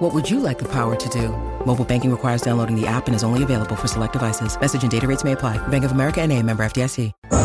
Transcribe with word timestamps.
What 0.00 0.14
would 0.14 0.30
you 0.30 0.40
like 0.40 0.58
the 0.58 0.68
power 0.68 0.96
to 0.96 1.08
do? 1.10 1.28
Mobile 1.66 1.84
banking 1.84 2.10
requires 2.10 2.40
downloading 2.40 2.74
the 2.74 2.86
app 2.86 3.06
and 3.06 3.14
is 3.14 3.22
only 3.22 3.42
available 3.42 3.76
for 3.76 3.86
select 3.86 4.14
devices. 4.14 4.58
Message 4.58 4.82
and 4.82 4.90
data 4.90 5.06
rates 5.06 5.24
may 5.24 5.32
apply. 5.32 5.58
Bank 5.68 5.84
of 5.84 5.92
America 5.92 6.22
and 6.22 6.32
a 6.32 6.42
member 6.42 6.62
FDIC. 6.62 7.12
20 7.20 7.36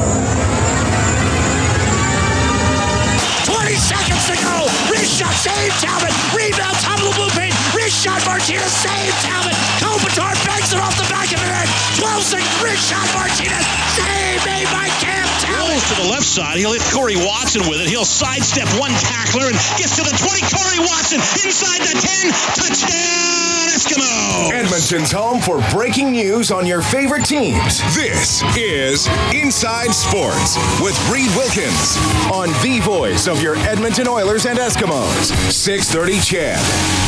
seconds 3.76 4.26
to 4.28 4.36
go. 4.40 4.68
Wrist 4.90 5.20
save 5.44 5.74
Talbot. 5.82 6.14
Rebound, 6.34 6.78
top 6.78 6.98
of 7.00 7.36
the. 7.36 7.55
Wrist 7.86 8.02
shot, 8.02 8.26
Martinez, 8.26 8.74
save 8.74 9.14
Talbot. 9.22 9.54
Kopitar 9.78 10.34
bangs 10.42 10.74
it 10.74 10.82
off 10.82 10.98
the 10.98 11.06
back 11.06 11.30
of 11.30 11.38
the 11.38 11.46
net. 11.46 11.70
12 12.02 12.24
seconds, 12.34 12.58
wrist 12.58 12.90
shot, 12.90 13.06
Martinez. 13.14 13.62
Save 13.94 14.42
made 14.42 14.66
by 14.74 14.90
Cam 14.98 15.22
Talbot. 15.38 15.70
Rolls 15.70 15.86
to 15.94 16.02
the 16.02 16.10
left 16.10 16.26
side. 16.26 16.58
He'll 16.58 16.74
hit 16.74 16.82
Corey 16.90 17.16
Watson 17.16 17.62
with 17.70 17.82
it. 17.82 17.88
He'll 17.88 18.04
sidestep 18.04 18.66
one 18.82 18.90
tackler 18.90 19.54
and 19.54 19.58
gets 19.78 19.98
to 19.98 20.04
the 20.04 20.18
20. 20.18 20.18
Corey 20.50 20.82
Watson 20.82 21.22
inside 21.46 21.86
the 21.86 21.94
10. 21.94 22.34
Touchdown, 22.58 23.45
Eskimo. 23.76 24.54
Edmonton's 24.54 25.12
home 25.12 25.42
for 25.42 25.62
breaking 25.70 26.14
news 26.14 26.50
on 26.50 26.66
your 26.66 26.82
favorite 26.82 27.26
teams. 27.26 27.80
This 27.94 28.42
is 28.56 29.06
Inside 29.34 29.94
Sports 29.94 30.56
with 30.80 30.98
Reed 31.12 31.28
Wilkins 31.36 31.98
on 32.32 32.48
the 32.64 32.80
voice 32.86 33.28
of 33.28 33.42
your 33.44 33.58
Edmonton 33.58 34.08
Oilers 34.08 34.46
and 34.46 34.58
Eskimos. 34.58 35.34
630 35.52 36.22
CHED. 36.22 36.58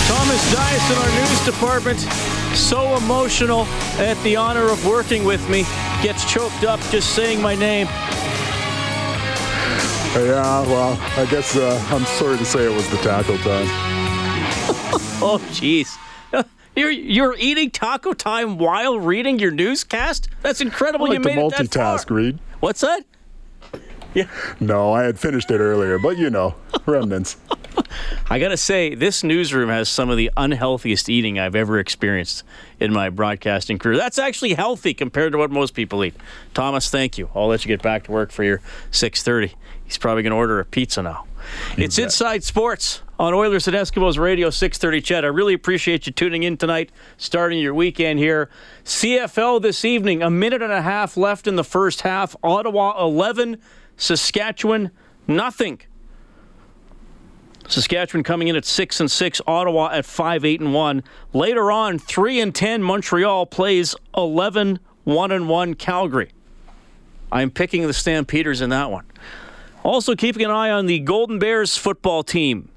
Thomas 0.10 0.52
Dyson, 0.52 0.98
in 0.98 1.02
our 1.02 1.30
news 1.30 1.46
department, 1.46 2.02
so 2.54 2.98
emotional 2.98 3.62
at 3.98 4.22
the 4.26 4.36
honor 4.36 4.70
of 4.70 4.86
working 4.86 5.24
with 5.24 5.50
me, 5.50 5.64
gets 6.04 6.30
choked 6.30 6.66
up 6.66 6.82
just 6.92 7.16
saying 7.16 7.42
my 7.42 7.56
name. 7.56 7.88
Yeah, 10.18 10.68
well, 10.68 11.00
I 11.16 11.26
guess 11.32 11.56
uh, 11.56 11.82
I'm 11.92 12.04
sorry 12.04 12.38
to 12.38 12.46
say 12.46 12.66
it 12.66 12.76
was 12.76 12.90
the 12.90 12.98
Taco 12.98 13.38
Time. 13.38 13.68
Oh, 15.20 15.40
jeez. 15.50 15.98
You're, 16.78 16.92
you're 16.92 17.36
eating 17.40 17.72
taco 17.72 18.14
time 18.14 18.58
while 18.60 19.00
reading 19.00 19.40
your 19.40 19.52
newscast? 19.52 20.30
That's 20.44 20.62
incredible. 20.62 21.08
I 21.08 21.10
like 21.10 21.18
you 21.18 21.24
to 21.24 21.36
made 21.36 21.52
that 21.52 21.66
multitask. 21.66 22.10
Reed. 22.10 22.38
What's 22.60 22.82
that? 22.82 23.04
Yeah. 24.14 24.30
No, 24.60 24.94
I 24.94 25.04
had 25.04 25.20
finished 25.20 25.50
it 25.52 25.60
earlier, 25.60 26.00
but 26.00 26.18
you 26.18 26.30
know, 26.30 26.56
remnants. 26.86 27.38
I 28.30 28.40
got 28.40 28.50
to 28.50 28.58
say, 28.58 28.96
this 28.96 29.24
newsroom 29.24 29.70
has 29.70 29.90
some 29.90 30.10
of 30.10 30.18
the 30.18 30.32
unhealthiest 30.38 31.10
eating 31.10 31.40
I've 31.40 31.56
ever 31.56 31.80
experienced 31.80 32.44
in 32.80 32.94
my 32.94 33.10
broadcasting 33.10 33.80
career. 33.80 33.98
That's 33.98 34.20
actually 34.20 34.54
healthy 34.54 34.94
compared 34.94 35.32
to 35.32 35.38
what 35.38 35.52
most 35.52 35.74
people 35.74 36.04
eat. 36.04 36.16
Thomas, 36.54 36.90
thank 36.90 37.18
you. 37.18 37.30
I'll 37.36 37.48
let 37.48 37.64
you 37.64 37.70
get 37.70 37.82
back 37.82 38.04
to 38.04 38.12
work 38.12 38.32
for 38.32 38.44
your 38.44 38.62
6:30. 38.92 39.54
He's 39.86 39.98
probably 39.98 40.24
going 40.24 40.32
to 40.32 40.38
order 40.38 40.60
a 40.60 40.66
pizza 40.66 41.02
now. 41.02 41.26
It's. 41.78 41.98
Inside 41.98 42.44
Sports 42.44 43.02
on 43.20 43.34
Oilers 43.34 43.68
and 43.68 43.76
Eskimos 43.76 44.18
Radio 44.18 44.50
630 44.50 45.02
CHED. 45.02 45.26
I 45.26 45.28
really 45.28 45.54
appreciate 45.54 46.06
you 46.08 46.14
tuning 46.14 46.44
in 46.44 46.58
tonight, 46.58 46.92
starting 47.18 47.60
your 47.60 47.74
weekend 47.74 48.20
here. 48.20 48.50
CFL 48.84 49.62
this 49.62 49.84
evening, 49.84 50.22
a 50.22 50.30
minute 50.30 50.62
and 50.62 50.72
a 50.72 50.82
half 50.82 51.18
left 51.18 51.48
in 51.48 51.56
the 51.56 51.64
first 51.64 52.02
half. 52.02 52.36
Ottawa 52.44 53.04
11, 53.04 53.58
Saskatchewan 53.96 54.92
nothing. 55.28 55.82
Saskatchewan 57.68 58.24
coming 58.24 58.48
in 58.48 58.56
at 58.56 58.64
six 58.64 59.00
and 59.00 59.12
six, 59.12 59.42
Ottawa 59.46 59.90
at 59.92 60.06
five, 60.06 60.46
eight 60.46 60.62
and 60.62 60.74
one. 60.74 61.04
Later 61.34 61.72
on, 61.72 62.00
three 62.00 62.40
and 62.40 62.56
ten, 62.56 62.82
Montreal 62.82 63.46
plays 63.46 63.94
11, 64.16 64.80
one 65.04 65.32
and 65.32 65.50
one, 65.50 65.74
Calgary. 65.74 66.32
I'm 67.32 67.52
picking 67.52 67.86
the 67.86 67.94
Stampeders 67.94 68.62
in 68.62 68.70
that 68.70 68.90
one. 68.90 69.06
Also 69.88 70.16
keeping 70.16 70.44
an 70.44 70.52
eye 70.52 70.70
on 70.70 70.86
the 70.86 71.00
Golden 71.00 71.40
Bears 71.40 71.78
football 71.78 72.22
team 72.22 72.68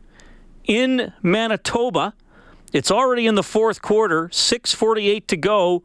in 0.63 1.13
Manitoba. 1.23 2.15
It's 2.73 2.89
already 2.89 3.27
in 3.27 3.35
the 3.35 3.43
fourth 3.43 3.83
quarter, 3.83 4.29
6:48 4.29 5.27
to 5.27 5.37
go, 5.37 5.83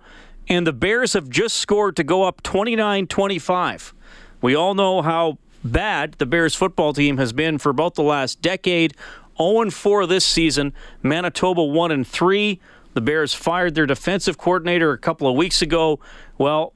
and 0.48 0.68
the 0.68 0.72
Bears 0.72 1.14
have 1.14 1.28
just 1.28 1.58
scored 1.58 1.96
to 1.96 2.04
go 2.04 2.22
up 2.22 2.44
29-25. 2.44 3.96
We 4.40 4.54
all 4.54 4.76
know 4.76 5.02
how 5.02 5.40
bad 5.64 6.14
the 6.20 6.28
Bears 6.28 6.54
football 6.54 6.94
team 6.94 7.18
has 7.18 7.34
been 7.34 7.58
for 7.58 7.72
about 7.72 7.96
the 7.96 8.04
last 8.04 8.44
decade. 8.44 8.94
0 9.36 9.72
4 9.72 10.06
this 10.06 10.26
season. 10.26 10.74
Manitoba 11.02 11.64
1 11.64 11.90
and 11.90 12.06
3. 12.06 12.60
The 12.94 13.02
Bears 13.02 13.34
fired 13.34 13.74
their 13.74 13.88
defensive 13.88 14.38
coordinator 14.38 14.92
a 14.92 15.00
couple 15.00 15.28
of 15.28 15.36
weeks 15.36 15.64
ago. 15.64 16.00
Well, 16.38 16.74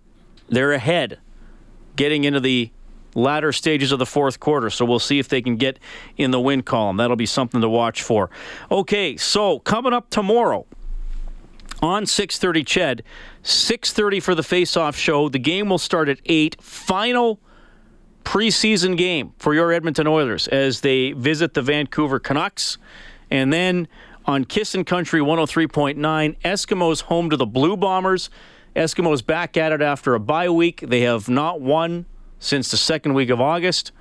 they're 0.50 0.72
ahead 0.72 1.20
getting 1.96 2.24
into 2.24 2.40
the 2.40 2.72
latter 3.19 3.52
stages 3.52 3.91
of 3.91 4.00
the 4.00 4.06
fourth 4.06 4.40
quarter. 4.40 4.69
So 4.69 4.85
we'll 4.85 5.00
see 5.00 5.19
if 5.19 5.28
they 5.28 5.41
can 5.41 5.56
get 5.56 5.80
in 6.18 6.31
the 6.31 6.40
win 6.40 6.63
column. 6.63 6.97
That'll 6.97 7.16
be 7.16 7.25
something 7.25 7.62
to 7.62 7.69
watch 7.69 8.02
for. 8.02 8.30
Okay, 8.72 9.18
so 9.18 9.59
coming 9.59 9.94
up 9.94 10.09
tomorrow 10.09 10.66
on 11.81 12.06
6:30 12.06 12.63
Ched, 12.63 13.02
6:30 13.44 14.19
for 14.19 14.35
the 14.35 14.44
face-off 14.44 14.96
show. 14.96 15.30
The 15.30 15.40
game 15.40 15.69
will 15.69 15.78
start 15.78 16.09
at 16.09 16.19
8. 16.25 16.62
Final 16.62 17.40
preseason 18.25 18.97
game 18.97 19.34
for 19.40 19.53
your 19.53 19.72
Edmonton 19.72 20.06
Oilers 20.06 20.47
as 20.50 20.81
they 20.81 21.13
visit 21.13 21.53
the 21.53 21.62
Vancouver 21.62 22.19
Canucks. 22.19 22.78
And 23.31 23.51
then 23.51 23.88
on 24.25 24.44
Kissin' 24.44 24.84
Country 24.84 25.22
103.9, 25.22 25.97
Eskimos 26.44 27.01
home 27.03 27.30
to 27.30 27.38
the 27.38 27.46
Blue 27.46 27.75
Bombers. 27.78 28.30
Eskimos 28.75 29.25
back 29.25 29.57
at 29.57 29.72
it 29.72 29.81
after 29.81 30.13
a 30.13 30.19
bye 30.19 30.50
week. 30.50 30.84
They 30.86 31.01
have 31.01 31.28
not 31.30 31.62
won 31.62 32.06
since 32.39 32.72
the 32.72 32.77
second 32.77 33.13
week 33.13 33.29
of 33.29 33.39
August. 33.39 33.91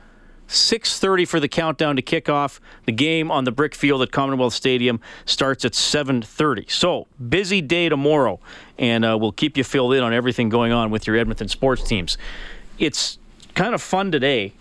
6:30 0.49 1.26
for 1.26 1.41
the 1.41 1.49
countdown 1.49 1.97
to 1.97 2.03
kickoff. 2.03 2.59
The 2.87 2.93
game 2.93 3.31
on 3.31 3.44
the 3.44 3.53
brick 3.53 3.75
field 3.75 4.00
at 4.00 4.10
Commonwealth 4.10 4.54
Stadium 4.54 5.00
starts 5.26 5.65
at 5.65 5.72
7:30. 5.75 6.71
So 6.71 7.06
busy 7.28 7.60
day 7.60 7.88
tomorrow, 7.88 8.41
and 8.78 9.04
uh, 9.04 9.19
we'll 9.21 9.32
keep 9.32 9.59
you 9.59 9.65
filled 9.65 9.93
in 9.93 10.03
on 10.03 10.15
everything 10.15 10.49
going 10.49 10.72
on 10.72 10.91
with 10.91 11.06
your 11.06 11.16
Edmonton 11.16 11.49
sports 11.49 11.82
teams. 11.82 12.16
It's 12.78 13.19
kind 13.54 13.75
of 13.75 13.82
fun 13.82 14.10
today. 14.10 14.55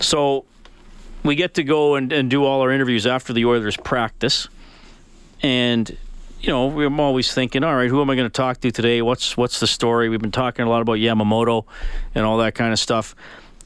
So 0.00 0.44
we 1.22 1.36
get 1.36 1.54
to 1.54 1.62
go 1.62 1.94
and, 1.94 2.12
and 2.12 2.28
do 2.28 2.44
all 2.44 2.60
our 2.60 2.72
interviews 2.72 3.06
after 3.06 3.32
the 3.32 3.44
Oilers 3.44 3.76
practice, 3.76 4.48
and 5.40 5.96
you 6.40 6.48
know 6.48 6.80
I'm 6.80 7.00
always 7.00 7.32
thinking, 7.32 7.64
all 7.64 7.74
right, 7.74 7.90
who 7.90 8.00
am 8.00 8.10
I 8.10 8.14
going 8.14 8.28
to 8.28 8.32
talk 8.32 8.60
to 8.60 8.70
today? 8.70 9.02
What's 9.02 9.36
what's 9.36 9.60
the 9.60 9.66
story? 9.66 10.08
We've 10.08 10.20
been 10.20 10.30
talking 10.32 10.64
a 10.64 10.68
lot 10.68 10.82
about 10.82 10.98
Yamamoto 10.98 11.64
and 12.14 12.24
all 12.24 12.38
that 12.38 12.54
kind 12.54 12.72
of 12.72 12.78
stuff. 12.78 13.14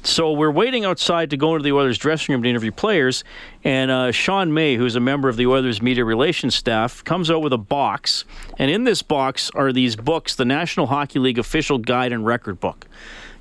So 0.04 0.32
we're 0.32 0.50
waiting 0.50 0.84
outside 0.84 1.30
to 1.30 1.36
go 1.36 1.54
into 1.54 1.62
the 1.62 1.70
Oilers 1.72 1.96
dressing 1.96 2.32
room 2.32 2.42
to 2.42 2.48
interview 2.48 2.72
players, 2.72 3.22
and 3.62 3.88
uh, 3.88 4.10
Sean 4.10 4.52
May, 4.52 4.74
who's 4.74 4.96
a 4.96 5.00
member 5.00 5.28
of 5.28 5.36
the 5.36 5.46
Oilers 5.46 5.80
media 5.80 6.04
relations 6.04 6.56
staff, 6.56 7.04
comes 7.04 7.30
out 7.30 7.40
with 7.40 7.52
a 7.52 7.58
box, 7.58 8.24
and 8.58 8.68
in 8.68 8.82
this 8.82 9.00
box 9.00 9.50
are 9.54 9.72
these 9.72 9.94
books: 9.94 10.34
the 10.34 10.44
National 10.44 10.86
Hockey 10.86 11.20
League 11.20 11.38
official 11.38 11.78
guide 11.78 12.12
and 12.12 12.26
record 12.26 12.58
book. 12.58 12.88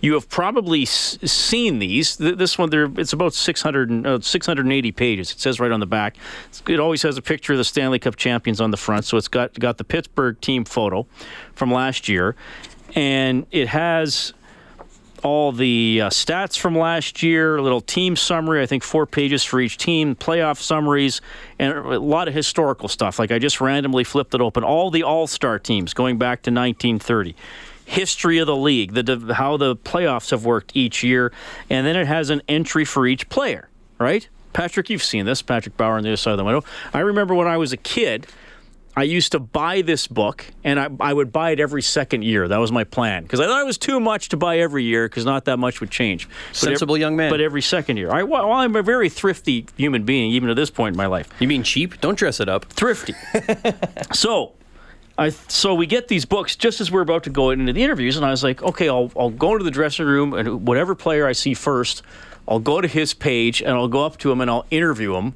You 0.02 0.14
have 0.16 0.28
probably 0.30 0.82
s- 0.84 1.18
seen 1.24 1.80
these. 1.80 2.16
Th- 2.18 2.36
This 2.36 2.58
one, 2.58 2.70
there, 2.72 2.90
it's 2.98 3.14
about 3.14 3.34
600, 3.34 3.90
and- 3.90 4.06
uh, 4.08 4.20
680 4.20 4.92
pages. 4.92 5.32
It 5.32 5.40
says 5.40 5.60
right 5.60 5.72
on 5.72 5.80
the 5.80 5.86
back. 5.86 6.18
It's- 6.50 6.64
It 6.68 6.80
always 6.80 7.04
has 7.04 7.18
a 7.18 7.22
picture 7.22 7.54
of 7.54 7.58
the 7.60 7.64
Stanley 7.64 8.00
Cup 8.00 8.16
champions 8.16 8.60
on 8.60 8.72
the 8.72 8.78
front. 8.78 9.06
So 9.06 9.18
it's 9.18 9.28
got 9.28 9.58
got 9.60 9.78
the 9.78 9.84
Pittsburgh 9.84 10.40
team 10.42 10.66
photo 10.66 11.06
from 11.54 11.72
last 11.72 12.10
year, 12.10 12.36
and 12.96 13.46
it 13.52 13.68
has 13.68 14.34
all 15.24 15.52
the 15.52 16.02
uh, 16.06 16.10
stats 16.10 16.58
from 16.58 16.76
last 16.76 17.22
year, 17.22 17.58
a 17.58 17.62
little 17.62 17.80
team 17.82 18.16
summary, 18.16 18.60
I 18.60 18.66
think 18.66 18.82
four 18.82 19.06
pages 19.06 19.44
for 19.44 19.60
each 19.62 19.78
team, 19.78 20.16
playoff 20.16 20.58
summaries, 20.60 21.22
and 21.60 21.74
a 21.78 22.00
lot 22.00 22.28
of 22.28 22.34
historical 22.34 22.88
stuff. 22.90 23.20
Like 23.20 23.32
I 23.32 23.38
just 23.38 23.62
randomly 23.62 24.04
flipped 24.04 24.34
it 24.34 24.42
open. 24.42 24.64
All 24.64 24.90
the 24.90 25.04
All 25.04 25.28
Star 25.28 25.60
teams 25.60 25.94
going 25.94 26.18
back 26.18 26.42
to 26.42 26.50
1930. 26.50 27.36
History 27.92 28.38
of 28.38 28.48
the 28.48 28.56
league, 28.56 28.94
the 28.94 29.34
how 29.34 29.58
the 29.58 29.76
playoffs 29.76 30.32
have 30.32 30.46
worked 30.46 30.72
each 30.74 31.04
year, 31.04 31.34
and 31.70 31.86
then 31.86 31.98
it 31.98 32.08
has 32.08 32.30
an 32.30 32.42
entry 32.48 32.86
for 32.86 33.06
each 33.06 33.28
player, 33.28 33.68
right? 34.00 34.30
Patrick, 34.54 34.90
you've 34.90 35.04
seen 35.04 35.26
this. 35.26 35.42
Patrick 35.42 35.76
Bauer 35.76 35.98
on 35.98 36.04
the 36.04 36.10
other 36.10 36.16
side 36.16 36.32
of 36.32 36.38
the 36.38 36.46
window. 36.46 36.64
I 36.94 37.00
remember 37.00 37.36
when 37.36 37.48
I 37.48 37.58
was 37.58 37.74
a 37.74 37.78
kid, 37.78 38.28
I 38.96 39.04
used 39.04 39.34
to 39.34 39.40
buy 39.40 39.82
this 39.82 40.08
book, 40.08 40.46
and 40.64 40.80
I, 40.80 40.88
I 41.02 41.14
would 41.14 41.34
buy 41.34 41.52
it 41.52 41.60
every 41.60 41.82
second 41.82 42.24
year. 42.24 42.48
That 42.48 42.60
was 42.60 42.72
my 42.72 42.86
plan 42.86 43.24
because 43.24 43.42
I 43.42 43.46
thought 43.46 43.62
it 43.62 43.66
was 43.66 43.78
too 43.78 44.00
much 44.00 44.30
to 44.30 44.38
buy 44.38 44.60
every 44.60 44.86
year 44.86 45.10
because 45.10 45.26
not 45.26 45.44
that 45.46 45.58
much 45.58 45.82
would 45.82 45.92
change. 45.92 46.30
But 46.50 46.56
Sensible 46.56 46.98
young 46.98 47.18
man. 47.18 47.30
But 47.30 47.42
every 47.42 47.62
second 47.62 47.98
year, 47.98 48.10
I, 48.10 48.24
well, 48.24 48.52
I'm 48.54 48.76
a 48.78 48.84
very 48.84 49.10
thrifty 49.10 49.66
human 49.76 50.04
being, 50.04 50.32
even 50.32 50.50
at 50.50 50.56
this 50.56 50.70
point 50.70 50.94
in 50.94 50.98
my 50.98 51.08
life. 51.08 51.28
You 51.40 51.48
mean 51.50 51.64
cheap? 51.64 52.00
Don't 52.00 52.18
dress 52.18 52.40
it 52.40 52.48
up. 52.48 52.66
Thrifty. 52.66 53.16
so, 54.14 54.54
I 55.18 55.30
so 55.30 55.76
we 55.76 55.86
get 55.86 56.08
these 56.08 56.26
books 56.26 56.56
just 56.56 56.82
as 56.82 56.92
we're 56.92 57.02
about 57.02 57.24
to 57.24 57.30
go 57.30 57.50
into 57.50 57.72
the 57.72 57.84
interviews, 57.84 58.18
and 58.18 58.26
I 58.26 58.32
was 58.32 58.44
like, 58.44 58.64
okay, 58.64 58.90
I'll 58.90 59.12
I'll 59.16 59.30
go 59.30 59.54
into 59.54 59.64
the 59.64 59.72
dressing 59.72 60.06
room 60.06 60.34
and 60.34 60.66
whatever 60.68 60.96
player 60.96 61.28
I 61.28 61.34
see 61.34 61.54
first, 61.54 62.02
I'll 62.48 62.60
go 62.60 62.82
to 62.82 62.88
his 62.88 63.14
page 63.14 63.62
and 63.62 63.72
I'll 63.72 63.88
go 63.88 64.06
up 64.06 64.18
to 64.20 64.32
him 64.32 64.42
and 64.42 64.50
I'll 64.50 64.66
interview 64.72 65.16
him 65.16 65.36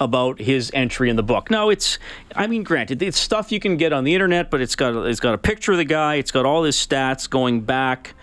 about 0.00 0.40
his 0.40 0.70
entry 0.74 1.08
in 1.08 1.16
the 1.16 1.22
book. 1.22 1.50
Now 1.50 1.68
it's, 1.68 1.98
I 2.34 2.46
mean, 2.46 2.64
granted, 2.64 3.00
it's 3.00 3.18
stuff 3.18 3.52
you 3.52 3.60
can 3.60 3.76
get 3.76 3.92
on 3.92 4.04
the 4.04 4.14
internet, 4.14 4.50
but 4.50 4.60
it's 4.60 4.74
got 4.74 5.06
it's 5.06 5.20
got 5.20 5.34
a 5.34 5.38
picture 5.38 5.72
of 5.72 5.78
the 5.78 5.84
guy, 5.84 6.16
it's 6.16 6.30
got 6.30 6.44
all 6.44 6.64
his 6.64 6.76
stats 6.76 7.28
going 7.28 7.60
back, 7.60 8.14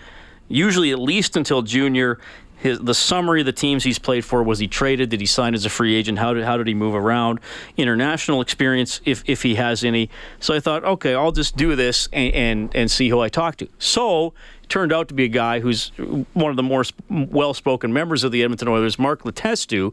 usually 0.48 0.90
at 0.92 0.98
least 0.98 1.36
until 1.36 1.62
junior. 1.62 2.18
His, 2.62 2.78
the 2.78 2.94
summary 2.94 3.40
of 3.40 3.46
the 3.46 3.52
teams 3.52 3.82
he's 3.82 3.98
played 3.98 4.24
for 4.24 4.40
was 4.40 4.60
he 4.60 4.68
traded? 4.68 5.10
Did 5.10 5.18
he 5.18 5.26
sign 5.26 5.52
as 5.52 5.64
a 5.64 5.68
free 5.68 5.96
agent? 5.96 6.20
How 6.20 6.32
did 6.32 6.44
how 6.44 6.56
did 6.56 6.68
he 6.68 6.74
move 6.74 6.94
around? 6.94 7.40
International 7.76 8.40
experience 8.40 9.00
if 9.04 9.24
if 9.26 9.42
he 9.42 9.56
has 9.56 9.82
any. 9.82 10.08
So 10.38 10.54
I 10.54 10.60
thought 10.60 10.84
okay 10.84 11.12
I'll 11.12 11.32
just 11.32 11.56
do 11.56 11.74
this 11.74 12.08
and 12.12 12.32
and, 12.34 12.76
and 12.76 12.88
see 12.88 13.08
who 13.08 13.18
I 13.18 13.28
talk 13.28 13.56
to. 13.56 13.68
So 13.80 14.32
turned 14.68 14.92
out 14.92 15.08
to 15.08 15.14
be 15.14 15.24
a 15.24 15.28
guy 15.28 15.58
who's 15.58 15.90
one 16.34 16.50
of 16.50 16.56
the 16.56 16.62
more 16.62 16.84
well-spoken 17.08 17.92
members 17.92 18.22
of 18.22 18.30
the 18.30 18.44
Edmonton 18.44 18.68
Oilers 18.68 18.96
Mark 18.96 19.22
Letestu. 19.24 19.92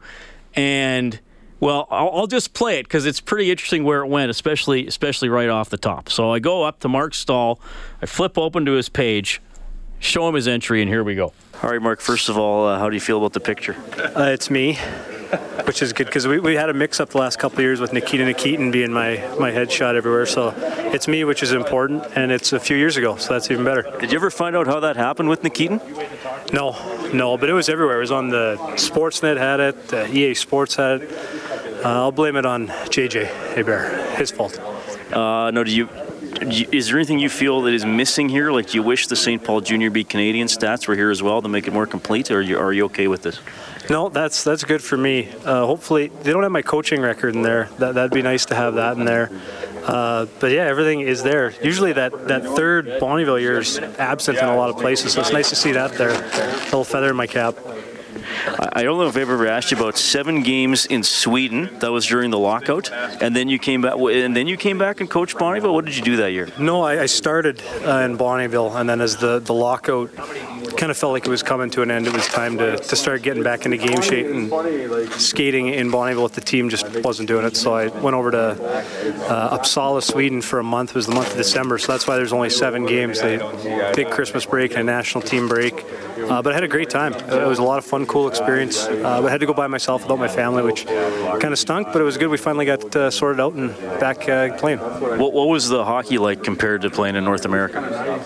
And 0.54 1.20
well, 1.60 1.88
I'll, 1.90 2.12
I'll 2.12 2.28
just 2.28 2.54
play 2.54 2.78
it 2.78 2.84
because 2.84 3.08
it's 3.08 3.20
pretty 3.20 3.50
interesting 3.50 3.84
where 3.84 4.04
it 4.04 4.08
went, 4.08 4.30
especially 4.30 4.86
especially 4.86 5.30
right 5.30 5.50
off 5.50 5.72
the 5.72 5.78
top. 5.78 6.10
So 6.10 6.32
I 6.32 6.38
go 6.38 6.62
up 6.62 6.82
to 6.82 6.88
Mark 6.88 7.16
Stahl, 7.16 7.60
I 8.00 8.06
flip 8.06 8.38
open 8.38 8.64
to 8.68 8.74
his 8.74 8.90
page, 8.90 9.42
show 9.98 10.30
him 10.30 10.36
his 10.36 10.48
entry, 10.48 10.84
and 10.84 10.90
here 10.90 11.04
we 11.04 11.16
go. 11.16 11.34
All 11.62 11.70
right, 11.70 11.82
Mark. 11.82 12.00
First 12.00 12.30
of 12.30 12.38
all, 12.38 12.68
uh, 12.68 12.80
how 12.80 12.90
do 12.90 12.96
you 12.96 13.02
feel 13.02 13.18
about 13.18 13.34
the 13.34 13.42
picture? 13.42 13.76
Uh, 13.98 14.30
it's 14.32 14.50
me, 14.50 14.76
which 15.66 15.82
is 15.82 15.92
good 15.92 16.06
because 16.06 16.26
we, 16.26 16.40
we 16.40 16.56
had 16.56 16.70
a 16.70 16.74
mix-up 16.74 17.10
the 17.10 17.18
last 17.18 17.38
couple 17.38 17.58
of 17.58 17.64
years 17.64 17.82
with 17.82 17.92
Nikita 17.92 18.24
Nikitin 18.24 18.72
being 18.72 18.94
my 18.94 19.18
my 19.38 19.52
headshot 19.52 19.96
everywhere. 19.96 20.26
So 20.26 20.54
it's 20.94 21.10
me, 21.10 21.26
which 21.26 21.44
is 21.44 21.52
important, 21.52 22.06
and 22.16 22.32
it's 22.32 22.54
a 22.54 22.62
few 22.62 22.78
years 22.78 22.96
ago, 22.96 23.18
so 23.18 23.34
that's 23.34 23.52
even 23.52 23.66
better. 23.66 23.82
Did 24.00 24.14
you 24.14 24.18
ever 24.18 24.32
find 24.32 24.56
out 24.56 24.68
how 24.68 24.80
that 24.80 24.96
happened 24.96 25.28
with 25.28 25.42
Nikitin? 25.42 25.82
No, 26.54 26.78
no, 27.12 27.38
but 27.38 27.50
it 27.50 27.54
was 27.54 27.68
everywhere. 27.68 27.98
It 27.98 28.02
was 28.02 28.12
on 28.12 28.30
the 28.30 28.56
Sportsnet 28.76 29.36
had 29.36 29.60
it, 29.60 29.90
the 29.90 30.10
EA 30.16 30.36
Sports 30.36 30.76
had 30.76 31.02
it. 31.02 31.12
Uh, 31.84 31.90
I'll 31.90 32.14
blame 32.14 32.38
it 32.38 32.46
on 32.46 32.68
JJ 32.68 33.26
Hebert, 33.56 34.18
his 34.18 34.32
fault. 34.32 34.58
Uh, 35.12 35.52
no, 35.52 35.66
do 35.66 35.76
you? 35.76 35.90
Is 36.42 36.88
there 36.88 36.98
anything 36.98 37.20
you 37.20 37.30
feel 37.30 37.62
that 37.62 37.74
is 37.74 37.86
missing 37.86 38.30
here? 38.30 38.52
Like, 38.52 38.74
you 38.74 38.82
wish 38.82 39.08
the 39.08 39.16
St. 39.16 39.44
Paul 39.44 39.62
Junior 39.62 39.90
B 39.90 40.04
Canadian 40.04 40.48
stats 40.48 40.88
were 40.88 40.96
here 40.96 41.10
as 41.10 41.22
well 41.22 41.42
to 41.42 41.50
make 41.50 41.68
it 41.68 41.74
more 41.74 41.86
complete, 41.86 42.32
or 42.32 42.38
are 42.38 42.42
you, 42.42 42.58
are 42.58 42.72
you 42.72 42.86
okay 42.86 43.08
with 43.08 43.24
this? 43.24 43.40
No, 43.90 44.08
that's 44.08 44.44
that's 44.44 44.64
good 44.64 44.84
for 44.84 44.98
me. 44.98 45.30
Uh, 45.44 45.66
hopefully, 45.66 46.08
they 46.08 46.32
don't 46.32 46.44
have 46.44 46.52
my 46.52 46.62
coaching 46.62 47.02
record 47.02 47.34
in 47.36 47.42
there. 47.42 47.70
That 47.80 47.96
that'd 47.96 48.12
be 48.12 48.22
nice 48.22 48.46
to 48.48 48.56
have 48.56 48.76
that 48.76 48.98
in 48.98 49.06
there. 49.06 49.32
Uh, 49.84 50.28
but 50.40 50.52
yeah, 50.52 50.66
everything 50.66 51.02
is 51.02 51.24
there. 51.24 51.54
Usually, 51.64 51.94
that, 51.94 52.28
that 52.28 52.44
third 52.44 52.86
Bonnyville 52.86 53.42
year 53.42 53.60
is 53.60 53.80
absent 53.80 54.38
in 54.38 54.46
a 54.46 54.56
lot 54.56 54.70
of 54.70 54.78
places, 54.78 55.14
so 55.14 55.22
it's 55.22 55.32
nice 55.32 55.50
to 55.50 55.56
see 55.56 55.72
that 55.72 55.94
there. 55.94 56.12
A 56.12 56.64
little 56.66 56.84
feather 56.84 57.10
in 57.10 57.16
my 57.16 57.26
cap. 57.26 57.56
I 58.74 58.84
don't 58.84 58.98
know 58.98 59.08
if 59.08 59.16
I've 59.16 59.30
ever 59.30 59.48
asked 59.48 59.72
you 59.72 59.78
about 59.78 59.98
seven 59.98 60.44
games 60.44 60.86
in 60.86 61.04
Sweden. 61.04 61.70
That 61.80 61.92
was 61.92 62.06
during 62.06 62.30
the 62.32 62.40
lockout, 62.40 62.92
and 62.92 63.36
then 63.36 63.50
you 63.50 63.60
came 63.60 63.82
back. 63.82 63.96
And 63.96 64.36
then 64.36 64.48
you 64.48 64.58
came 64.58 64.78
back 64.78 65.02
and 65.02 65.10
coached 65.10 65.36
Bonnyville. 65.36 65.74
What 65.74 65.86
did 65.86 65.96
you 65.96 66.04
do 66.04 66.18
that 66.18 66.32
year? 66.32 66.50
No, 66.60 66.82
I, 66.82 67.04
I 67.04 67.06
started 67.06 67.62
uh, 67.86 68.06
in 68.06 68.18
Bonnyville, 68.18 68.80
and 68.80 68.90
then 68.90 69.02
as 69.02 69.18
the 69.18 69.40
the 69.40 69.54
lockout 69.54 70.14
kind 70.78 70.92
of 70.92 70.98
felt 70.98 71.12
like 71.12 71.26
it 71.26 71.30
was 71.30 71.44
coming 71.44 71.70
to 71.72 71.82
an 71.82 71.92
end, 71.92 72.08
it 72.08 72.14
was 72.14 72.28
time 72.28 72.58
to, 72.58 72.78
to 72.78 72.96
start 72.96 73.22
getting 73.22 73.44
back 73.44 73.66
into 73.66 73.78
game 73.78 74.02
shape. 74.02 74.28
And 74.28 75.12
skating 75.14 75.68
in 75.68 75.92
Bonnyville 75.92 76.24
with 76.24 76.34
the 76.34 76.42
team 76.42 76.70
just 76.70 77.04
wasn't 77.04 77.28
doing 77.28 77.46
it. 77.46 77.58
So 77.58 77.74
I 77.74 77.88
went 77.88 78.16
over 78.16 78.32
to 78.32 78.38
uh, 78.40 79.58
Uppsala, 79.58 80.02
Sweden 80.02 80.42
for 80.42 80.60
a 80.60 80.64
month. 80.64 80.92
It 80.92 80.96
was 80.96 81.08
the 81.08 81.16
month 81.16 81.32
of 81.32 81.38
December, 81.38 81.78
so 81.78 81.92
that's 81.92 82.08
why 82.08 82.16
there's 82.16 82.34
only 82.34 82.50
seven 82.50 82.86
games. 82.86 83.20
They 83.22 83.40
take 83.94 84.10
Christmas 84.10 84.46
break 84.46 84.72
and 84.72 84.82
a 84.82 84.84
national 84.84 85.22
team 85.24 85.48
break. 85.48 85.86
Uh, 86.30 86.42
but 86.42 86.52
I 86.52 86.54
had 86.54 86.64
a 86.64 86.68
great 86.68 86.90
time. 86.90 87.14
It 87.14 87.48
was 87.48 87.60
a 87.60 87.64
lot 87.64 87.78
of 87.78 87.86
fun, 87.86 88.06
cool 88.06 88.19
experience. 88.28 88.86
Uh, 88.86 89.24
I 89.26 89.30
had 89.30 89.40
to 89.40 89.46
go 89.46 89.54
by 89.54 89.68
myself 89.68 90.04
without 90.04 90.20
my 90.20 90.28
family, 90.28 90.64
which 90.64 90.86
kind 90.86 91.46
of 91.46 91.60
stunk, 91.60 91.88
but 91.94 92.02
it 92.02 92.06
was 92.06 92.18
good. 92.18 92.30
We 92.30 92.38
finally 92.38 92.66
got 92.66 92.96
uh, 92.96 93.12
sorted 93.12 93.40
out 93.40 93.54
and 93.54 93.76
back 94.00 94.28
uh, 94.28 94.58
playing. 94.58 94.80
What, 94.80 95.34
what 95.34 95.48
was 95.48 95.70
the 95.70 95.86
hockey 95.86 96.18
like 96.18 96.44
compared 96.44 96.82
to 96.82 96.90
playing 96.90 97.16
in 97.16 97.24
North 97.24 97.46
America? 97.46 98.24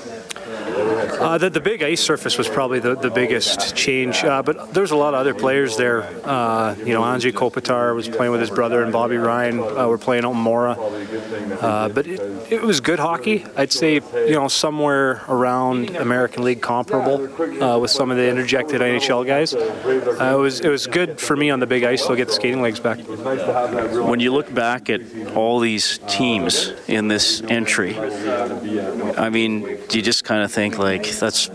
Uh, 1.19 1.38
the, 1.38 1.50
the 1.50 1.60
big 1.60 1.83
ice 1.83 2.01
surface 2.01 2.38
was 2.38 2.48
probably 2.48 2.80
the, 2.80 2.95
the 2.95 3.10
biggest 3.10 3.75
change, 3.75 4.24
uh, 4.24 4.42
but 4.42 4.74
there 4.74 4.81
was 4.81 4.92
a 4.92 4.95
lot 4.95 5.13
of 5.13 5.19
other 5.19 5.33
players 5.33 5.77
there. 5.77 6.04
Uh, 6.27 6.75
you 6.80 6.94
know, 6.94 7.01
Anze 7.01 7.31
Kopitar 7.31 7.95
was 7.95 8.07
playing 8.07 8.31
with 8.31 8.42
his 8.42 8.50
brother, 8.50 8.83
and 8.83 8.92
Bobby 8.92 9.18
Ryan 9.18 9.60
uh, 9.60 9.88
were 9.88 9.98
playing 9.98 10.25
out 10.25 10.31
in 10.31 10.38
Mora. 10.38 10.74
Uh, 10.74 11.89
but 11.89 12.07
it, 12.07 12.19
it, 12.51 12.62
was 12.62 12.80
good 12.81 13.00
hockey. 13.00 13.45
I'd 13.56 13.71
say, 13.71 13.95
you 13.95 14.31
know, 14.31 14.48
somewhere 14.48 15.24
around 15.27 15.95
American 15.95 16.44
League 16.44 16.62
comparable 16.62 17.63
uh, 17.63 17.80
with 17.80 17.92
some 17.92 18.12
of 18.12 18.18
the 18.18 18.30
interjected 18.30 18.81
NHL 18.81 19.25
guys. 19.25 19.54
it 19.54 20.38
was 20.38 20.59
it 20.59 20.69
was 20.69 20.88
good 20.88 21.19
for 21.19 21.36
me 21.36 21.50
on 21.50 21.59
the 21.59 21.68
big 21.68 21.83
ice 21.83 22.06
to 22.07 22.16
get 22.16 22.27
the 22.27 22.33
skating 22.33 22.62
legs 22.62 22.80
back. 22.80 23.00
When 23.00 24.19
you 24.19 24.33
look 24.33 24.54
back 24.54 24.89
at 24.89 25.01
all 25.36 25.59
these 25.59 26.00
teams 26.07 26.74
in 26.88 27.07
this 27.07 27.42
entry, 27.44 27.98
I 27.98 29.30
mean, 29.30 29.62
do 29.88 29.98
you 29.98 30.01
just 30.01 30.24
kind 30.24 30.44
of 30.44 30.51
think 30.51 30.77
like 30.77 31.06
that's 31.19 31.48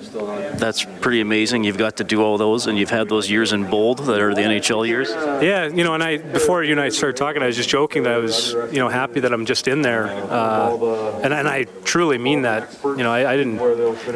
that's 0.59 0.85
pretty 1.01 1.21
amazing. 1.21 1.65
You've 1.65 1.79
got 1.79 1.97
to 1.99 2.05
do 2.05 2.23
all 2.23 2.39
those, 2.39 2.67
and 2.67 2.79
you've 2.79 2.91
had 2.91 3.09
those 3.09 3.31
years 3.31 3.53
in 3.53 3.69
bold 3.69 3.99
that 3.99 4.21
are 4.21 4.35
the 4.35 4.43
NHL 4.43 4.87
years. 4.87 5.11
Yeah, 5.11 5.67
you 5.67 5.85
know, 5.85 5.95
and 5.95 6.03
I 6.03 6.19
before 6.19 6.63
you 6.65 6.73
and 6.73 6.81
I 6.81 6.89
started 6.89 7.17
talking, 7.17 7.43
I 7.43 7.47
was 7.47 7.57
just 7.57 7.69
joking 7.69 8.03
that 8.05 8.13
I 8.13 8.19
was 8.19 8.53
you 8.73 8.79
know 8.79 8.89
happy 8.89 9.21
that 9.21 9.33
I'm 9.33 9.47
just 9.47 9.69
in 9.69 9.83
there, 9.83 10.07
uh, 10.07 11.21
and 11.23 11.33
and 11.33 11.49
I 11.49 11.65
truly 11.85 12.19
mean 12.19 12.43
that. 12.43 12.77
You 12.85 12.97
know, 12.99 13.13
I, 13.13 13.33
I, 13.33 13.37
didn't 13.37 13.59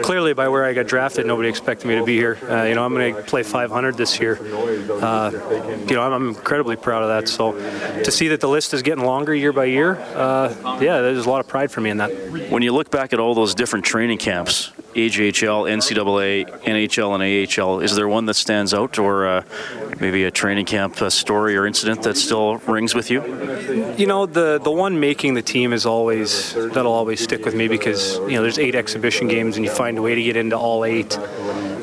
clearly 0.03 0.35
by 0.35 0.49
where 0.49 0.65
I 0.65 0.73
got 0.73 0.87
drafted, 0.87 1.27
nobody 1.27 1.49
expected 1.49 1.87
me 1.87 1.97
to 1.97 2.05
be 2.05 2.17
here. 2.17 2.39
Uh, 2.43 2.65
you 2.65 2.75
know, 2.75 2.85
I'm 2.85 2.95
going 2.95 3.15
to 3.15 3.23
play 3.23 3.43
500 3.43 3.97
this 3.97 4.21
year. 4.21 4.37
Uh, 4.37 5.31
you 5.89 5.95
know, 5.95 6.03
I'm, 6.03 6.13
I'm, 6.13 6.29
incredibly 6.29 6.77
proud 6.77 7.03
of 7.03 7.09
that. 7.09 7.29
So 7.29 7.53
to 8.03 8.11
see 8.11 8.29
that 8.29 8.41
the 8.41 8.49
list 8.49 8.75
is 8.75 8.83
getting 8.83 9.05
longer 9.05 9.35
year 9.35 9.53
by 9.53 9.67
year, 9.67 9.97
uh, 9.97 10.79
yeah, 10.81 11.01
there's 11.01 11.27
a 11.27 11.31
lot 11.31 11.41
of 11.41 11.49
pride 11.49 11.71
for 11.71 11.81
me 11.81 11.91
in 11.91 11.99
that. 11.99 12.11
When 12.51 12.63
you 12.63 12.73
look 12.73 12.91
back 12.91 13.13
at 13.13 13.21
all 13.21 13.35
those 13.35 13.55
different 13.55 13.85
training 13.85 14.19
camps, 14.19 14.73
AJHL, 14.95 15.71
NCAA, 15.71 16.63
NHL, 16.63 17.15
and 17.15 17.63
AHL. 17.63 17.81
Is 17.81 17.95
there 17.97 18.09
one 18.09 18.27
that 18.27 18.35
stands 18.35 18.75
out, 18.75 18.99
or 18.99 19.27
uh, 19.27 19.45
maybe 20.01 20.25
a 20.25 20.31
training 20.31 20.67
camp 20.67 20.97
story 21.11 21.57
or 21.57 21.67
incident 21.67 22.03
that 22.03 22.17
still 22.17 22.57
rings 22.59 22.95
with 22.95 23.11
you? 23.11 23.23
You 23.97 24.07
know, 24.07 24.27
the 24.27 24.59
the 24.59 24.71
one 24.71 25.01
making 25.01 25.35
the 25.35 25.43
team 25.43 25.73
is 25.73 25.87
always 25.87 26.55
that'll 26.55 26.93
always 26.93 27.21
stick 27.21 27.45
with 27.45 27.55
me 27.55 27.69
because 27.69 28.19
you 28.19 28.33
know 28.33 28.43
there's 28.43 28.59
eight 28.59 28.75
exhibition 28.75 29.29
games 29.29 29.57
and 29.57 29.65
you 29.65 29.71
find 29.71 29.99
a 29.99 30.03
way 30.03 30.15
to 30.15 30.23
get 30.23 30.37
into 30.37 30.57
all 30.57 30.85
eight, 30.85 31.17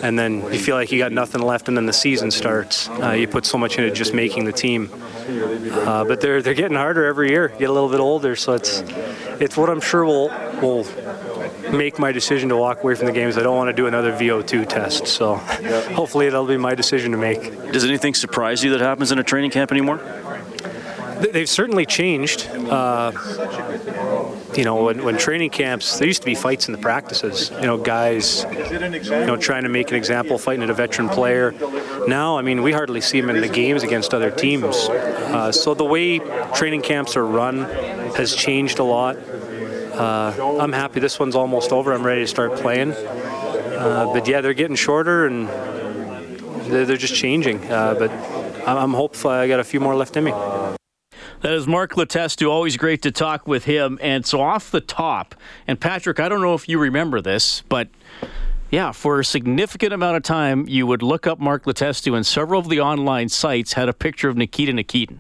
and 0.04 0.18
then 0.18 0.42
you 0.54 0.60
feel 0.60 0.76
like 0.76 0.92
you 0.92 1.00
got 1.00 1.12
nothing 1.12 1.42
left, 1.42 1.68
and 1.68 1.78
then 1.78 1.86
the 1.86 1.94
season 1.94 2.32
starts. 2.32 2.90
Uh, 2.90 3.12
you 3.12 3.28
put 3.28 3.46
so 3.46 3.58
much 3.58 3.78
into 3.78 3.92
just 3.92 4.14
making 4.14 4.46
the 4.46 4.54
team. 4.54 4.90
Uh, 5.30 6.04
but 6.06 6.22
they're 6.22 6.42
they're 6.42 6.54
getting 6.54 6.78
harder 6.78 7.06
every 7.06 7.30
year. 7.30 7.50
Get 7.50 7.70
a 7.70 7.74
little 7.74 7.90
bit 7.90 8.00
older, 8.00 8.36
so 8.36 8.54
it's 8.54 8.84
it's 9.40 9.56
what 9.56 9.70
I'm 9.70 9.82
sure 9.82 10.06
will 10.06 10.30
will 10.62 10.84
make 11.72 12.00
my 12.00 12.12
decision 12.12 12.50
to 12.50 12.58
walk 12.58 12.84
away 12.84 12.96
from 12.96 13.08
the 13.08 13.12
games. 13.12 13.38
I 13.38 13.44
don't 13.44 13.56
want 13.56 13.70
to 13.70 13.74
do 13.74 13.88
another 13.88 14.12
VO2 14.12 14.68
test. 14.68 15.08
So 15.08 15.36
hopefully 15.36 16.26
that'll 16.26 16.46
be 16.46 16.58
my 16.58 16.76
decision 16.76 17.12
to 17.12 17.18
make. 17.18 17.72
Does 17.72 17.84
anything 17.84 18.14
surprise 18.14 18.64
you 18.64 18.72
that 18.72 18.82
happens 18.82 19.12
in 19.12 19.20
a 19.20 19.24
training 19.24 19.52
camp 19.52 19.72
anymore? 19.72 20.00
They've 21.20 21.50
certainly 21.50 21.86
changed. 21.86 22.48
Uh, 22.50 23.12
you 24.56 24.64
know, 24.64 24.86
when, 24.86 25.04
when 25.04 25.18
training 25.18 25.50
camps, 25.50 26.00
there 26.00 26.08
used 26.08 26.22
to 26.22 26.26
be 26.26 26.34
fights 26.34 26.68
in 26.68 26.72
the 26.72 26.78
practices. 26.78 27.52
You 27.52 27.68
know, 27.68 27.78
guys, 27.78 28.46
you 28.72 28.80
know, 29.26 29.36
trying 29.36 29.64
to 29.64 29.70
make 29.70 29.90
an 29.90 29.98
example, 29.98 30.38
fighting 30.38 30.64
at 30.64 30.70
a 30.70 30.74
veteran 30.74 31.10
player. 31.10 31.54
Now, 32.08 32.38
I 32.38 32.42
mean, 32.42 32.64
we 32.64 32.72
hardly 32.72 33.02
see 33.02 33.20
them 33.20 33.30
in 33.30 33.42
the 33.42 33.50
games 33.50 33.84
against 33.84 34.14
other 34.14 34.32
teams. 34.32 34.64
Uh, 34.64 35.52
so 35.52 35.74
the 35.74 35.84
way 35.84 36.20
training 36.54 36.82
camps 36.82 37.18
are 37.18 37.26
run 37.26 37.64
has 38.16 38.34
changed 38.34 38.80
a 38.80 38.84
lot 38.84 39.18
uh, 40.00 40.58
I'm 40.60 40.72
happy 40.72 41.00
this 41.00 41.20
one's 41.20 41.36
almost 41.36 41.72
over. 41.72 41.94
I'm 41.94 42.06
ready 42.06 42.22
to 42.22 42.28
start 42.28 42.56
playing. 42.56 42.94
Uh, 42.94 44.10
but 44.14 44.28
yeah, 44.28 44.42
they're 44.42 44.54
getting 44.54 44.76
shorter 44.76 45.26
and 45.26 45.48
they're, 46.70 46.86
they're 46.86 46.98
just 46.98 47.16
changing. 47.16 47.70
Uh, 47.72 47.96
but 47.96 48.12
I'm 48.68 48.94
hopeful 48.94 49.32
I 49.32 49.48
got 49.48 49.60
a 49.60 49.64
few 49.64 49.80
more 49.80 49.96
left 49.96 50.16
in 50.18 50.24
me. 50.24 50.32
That 51.42 51.54
is 51.54 51.68
Mark 51.68 51.94
Letestu. 51.94 52.50
Always 52.50 52.76
great 52.76 53.02
to 53.04 53.12
talk 53.12 53.48
with 53.48 53.66
him. 53.66 53.98
And 54.02 54.26
so 54.26 54.42
off 54.42 54.72
the 54.72 54.82
top, 54.82 55.36
and 55.68 55.80
Patrick, 55.80 56.20
I 56.20 56.28
don't 56.28 56.42
know 56.42 56.54
if 56.54 56.68
you 56.68 56.78
remember 56.80 57.22
this, 57.22 57.62
but 57.70 57.88
yeah, 58.72 58.92
for 58.92 59.20
a 59.20 59.26
significant 59.26 59.94
amount 59.94 60.18
of 60.18 60.24
time, 60.24 60.68
you 60.68 60.86
would 60.86 61.02
look 61.02 61.26
up 61.26 61.40
Mark 61.40 61.64
Letestu, 61.64 62.16
and 62.16 62.26
several 62.26 62.60
of 62.60 62.70
the 62.70 62.80
online 62.80 63.30
sites 63.30 63.74
had 63.74 63.90
a 63.90 63.94
picture 63.94 64.30
of 64.30 64.38
Nikita 64.38 64.74
Nikitin. 64.74 65.20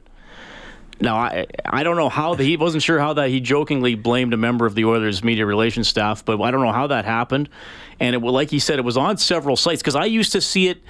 Now, 1.01 1.17
I 1.17 1.47
I 1.65 1.83
don't 1.83 1.95
know 1.95 2.09
how 2.09 2.35
the, 2.35 2.43
he 2.43 2.57
wasn't 2.57 2.83
sure 2.83 2.99
how 2.99 3.13
that 3.13 3.29
he 3.29 3.39
jokingly 3.39 3.95
blamed 3.95 4.33
a 4.33 4.37
member 4.37 4.65
of 4.65 4.75
the 4.75 4.85
Oilers 4.85 5.23
media 5.23 5.45
relations 5.45 5.87
staff, 5.87 6.25
but 6.25 6.41
I 6.41 6.51
don't 6.51 6.61
know 6.61 6.71
how 6.71 6.87
that 6.87 7.05
happened. 7.05 7.49
And 7.99 8.15
it 8.15 8.19
like 8.19 8.49
he 8.49 8.59
said, 8.59 8.79
it 8.79 8.85
was 8.85 8.97
on 8.97 9.17
several 9.17 9.55
sites 9.55 9.81
because 9.81 9.95
I 9.95 10.05
used 10.05 10.31
to 10.33 10.41
see 10.41 10.67
it. 10.67 10.81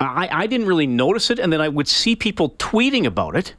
I, 0.00 0.28
I 0.30 0.46
didn't 0.46 0.68
really 0.68 0.86
notice 0.86 1.30
it, 1.30 1.40
and 1.40 1.52
then 1.52 1.60
I 1.60 1.68
would 1.68 1.88
see 1.88 2.14
people 2.14 2.50
tweeting 2.50 3.04
about 3.04 3.34
it 3.34 3.54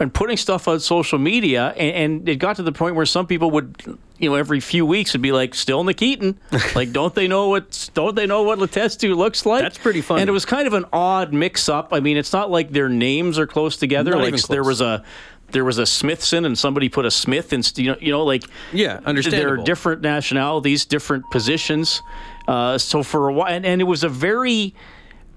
and 0.00 0.12
putting 0.12 0.36
stuff 0.36 0.66
on 0.68 0.80
social 0.80 1.18
media, 1.18 1.68
and, 1.76 2.20
and, 2.20 2.28
it 2.28 2.36
got 2.36 2.56
to 2.56 2.62
the 2.62 2.72
point 2.72 2.96
where 2.96 3.06
some 3.06 3.26
people 3.26 3.50
would 3.52 3.98
you 4.18 4.30
know, 4.30 4.36
every 4.36 4.60
few 4.60 4.86
weeks 4.86 5.12
would 5.12 5.22
be 5.22 5.32
like, 5.32 5.54
still 5.54 5.84
Nikitin. 5.84 6.36
like, 6.74 6.92
don't 6.92 7.14
they 7.14 7.28
know 7.28 7.48
what? 7.48 7.90
Don't 7.94 8.14
they 8.14 8.26
know 8.26 8.42
what 8.42 8.58
Letestu 8.58 9.16
looks 9.16 9.44
like? 9.46 9.62
That's 9.62 9.78
pretty 9.78 10.00
funny. 10.00 10.22
And 10.22 10.28
it 10.28 10.32
was 10.32 10.44
kind 10.44 10.66
of 10.66 10.74
an 10.74 10.84
odd 10.92 11.32
mix-up. 11.32 11.92
I 11.92 12.00
mean, 12.00 12.16
it's 12.16 12.32
not 12.32 12.50
like 12.50 12.70
their 12.70 12.88
names 12.88 13.38
are 13.38 13.46
close 13.46 13.76
together. 13.76 14.12
Not 14.12 14.20
like 14.20 14.34
even 14.34 14.40
there 14.48 14.64
was 14.64 14.80
a 14.80 15.04
there 15.52 15.64
was 15.64 15.78
a 15.78 15.86
Smithson, 15.86 16.44
and 16.44 16.58
somebody 16.58 16.88
put 16.88 17.04
a 17.04 17.10
Smith, 17.10 17.52
and 17.52 17.70
you 17.78 17.92
know, 17.92 17.96
you 18.00 18.10
know, 18.10 18.24
like 18.24 18.44
Yeah, 18.72 19.00
understandable. 19.04 19.54
There 19.54 19.62
are 19.62 19.64
different 19.64 20.02
nationalities, 20.02 20.84
different 20.84 21.30
positions. 21.30 22.02
Uh, 22.48 22.78
so 22.78 23.02
for 23.02 23.28
a 23.28 23.32
while, 23.32 23.52
and, 23.52 23.66
and 23.66 23.80
it 23.80 23.84
was 23.84 24.04
a 24.04 24.08
very 24.08 24.74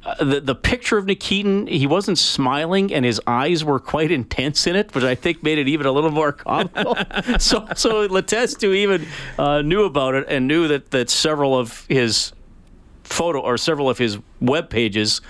uh, 0.05 0.23
the 0.23 0.39
the 0.39 0.55
picture 0.55 0.97
of 0.97 1.05
Nikitin, 1.05 1.67
he 1.67 1.85
wasn't 1.85 2.17
smiling, 2.17 2.93
and 2.93 3.03
his 3.03 3.19
eyes 3.27 3.63
were 3.63 3.79
quite 3.79 4.11
intense 4.19 4.67
in 4.67 4.75
it, 4.75 4.93
which 4.95 5.03
I 5.03 5.15
think 5.15 5.43
made 5.43 5.57
it 5.57 5.67
even 5.67 5.85
a 5.85 5.91
little 5.91 6.11
more 6.11 6.31
comical. 6.31 6.95
so 7.39 7.67
so 7.75 8.07
Letestu 8.07 8.75
even 8.75 9.07
uh, 9.37 9.61
knew 9.61 9.83
about 9.83 10.15
it 10.15 10.25
and 10.29 10.47
knew 10.47 10.67
that 10.67 10.91
that 10.91 11.09
several 11.09 11.57
of 11.57 11.85
his 11.87 12.33
photo 13.03 13.39
or 13.39 13.57
several 13.57 13.89
of 13.89 13.97
his 13.97 14.19
web 14.39 14.69
pages 14.69 15.21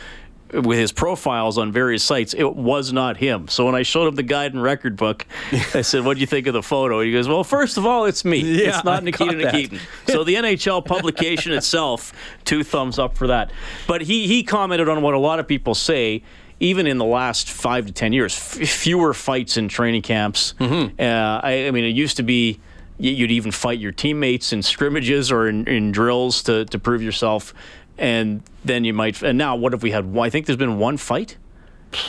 with 0.53 0.77
his 0.77 0.91
profiles 0.91 1.57
on 1.57 1.71
various 1.71 2.03
sites, 2.03 2.33
it 2.33 2.55
was 2.55 2.91
not 2.91 3.17
him. 3.17 3.47
So 3.47 3.65
when 3.65 3.75
I 3.75 3.83
showed 3.83 4.07
him 4.07 4.15
the 4.15 4.23
guide 4.23 4.53
and 4.53 4.61
record 4.61 4.95
book, 4.95 5.25
I 5.73 5.81
said, 5.81 6.05
"What 6.05 6.15
do 6.15 6.21
you 6.21 6.27
think 6.27 6.47
of 6.47 6.53
the 6.53 6.63
photo?" 6.63 7.01
He 7.01 7.11
goes, 7.11 7.27
"Well, 7.27 7.43
first 7.43 7.77
of 7.77 7.85
all, 7.85 8.05
it's 8.05 8.25
me. 8.25 8.39
Yeah, 8.39 8.69
it's 8.69 8.83
not 8.83 9.01
I 9.01 9.05
Nikita. 9.05 9.33
Nikitin." 9.33 9.79
so 10.07 10.23
the 10.23 10.35
NHL 10.35 10.85
publication 10.85 11.51
itself, 11.59 12.13
two 12.45 12.63
thumbs 12.63 12.99
up 12.99 13.15
for 13.17 13.27
that. 13.27 13.51
But 13.87 14.01
he 14.01 14.27
he 14.27 14.43
commented 14.43 14.89
on 14.89 15.01
what 15.01 15.13
a 15.13 15.19
lot 15.19 15.39
of 15.39 15.47
people 15.47 15.75
say. 15.75 16.23
Even 16.61 16.87
in 16.87 16.97
the 16.97 17.05
last 17.05 17.49
five 17.49 17.85
to 17.85 17.93
ten 17.93 18.11
years, 18.11 18.35
f- 18.35 18.67
fewer 18.67 19.13
fights 19.13 19.55
in 19.55 19.69
training 19.69 20.01
camps. 20.01 20.55
Mm-hmm. 20.59 20.99
Uh, 20.99 21.39
I, 21.41 21.67
I 21.67 21.71
mean, 21.71 21.85
it 21.85 21.95
used 21.95 22.17
to 22.17 22.23
be 22.23 22.59
you'd 22.97 23.31
even 23.31 23.51
fight 23.51 23.79
your 23.79 23.93
teammates 23.93 24.51
in 24.51 24.61
scrimmages 24.61 25.31
or 25.31 25.47
in, 25.47 25.65
in 25.69 25.91
drills 25.93 26.43
to, 26.43 26.65
to 26.65 26.77
prove 26.77 27.01
yourself, 27.01 27.53
and 27.97 28.43
then 28.63 28.83
you 28.83 28.93
might. 28.93 29.21
And 29.21 29.37
now, 29.37 29.55
what 29.55 29.73
if 29.73 29.83
we 29.83 29.91
had? 29.91 30.17
I 30.17 30.29
think 30.29 30.45
there's 30.45 30.57
been 30.57 30.79
one 30.79 30.97
fight 30.97 31.37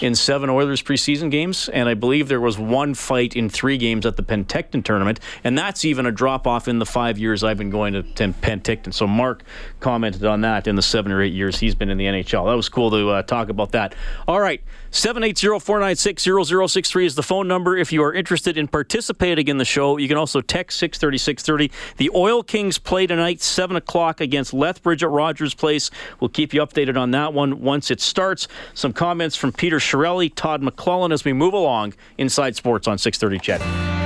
in 0.00 0.14
seven 0.14 0.50
Oilers 0.50 0.82
preseason 0.82 1.30
games, 1.30 1.68
and 1.70 1.88
I 1.88 1.94
believe 1.94 2.28
there 2.28 2.40
was 2.40 2.58
one 2.58 2.94
fight 2.94 3.34
in 3.34 3.48
three 3.48 3.78
games 3.78 4.04
at 4.04 4.16
the 4.16 4.22
Penticton 4.22 4.84
tournament, 4.84 5.20
and 5.42 5.56
that's 5.56 5.84
even 5.84 6.06
a 6.06 6.12
drop 6.12 6.46
off 6.46 6.68
in 6.68 6.78
the 6.78 6.86
five 6.86 7.18
years 7.18 7.42
I've 7.42 7.56
been 7.56 7.70
going 7.70 7.94
to, 7.94 8.02
to 8.02 8.28
Penticton. 8.28 8.92
So 8.92 9.06
Mark 9.06 9.42
commented 9.80 10.24
on 10.24 10.42
that 10.42 10.66
in 10.66 10.76
the 10.76 10.82
seven 10.82 11.12
or 11.12 11.22
eight 11.22 11.32
years 11.32 11.58
he's 11.58 11.74
been 11.74 11.88
in 11.88 11.98
the 11.98 12.04
NHL. 12.04 12.46
That 12.46 12.56
was 12.56 12.68
cool 12.68 12.90
to 12.90 13.08
uh, 13.10 13.22
talk 13.22 13.48
about 13.48 13.72
that. 13.72 13.94
All 14.28 14.40
right, 14.40 14.62
780-496-0063 14.90 17.04
is 17.04 17.14
the 17.14 17.22
phone 17.22 17.46
number 17.46 17.76
if 17.76 17.92
you 17.92 18.02
are 18.02 18.12
interested 18.12 18.58
in 18.58 18.66
participating 18.66 19.46
in 19.48 19.58
the 19.58 19.64
show. 19.64 19.96
You 19.96 20.08
can 20.08 20.16
also 20.16 20.40
text 20.40 20.78
630 20.78 21.18
630. 21.18 21.70
The 21.96 22.10
Oil 22.14 22.42
Kings 22.42 22.78
play 22.78 23.06
tonight, 23.06 23.40
7 23.40 23.76
o'clock 23.76 24.20
against 24.20 24.52
Lethbridge 24.52 25.04
at 25.04 25.10
Rogers 25.10 25.54
Place. 25.54 25.92
We'll 26.18 26.28
keep 26.28 26.52
you 26.52 26.60
updated 26.60 26.96
on 26.96 27.12
that 27.12 27.32
one 27.32 27.60
once 27.60 27.92
it 27.92 28.00
starts. 28.00 28.48
Some 28.74 28.92
comments 28.92 29.36
from 29.36 29.52
Peter 29.52 29.78
Chiarelli, 29.78 30.34
Todd 30.34 30.60
McLellan 30.60 31.12
as 31.12 31.24
we 31.24 31.32
move 31.32 31.54
along 31.54 31.94
inside 32.18 32.56
sports 32.56 32.88
on 32.88 32.98
630 32.98 33.38
CHED. 33.38 33.99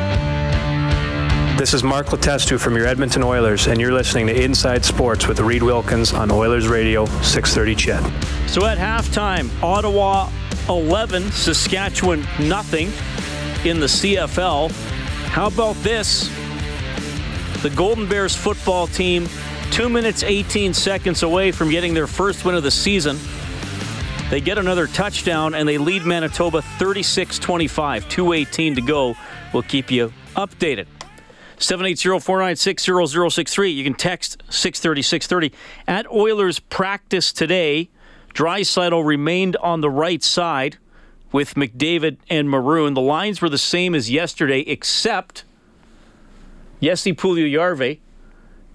This 1.56 1.72
is 1.72 1.84
Mark 1.84 2.08
Letestu 2.08 2.58
from 2.58 2.76
your 2.76 2.84
Edmonton 2.84 3.22
Oilers, 3.22 3.68
and 3.68 3.80
you're 3.80 3.92
listening 3.92 4.26
to 4.26 4.42
Inside 4.42 4.84
Sports 4.84 5.28
with 5.28 5.38
Reed 5.38 5.62
Wilkins 5.62 6.12
on 6.12 6.32
Oilers 6.32 6.66
Radio 6.66 7.06
630 7.22 7.76
CHED. 7.76 8.50
So 8.50 8.66
at 8.66 8.76
halftime, 8.76 9.48
Ottawa 9.62 10.30
11, 10.68 11.30
Saskatchewan 11.30 12.26
nothing 12.40 12.88
in 13.64 13.78
the 13.78 13.86
CFL. 13.86 14.72
How 15.28 15.46
about 15.46 15.76
this? 15.76 16.28
The 17.62 17.70
Golden 17.70 18.08
Bears 18.08 18.34
football 18.34 18.88
team, 18.88 19.28
2 19.70 19.88
minutes 19.88 20.24
18 20.24 20.74
seconds 20.74 21.22
away 21.22 21.52
from 21.52 21.70
getting 21.70 21.94
their 21.94 22.08
first 22.08 22.44
win 22.44 22.56
of 22.56 22.64
the 22.64 22.72
season. 22.72 23.16
They 24.28 24.40
get 24.40 24.58
another 24.58 24.88
touchdown 24.88 25.54
and 25.54 25.68
they 25.68 25.78
lead 25.78 26.04
Manitoba 26.04 26.62
36 26.62 27.38
25. 27.38 28.08
218 28.08 28.74
to 28.74 28.80
go. 28.80 29.16
We'll 29.52 29.62
keep 29.62 29.92
you 29.92 30.12
updated. 30.34 30.86
780-496-0063. 31.58 33.74
You 33.74 33.84
can 33.84 33.94
text 33.94 34.42
630 34.50 35.02
630. 35.02 35.56
At 35.86 36.10
Oilers 36.10 36.58
practice 36.58 37.32
today, 37.32 37.88
Draisaitl 38.34 39.04
remained 39.04 39.56
on 39.56 39.80
the 39.80 39.90
right 39.90 40.22
side 40.22 40.78
with 41.32 41.54
McDavid 41.54 42.18
and 42.28 42.50
Maroon. 42.50 42.94
The 42.94 43.00
lines 43.00 43.42
were 43.42 43.48
the 43.48 43.58
same 43.58 43.94
as 43.94 44.10
yesterday, 44.10 44.60
except 44.60 45.44
Jesse 46.80 47.12
Puljujärvi 47.12 48.00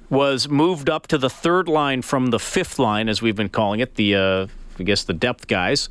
was 0.10 0.50
moved 0.50 0.90
up 0.90 1.08
to 1.08 1.18
the 1.18 1.30
third 1.30 1.68
line 1.68 2.02
from 2.02 2.32
the 2.32 2.40
fifth 2.40 2.80
line, 2.80 3.08
as 3.08 3.22
we've 3.22 3.36
been 3.36 3.50
calling 3.50 3.80
it, 3.80 3.96
the 3.96 4.16
uh, 4.16 4.48
I 4.80 4.84
guess 4.84 5.04
the 5.04 5.14
depth 5.14 5.48
guys, 5.48 5.90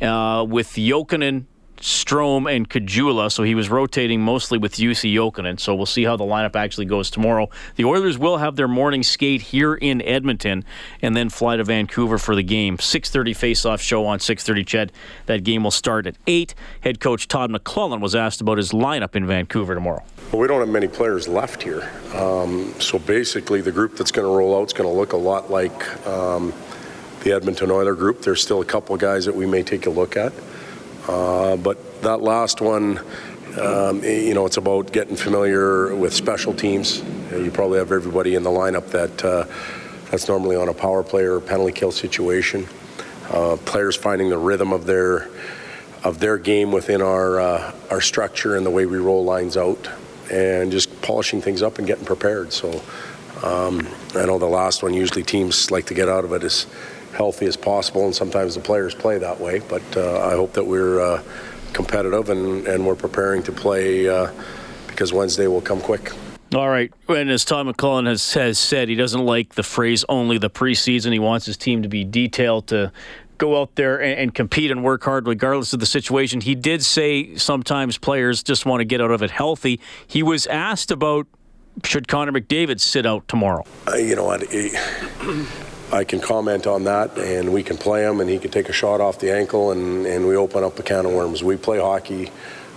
uh, 0.00 0.46
with 0.48 0.68
Jokinen, 0.70 1.44
Strome, 1.80 2.54
and 2.54 2.68
Caggiula. 2.68 3.30
So 3.30 3.42
he 3.42 3.54
was 3.54 3.68
rotating 3.68 4.20
mostly 4.20 4.58
with 4.58 4.74
Jussi 4.76 5.14
Jokinen. 5.14 5.58
So 5.58 5.74
we'll 5.74 5.86
see 5.86 6.04
how 6.04 6.16
the 6.16 6.24
lineup 6.24 6.56
actually 6.56 6.86
goes 6.86 7.10
tomorrow. 7.10 7.48
The 7.76 7.84
Oilers 7.84 8.18
will 8.18 8.38
have 8.38 8.56
their 8.56 8.68
morning 8.68 9.02
skate 9.02 9.42
here 9.42 9.74
in 9.74 10.02
Edmonton, 10.02 10.64
and 11.02 11.16
then 11.16 11.28
fly 11.28 11.56
to 11.56 11.64
Vancouver 11.64 12.18
for 12.18 12.34
the 12.34 12.42
game. 12.42 12.78
6:30 12.78 13.34
face-off 13.34 13.80
show 13.80 14.06
on 14.06 14.18
6:30. 14.18 14.64
Ched. 14.64 14.90
That 15.26 15.44
game 15.44 15.64
will 15.64 15.70
start 15.70 16.06
at 16.06 16.16
eight. 16.26 16.54
Head 16.80 17.00
coach 17.00 17.28
Todd 17.28 17.50
McLellan 17.50 18.00
was 18.00 18.14
asked 18.14 18.40
about 18.40 18.58
his 18.58 18.72
lineup 18.72 19.14
in 19.14 19.26
Vancouver 19.26 19.74
tomorrow. 19.74 20.02
Well, 20.32 20.40
we 20.42 20.48
don't 20.48 20.60
have 20.60 20.68
many 20.68 20.88
players 20.88 21.26
left 21.26 21.62
here. 21.62 21.90
Um, 22.14 22.74
so 22.80 22.98
basically, 22.98 23.60
the 23.60 23.72
group 23.72 23.96
that's 23.96 24.12
going 24.12 24.26
to 24.26 24.36
roll 24.36 24.58
out 24.58 24.66
is 24.66 24.72
going 24.72 24.88
to 24.88 24.94
look 24.94 25.12
a 25.12 25.16
lot 25.16 25.50
like 25.50 26.06
um, 26.06 26.52
the 27.22 27.32
Edmonton 27.32 27.70
Oiler 27.70 27.94
group. 27.94 28.22
There's 28.22 28.42
still 28.42 28.60
a 28.60 28.64
couple 28.64 28.96
guys 28.96 29.24
that 29.24 29.34
we 29.34 29.46
may 29.46 29.62
take 29.62 29.86
a 29.86 29.90
look 29.90 30.16
at. 30.16 30.32
Uh, 31.08 31.56
but 31.56 32.02
that 32.02 32.20
last 32.20 32.60
one, 32.60 33.00
um, 33.58 34.04
you 34.04 34.34
know, 34.34 34.44
it's 34.44 34.58
about 34.58 34.92
getting 34.92 35.16
familiar 35.16 35.94
with 35.94 36.12
special 36.12 36.52
teams. 36.52 37.02
Uh, 37.32 37.38
You 37.38 37.50
probably 37.50 37.78
have 37.78 37.90
everybody 37.90 38.34
in 38.34 38.42
the 38.42 38.50
lineup 38.50 38.90
that 38.90 39.24
uh, 39.24 39.44
that's 40.10 40.28
normally 40.28 40.54
on 40.56 40.68
a 40.68 40.74
power 40.74 41.02
play 41.02 41.24
or 41.24 41.40
penalty 41.40 41.72
kill 41.72 41.90
situation. 41.90 42.66
Uh, 43.30 43.56
players 43.64 43.96
finding 43.96 44.28
the 44.28 44.38
rhythm 44.38 44.72
of 44.72 44.84
their 44.84 45.28
of 46.04 46.20
their 46.20 46.38
game 46.38 46.70
within 46.72 47.02
our 47.02 47.40
uh, 47.40 47.72
our 47.90 48.00
structure 48.00 48.56
and 48.56 48.64
the 48.64 48.70
way 48.70 48.86
we 48.86 48.98
roll 48.98 49.24
lines 49.24 49.56
out, 49.56 49.88
and 50.30 50.70
just 50.70 50.88
polishing 51.02 51.40
things 51.40 51.62
up 51.62 51.78
and 51.78 51.86
getting 51.86 52.04
prepared. 52.04 52.52
So 52.52 52.70
um, 53.42 53.86
I 54.14 54.24
know 54.26 54.38
the 54.38 54.46
last 54.46 54.82
one 54.82 54.94
usually 54.94 55.24
teams 55.24 55.70
like 55.70 55.86
to 55.86 55.94
get 55.94 56.08
out 56.08 56.24
of 56.24 56.32
it 56.32 56.44
as 56.44 56.66
healthy 57.18 57.46
as 57.46 57.56
possible, 57.56 58.04
and 58.04 58.14
sometimes 58.14 58.54
the 58.54 58.60
players 58.60 58.94
play 58.94 59.18
that 59.18 59.38
way. 59.38 59.58
But 59.58 59.82
uh, 59.96 60.20
I 60.20 60.34
hope 60.36 60.52
that 60.54 60.64
we're 60.64 61.00
uh, 61.00 61.22
competitive 61.72 62.30
and, 62.30 62.66
and 62.66 62.86
we're 62.86 62.94
preparing 62.94 63.42
to 63.42 63.52
play 63.52 64.08
uh, 64.08 64.30
because 64.86 65.12
Wednesday 65.12 65.48
will 65.48 65.60
come 65.60 65.80
quick. 65.80 66.12
All 66.54 66.68
right. 66.68 66.90
And 67.08 67.28
as 67.28 67.44
Todd 67.44 67.66
McLellan 67.66 68.06
has, 68.06 68.32
has 68.32 68.58
said, 68.58 68.88
he 68.88 68.94
doesn't 68.94 69.26
like 69.26 69.54
the 69.54 69.62
phrase 69.62 70.04
only 70.08 70.38
the 70.38 70.48
preseason. 70.48 71.12
He 71.12 71.18
wants 71.18 71.44
his 71.44 71.58
team 71.58 71.82
to 71.82 71.88
be 71.88 72.04
detailed, 72.04 72.68
to 72.68 72.90
go 73.36 73.60
out 73.60 73.74
there 73.74 74.00
and, 74.00 74.18
and 74.18 74.34
compete 74.34 74.70
and 74.70 74.82
work 74.82 75.04
hard 75.04 75.26
regardless 75.26 75.72
of 75.72 75.80
the 75.80 75.86
situation. 75.86 76.40
He 76.40 76.54
did 76.54 76.84
say 76.84 77.34
sometimes 77.36 77.98
players 77.98 78.42
just 78.42 78.64
want 78.64 78.80
to 78.80 78.84
get 78.84 79.00
out 79.00 79.10
of 79.10 79.22
it 79.22 79.30
healthy. 79.30 79.80
He 80.06 80.22
was 80.22 80.46
asked 80.46 80.90
about 80.90 81.26
should 81.84 82.08
Connor 82.08 82.32
McDavid 82.32 82.80
sit 82.80 83.06
out 83.06 83.28
tomorrow? 83.28 83.64
Uh, 83.86 83.96
you 83.96 84.16
know 84.16 84.24
what? 84.24 84.42
I 85.90 86.04
can 86.04 86.20
comment 86.20 86.66
on 86.66 86.84
that, 86.84 87.16
and 87.16 87.50
we 87.50 87.62
can 87.62 87.78
play 87.78 88.02
him, 88.02 88.20
and 88.20 88.28
he 88.28 88.38
can 88.38 88.50
take 88.50 88.68
a 88.68 88.72
shot 88.72 89.00
off 89.00 89.18
the 89.18 89.32
ankle, 89.32 89.70
and, 89.72 90.04
and 90.04 90.28
we 90.28 90.36
open 90.36 90.62
up 90.62 90.78
a 90.78 90.82
can 90.82 91.06
of 91.06 91.12
worms. 91.12 91.42
We 91.42 91.56
play 91.56 91.78
hockey. 91.78 92.30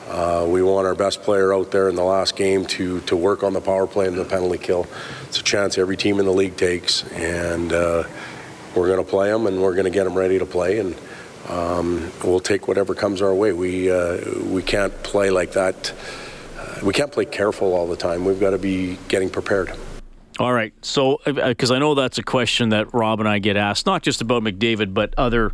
Uh, 0.08 0.46
we 0.48 0.64
want 0.64 0.88
our 0.88 0.96
best 0.96 1.22
player 1.22 1.54
out 1.54 1.72
there 1.72 1.90
in 1.90 1.96
the 1.96 2.04
last 2.04 2.38
game 2.38 2.66
to, 2.66 3.02
to 3.02 3.18
work 3.18 3.44
on 3.44 3.52
the 3.52 3.60
power 3.60 3.86
play 3.86 4.08
and 4.08 4.18
the 4.18 4.24
penalty 4.24 4.58
kill. 4.58 4.88
It's 5.24 5.40
a 5.40 5.44
chance 5.44 5.78
every 5.78 5.98
team 5.98 6.20
in 6.20 6.26
the 6.26 6.32
league 6.32 6.56
takes, 6.56 7.04
and 7.12 7.74
uh, 7.74 8.04
we're 8.76 8.88
going 8.88 9.04
to 9.04 9.10
play 9.10 9.30
him, 9.30 9.46
and 9.46 9.62
we're 9.62 9.74
going 9.74 9.86
to 9.86 9.92
get 9.92 10.08
him 10.08 10.18
ready 10.18 10.40
to 10.40 10.46
play, 10.46 10.80
and 10.80 10.96
um, 11.50 12.12
we'll 12.24 12.40
take 12.40 12.70
whatever 12.70 12.96
comes 12.96 13.22
our 13.22 13.34
way. 13.34 13.52
We 13.52 13.92
uh, 13.92 14.20
we 14.46 14.64
can't 14.64 14.94
play 15.04 15.32
like 15.32 15.52
that. 15.54 15.94
Uh, 16.58 16.80
we 16.84 16.94
can't 16.94 17.12
play 17.12 17.26
careful 17.26 17.74
all 17.74 17.88
the 17.88 17.98
time. 17.98 18.24
We've 18.24 18.40
got 18.40 18.52
to 18.52 18.58
be 18.58 18.98
getting 19.10 19.30
prepared. 19.30 19.78
All 20.40 20.54
right. 20.54 20.74
So, 20.82 21.22
uh, 21.28 21.32
uh, 21.32 21.48
because 21.50 21.72
I 21.72 21.80
know 21.80 21.94
that's 21.94 22.18
a 22.18 22.24
question 22.24 22.70
that 22.70 22.94
Rob 22.94 23.20
and 23.20 23.28
I 23.28 23.40
get 23.40 23.58
asked, 23.58 23.86
not 23.86 24.02
just 24.02 24.22
about 24.22 24.44
McDavid, 24.44 24.94
but 24.94 25.14
other 25.18 25.54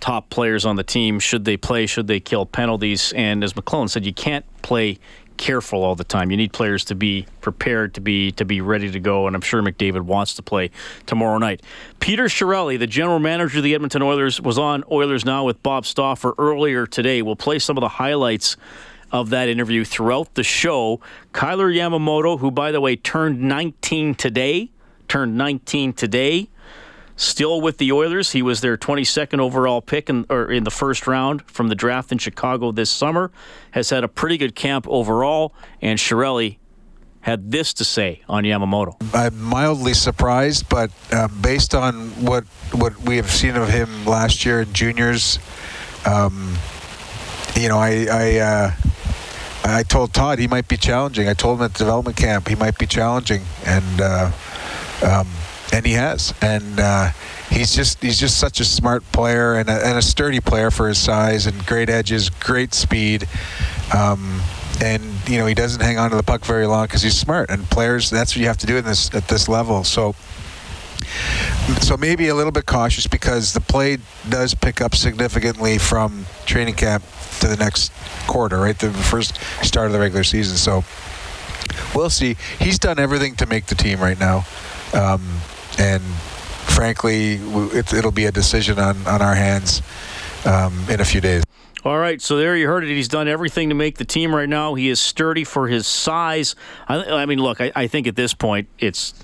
top 0.00 0.30
players 0.30 0.64
on 0.64 0.76
the 0.76 0.84
team. 0.84 1.18
Should 1.18 1.44
they 1.44 1.56
play? 1.56 1.86
Should 1.86 2.06
they 2.06 2.20
kill 2.20 2.46
penalties? 2.46 3.12
And 3.14 3.42
as 3.44 3.54
McLellan 3.54 3.88
said, 3.88 4.04
you 4.04 4.14
can't 4.14 4.44
play 4.62 4.98
careful 5.40 5.82
all 5.82 5.94
the 5.94 6.04
time. 6.04 6.30
You 6.30 6.36
need 6.36 6.52
players 6.52 6.84
to 6.86 6.94
be 6.94 7.26
prepared 7.40 7.94
to 7.94 8.00
be 8.02 8.30
to 8.32 8.44
be 8.44 8.60
ready 8.60 8.90
to 8.90 9.00
go, 9.00 9.26
and 9.26 9.34
I'm 9.34 9.40
sure 9.40 9.62
McDavid 9.62 10.02
wants 10.02 10.34
to 10.34 10.42
play 10.42 10.70
tomorrow 11.06 11.38
night. 11.38 11.62
Peter 11.98 12.24
Chiarelli, 12.26 12.78
the 12.78 12.86
general 12.86 13.18
manager 13.18 13.58
of 13.58 13.64
the 13.64 13.74
Edmonton 13.74 14.02
Oilers, 14.02 14.38
was 14.38 14.58
on 14.58 14.84
Oilers 14.90 15.24
Now 15.24 15.44
with 15.44 15.62
Bob 15.62 15.86
Stauffer 15.86 16.34
earlier 16.36 16.86
today. 16.86 17.22
We'll 17.22 17.36
play 17.36 17.58
some 17.58 17.78
of 17.78 17.80
the 17.80 17.88
highlights 17.88 18.58
of 19.12 19.30
that 19.30 19.48
interview 19.48 19.84
throughout 19.84 20.34
the 20.34 20.42
show. 20.42 21.00
Kailer 21.32 21.70
Yamamoto, 21.70 22.38
who, 22.38 22.50
by 22.50 22.70
the 22.72 22.80
way, 22.80 22.96
turned 22.96 23.40
19 23.40 24.14
today, 24.14 24.70
turned 25.08 25.36
19 25.36 25.92
today. 25.92 26.48
Still 27.16 27.60
with 27.60 27.76
the 27.76 27.92
Oilers, 27.92 28.32
he 28.32 28.40
was 28.40 28.62
their 28.62 28.78
22nd 28.78 29.40
overall 29.40 29.82
pick 29.82 30.08
in, 30.08 30.24
or 30.30 30.50
in 30.50 30.64
the 30.64 30.70
first 30.70 31.06
round 31.06 31.42
from 31.42 31.68
the 31.68 31.74
draft 31.74 32.10
in 32.12 32.16
Chicago 32.16 32.72
this 32.72 32.90
summer. 32.90 33.30
Has 33.72 33.90
had 33.90 34.04
a 34.04 34.08
pretty 34.08 34.38
good 34.38 34.54
camp 34.54 34.86
overall, 34.88 35.52
and 35.82 35.98
Chiarelli 35.98 36.56
had 37.20 37.50
this 37.50 37.74
to 37.74 37.84
say 37.84 38.22
on 38.28 38.44
Yamamoto. 38.44 38.96
I'm 39.14 39.38
mildly 39.40 39.94
surprised, 39.94 40.68
but 40.68 40.90
uh, 41.12 41.28
based 41.42 41.74
on 41.74 42.08
what 42.24 42.44
what 42.72 42.98
we 43.02 43.16
have 43.16 43.30
seen 43.30 43.56
of 43.56 43.68
him 43.68 44.06
last 44.06 44.46
year 44.46 44.62
in 44.62 44.72
juniors, 44.72 45.38
um, 46.06 46.56
you 47.54 47.68
know, 47.68 47.78
I 47.78 48.06
I, 48.10 48.36
uh, 48.38 48.72
I 49.64 49.82
told 49.82 50.12
Todd 50.12 50.38
he 50.38 50.48
might 50.48 50.68
be 50.68 50.76
challenging. 50.76 51.28
I 51.28 51.34
told 51.34 51.58
him 51.58 51.64
at 51.64 51.74
the 51.74 51.78
development 51.80 52.16
camp 52.16 52.48
he 52.48 52.54
might 52.54 52.78
be 52.78 52.86
challenging, 52.86 53.42
and 53.66 54.00
uh, 54.00 54.30
um, 55.02 55.28
and 55.72 55.84
he 55.84 55.92
has. 55.92 56.34
And 56.40 56.80
uh, 56.80 57.10
he's 57.50 57.74
just 57.74 58.02
he's 58.02 58.18
just 58.18 58.38
such 58.38 58.60
a 58.60 58.64
smart 58.64 59.04
player 59.12 59.54
and 59.54 59.68
a, 59.68 59.86
and 59.86 59.98
a 59.98 60.02
sturdy 60.02 60.40
player 60.40 60.70
for 60.70 60.88
his 60.88 60.98
size 60.98 61.46
and 61.46 61.66
great 61.66 61.90
edges, 61.90 62.30
great 62.30 62.74
speed. 62.74 63.28
Um, 63.94 64.40
and 64.82 65.02
you 65.28 65.38
know 65.38 65.46
he 65.46 65.54
doesn't 65.54 65.82
hang 65.82 65.98
on 65.98 66.10
to 66.10 66.16
the 66.16 66.22
puck 66.22 66.44
very 66.44 66.66
long 66.66 66.86
because 66.86 67.02
he's 67.02 67.18
smart. 67.18 67.50
And 67.50 67.64
players, 67.70 68.08
that's 68.08 68.34
what 68.34 68.40
you 68.40 68.46
have 68.46 68.58
to 68.58 68.66
do 68.66 68.76
in 68.76 68.84
this 68.84 69.14
at 69.14 69.28
this 69.28 69.48
level. 69.48 69.84
So. 69.84 70.14
So 71.80 71.96
maybe 71.96 72.28
a 72.28 72.34
little 72.34 72.52
bit 72.52 72.66
cautious 72.66 73.06
because 73.06 73.52
the 73.52 73.60
play 73.60 73.98
does 74.28 74.54
pick 74.54 74.80
up 74.80 74.94
significantly 74.94 75.78
from 75.78 76.26
training 76.46 76.74
camp 76.74 77.04
to 77.40 77.48
the 77.48 77.56
next 77.56 77.92
quarter, 78.26 78.58
right? 78.58 78.78
The 78.78 78.90
first 78.92 79.38
start 79.64 79.86
of 79.86 79.92
the 79.92 80.00
regular 80.00 80.24
season. 80.24 80.56
So 80.56 80.84
we'll 81.94 82.10
see. 82.10 82.36
He's 82.58 82.78
done 82.78 82.98
everything 82.98 83.36
to 83.36 83.46
make 83.46 83.66
the 83.66 83.74
team 83.74 84.00
right 84.00 84.18
now, 84.18 84.44
um, 84.94 85.22
and 85.78 86.02
frankly, 86.02 87.34
it, 87.34 87.92
will 88.04 88.10
be 88.10 88.26
a 88.26 88.32
decision 88.32 88.78
on 88.78 89.06
on 89.06 89.22
our 89.22 89.34
hands 89.34 89.82
um, 90.44 90.86
in 90.88 91.00
a 91.00 91.04
few 91.04 91.20
days. 91.20 91.44
All 91.82 91.98
right, 91.98 92.20
so 92.20 92.36
there 92.36 92.54
you 92.56 92.66
heard 92.66 92.84
it. 92.84 92.88
He's 92.88 93.08
done 93.08 93.26
everything 93.26 93.70
to 93.70 93.74
make 93.74 93.96
the 93.96 94.04
team 94.04 94.34
right 94.34 94.48
now. 94.48 94.74
He 94.74 94.90
is 94.90 95.00
sturdy 95.00 95.44
for 95.44 95.66
his 95.66 95.86
size. 95.86 96.54
I, 96.86 97.02
I 97.04 97.26
mean, 97.26 97.38
look, 97.38 97.58
I, 97.58 97.72
I, 97.74 97.86
think 97.86 98.06
at 98.06 98.16
this 98.16 98.34
point 98.34 98.68
it's 98.78 99.14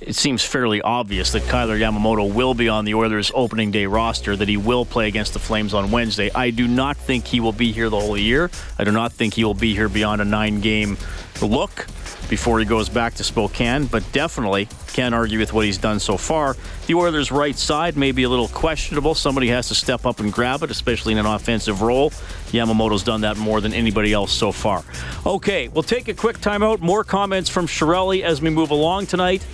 it 0.00 0.16
seems 0.16 0.44
fairly 0.44 0.80
obvious 0.80 1.32
that 1.32 1.42
Kailer 1.44 1.78
Yamamoto 1.78 2.32
will 2.32 2.54
be 2.54 2.68
on 2.68 2.84
the 2.84 2.94
Oilers' 2.94 3.30
opening 3.34 3.70
day 3.70 3.86
roster. 3.86 4.36
That 4.36 4.48
he 4.48 4.56
will 4.56 4.84
play 4.84 5.08
against 5.08 5.32
the 5.32 5.38
Flames 5.38 5.74
on 5.74 5.90
Wednesday. 5.90 6.30
I 6.34 6.50
do 6.50 6.66
not 6.66 6.96
think 6.96 7.26
he 7.26 7.40
will 7.40 7.52
be 7.52 7.72
here 7.72 7.90
the 7.90 8.00
whole 8.00 8.16
year. 8.16 8.50
I 8.78 8.84
do 8.84 8.92
not 8.92 9.12
think 9.12 9.34
he 9.34 9.44
will 9.44 9.54
be 9.54 9.74
here 9.74 9.88
beyond 9.88 10.22
a 10.22 10.24
nine-game 10.24 10.96
look 11.42 11.86
before 12.28 12.60
he 12.60 12.64
goes 12.64 12.88
back 12.88 13.14
to 13.14 13.24
Spokane, 13.24 13.86
but 13.86 14.04
definitely 14.12 14.68
can't 14.92 15.14
argue 15.14 15.38
with 15.38 15.52
what 15.52 15.64
he's 15.64 15.78
done 15.78 15.98
so 15.98 16.16
far. 16.16 16.56
The 16.86 16.94
Oilers' 16.94 17.32
right 17.32 17.56
side 17.56 17.96
may 17.96 18.12
be 18.12 18.22
a 18.22 18.28
little 18.28 18.48
questionable. 18.48 19.16
Somebody 19.16 19.48
has 19.48 19.68
to 19.68 19.74
step 19.74 20.06
up 20.06 20.20
and 20.20 20.32
grab 20.32 20.62
it, 20.62 20.70
especially 20.70 21.12
in 21.12 21.18
an 21.18 21.26
offensive 21.26 21.82
role. 21.82 22.10
Yamamoto's 22.52 23.02
done 23.02 23.22
that 23.22 23.36
more 23.36 23.60
than 23.60 23.72
anybody 23.72 24.12
else 24.12 24.32
so 24.32 24.52
far. 24.52 24.84
Okay, 25.26 25.68
we'll 25.68 25.82
take 25.82 26.08
a 26.08 26.14
quick 26.14 26.38
timeout. 26.38 26.80
More 26.80 27.02
comments 27.02 27.50
from 27.50 27.66
Chiarelli 27.66 28.22
as 28.22 28.40
we 28.40 28.50
move 28.50 28.70
along 28.70 29.06
tonight. 29.06 29.44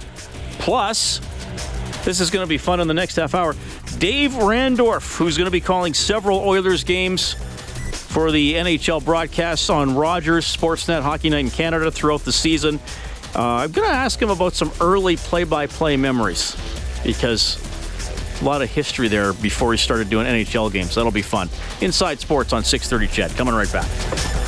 Plus, 0.59 1.21
this 2.05 2.21
is 2.21 2.31
going 2.31 2.45
to 2.45 2.49
be 2.49 2.59
fun 2.59 2.81
in 2.81 2.89
the 2.89 2.95
next 2.95 3.17
half 3.17 3.35
hour. 3.35 3.55
Dave 3.99 4.33
Randorf, 4.33 5.17
who's 5.17 5.37
going 5.37 5.47
to 5.47 5.51
be 5.51 5.61
calling 5.61 5.95
several 5.95 6.39
Oilers 6.39 6.85
games 6.85 7.35
for 7.93 8.31
the 8.31 8.55
NHL 8.55 9.05
broadcasts 9.05 9.71
on 9.71 9.95
Rogers, 9.95 10.45
Sportsnet, 10.45 11.03
Hockey 11.03 11.31
Night 11.31 11.41
in 11.41 11.51
Canada 11.51 11.91
throughout 11.91 12.21
the 12.21 12.33
season. 12.33 12.81
Uh, 13.35 13.57
I'm 13.57 13.73
going 13.73 13.89
to 13.89 13.95
ask 13.95 14.21
him 14.21 14.31
about 14.31 14.55
some 14.55 14.73
early 14.81 15.17
play 15.17 15.45
by 15.45 15.67
play 15.67 15.97
memories 15.97 16.57
because 17.05 17.59
a 18.41 18.45
lot 18.45 18.63
of 18.63 18.71
history 18.71 19.09
there 19.09 19.33
before 19.35 19.73
he 19.73 19.79
started 19.79 20.09
doing 20.11 20.27
NHL 20.27 20.73
games. 20.73 20.95
That'll 20.95 21.11
be 21.11 21.23
fun. 21.23 21.49
Inside 21.81 22.21
Sports 22.21 22.53
on 22.53 22.65
630 22.65 23.13
CHED. 23.13 23.37
Coming 23.37 23.55
right 23.55 23.71
back. 23.73 24.46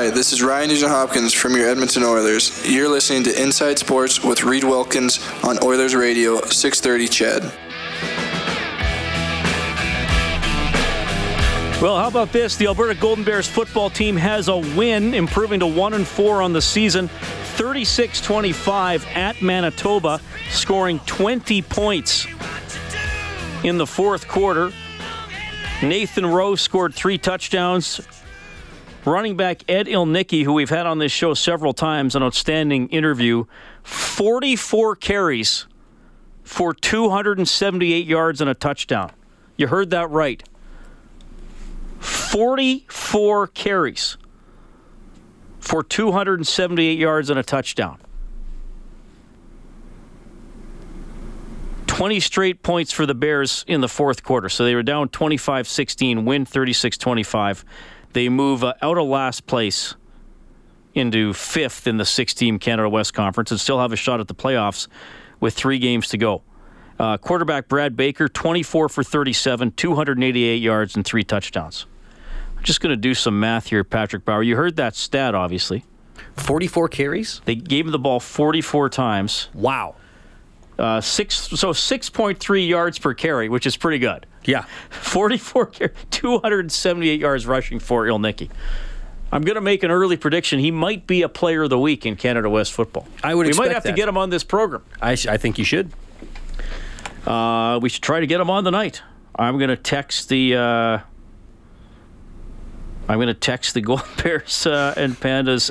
Hi, 0.00 0.08
this 0.08 0.32
is 0.32 0.42
Ryan 0.42 0.70
Nugent 0.70 0.90
Hopkins 0.90 1.34
from 1.34 1.54
your 1.54 1.68
Edmonton 1.68 2.02
Oilers. 2.04 2.66
You're 2.66 2.88
listening 2.88 3.22
to 3.24 3.38
Inside 3.38 3.78
Sports 3.78 4.24
with 4.24 4.44
Reed 4.44 4.64
Wilkins 4.64 5.20
on 5.44 5.62
Oilers 5.62 5.94
Radio 5.94 6.40
630 6.40 7.06
CHED. 7.06 7.42
Well, 11.82 11.98
how 11.98 12.08
about 12.08 12.32
this? 12.32 12.56
The 12.56 12.66
Alberta 12.68 12.98
Golden 12.98 13.24
Bears 13.24 13.46
football 13.46 13.90
team 13.90 14.16
has 14.16 14.48
a 14.48 14.56
win, 14.56 15.12
improving 15.12 15.60
to 15.60 15.66
1 15.66 15.92
and 15.92 16.06
4 16.06 16.40
on 16.40 16.54
the 16.54 16.62
season. 16.62 17.08
36-25 17.58 19.06
at 19.14 19.42
Manitoba, 19.42 20.18
scoring 20.48 20.98
20 21.00 21.60
points 21.60 22.26
in 23.64 23.76
the 23.76 23.86
fourth 23.86 24.26
quarter. 24.26 24.72
Nathan 25.82 26.24
Rowe 26.24 26.54
scored 26.54 26.94
three 26.94 27.18
touchdowns. 27.18 28.00
Running 29.04 29.36
back 29.36 29.62
Ed 29.68 29.86
Ilnicki, 29.86 30.44
who 30.44 30.52
we've 30.52 30.70
had 30.70 30.86
on 30.86 30.98
this 30.98 31.10
show 31.10 31.32
several 31.32 31.72
times, 31.72 32.14
an 32.14 32.22
outstanding 32.22 32.88
interview, 32.88 33.44
44 33.82 34.96
carries 34.96 35.66
for 36.42 36.74
278 36.74 38.06
yards 38.06 38.40
and 38.40 38.50
a 38.50 38.54
touchdown. 38.54 39.12
You 39.56 39.68
heard 39.68 39.90
that 39.90 40.10
right. 40.10 40.42
44 41.98 43.46
carries 43.48 44.16
for 45.60 45.82
278 45.82 46.98
yards 46.98 47.30
and 47.30 47.38
a 47.38 47.42
touchdown. 47.42 47.98
20 51.86 52.20
straight 52.20 52.62
points 52.62 52.92
for 52.92 53.04
the 53.04 53.14
Bears 53.14 53.64
in 53.66 53.82
the 53.82 53.88
fourth 53.88 54.22
quarter. 54.22 54.48
So 54.48 54.64
they 54.64 54.74
were 54.74 54.82
down 54.82 55.08
25 55.10 55.68
16, 55.68 56.24
win 56.24 56.46
36 56.46 56.96
25. 56.96 57.64
They 58.12 58.28
move 58.28 58.64
uh, 58.64 58.74
out 58.82 58.98
of 58.98 59.06
last 59.06 59.46
place 59.46 59.94
into 60.94 61.32
fifth 61.32 61.86
in 61.86 61.96
the 61.96 62.04
six 62.04 62.34
team 62.34 62.58
Canada 62.58 62.88
West 62.88 63.14
Conference 63.14 63.50
and 63.50 63.60
still 63.60 63.78
have 63.78 63.92
a 63.92 63.96
shot 63.96 64.20
at 64.20 64.28
the 64.28 64.34
playoffs 64.34 64.88
with 65.38 65.54
three 65.54 65.78
games 65.78 66.08
to 66.08 66.18
go. 66.18 66.42
Uh, 66.98 67.16
quarterback 67.16 67.68
Brad 67.68 67.96
Baker, 67.96 68.28
24 68.28 68.88
for 68.88 69.02
37, 69.02 69.72
288 69.72 70.56
yards, 70.56 70.96
and 70.96 71.04
three 71.04 71.24
touchdowns. 71.24 71.86
I'm 72.56 72.62
just 72.62 72.80
going 72.82 72.90
to 72.90 72.96
do 72.96 73.14
some 73.14 73.40
math 73.40 73.68
here, 73.68 73.84
Patrick 73.84 74.24
Bauer. 74.24 74.42
You 74.42 74.56
heard 74.56 74.76
that 74.76 74.94
stat, 74.94 75.34
obviously. 75.34 75.84
44 76.36 76.88
carries? 76.88 77.40
They 77.46 77.54
gave 77.54 77.86
him 77.86 77.92
the 77.92 77.98
ball 77.98 78.20
44 78.20 78.90
times. 78.90 79.48
Wow. 79.54 79.94
Uh, 80.78 81.00
six, 81.00 81.36
so 81.36 81.70
6.3 81.70 82.68
yards 82.68 82.98
per 82.98 83.14
carry, 83.14 83.48
which 83.48 83.66
is 83.66 83.76
pretty 83.76 83.98
good. 83.98 84.26
Yeah. 84.44 84.64
44 84.90 85.66
carry, 85.66 85.92
278 86.10 87.20
yards 87.20 87.46
rushing 87.46 87.78
for 87.78 88.04
Ilnicki. 88.06 88.50
I'm 89.32 89.42
going 89.42 89.54
to 89.54 89.60
make 89.60 89.82
an 89.82 89.90
early 89.90 90.16
prediction. 90.16 90.58
He 90.58 90.70
might 90.70 91.06
be 91.06 91.22
a 91.22 91.28
player 91.28 91.62
of 91.62 91.70
the 91.70 91.78
week 91.78 92.04
in 92.04 92.16
Canada 92.16 92.50
West 92.50 92.72
football. 92.72 93.06
I 93.22 93.34
would. 93.34 93.46
We 93.46 93.52
might 93.52 93.70
have 93.70 93.84
that. 93.84 93.90
to 93.90 93.94
get 93.94 94.08
him 94.08 94.16
on 94.16 94.30
this 94.30 94.42
program. 94.42 94.82
I, 95.00 95.14
sh- 95.14 95.26
I 95.26 95.36
think 95.36 95.58
you 95.58 95.64
should. 95.64 95.92
Uh, 97.26 97.78
we 97.80 97.88
should 97.88 98.02
try 98.02 98.18
to 98.20 98.26
get 98.26 98.40
him 98.40 98.50
on 98.50 98.64
the 98.64 98.70
night. 98.70 99.02
I'm 99.36 99.58
going 99.58 99.68
to 99.68 99.76
text 99.76 100.28
the. 100.28 100.56
Uh, 100.56 100.98
I'm 103.08 103.18
going 103.18 103.28
to 103.28 103.34
text 103.34 103.74
the 103.74 103.80
Gold 103.80 104.04
Bears 104.22 104.66
uh, 104.66 104.94
and 104.96 105.14
Pandas 105.14 105.70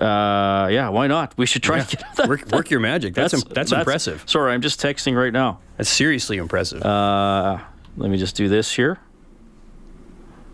Uh, 0.00 0.68
yeah, 0.70 0.88
why 0.90 1.06
not? 1.06 1.34
We 1.36 1.46
should 1.46 1.62
try 1.62 1.78
yeah. 1.78 1.84
to 1.84 1.96
get 1.96 2.16
that. 2.16 2.28
Work, 2.28 2.46
work 2.52 2.70
your 2.70 2.80
magic. 2.80 3.14
That's 3.14 3.32
that's, 3.32 3.44
that's, 3.44 3.72
impressive. 3.72 4.22
Sorry, 4.26 4.52
I'm 4.52 4.60
just 4.60 4.80
texting 4.80 5.16
right 5.16 5.32
now. 5.32 5.60
That's 5.76 5.90
seriously 5.90 6.36
impressive. 6.36 6.84
Uh, 6.84 7.58
let 7.96 8.10
me 8.10 8.16
just 8.18 8.36
do 8.36 8.48
this 8.48 8.72
here. 8.72 8.98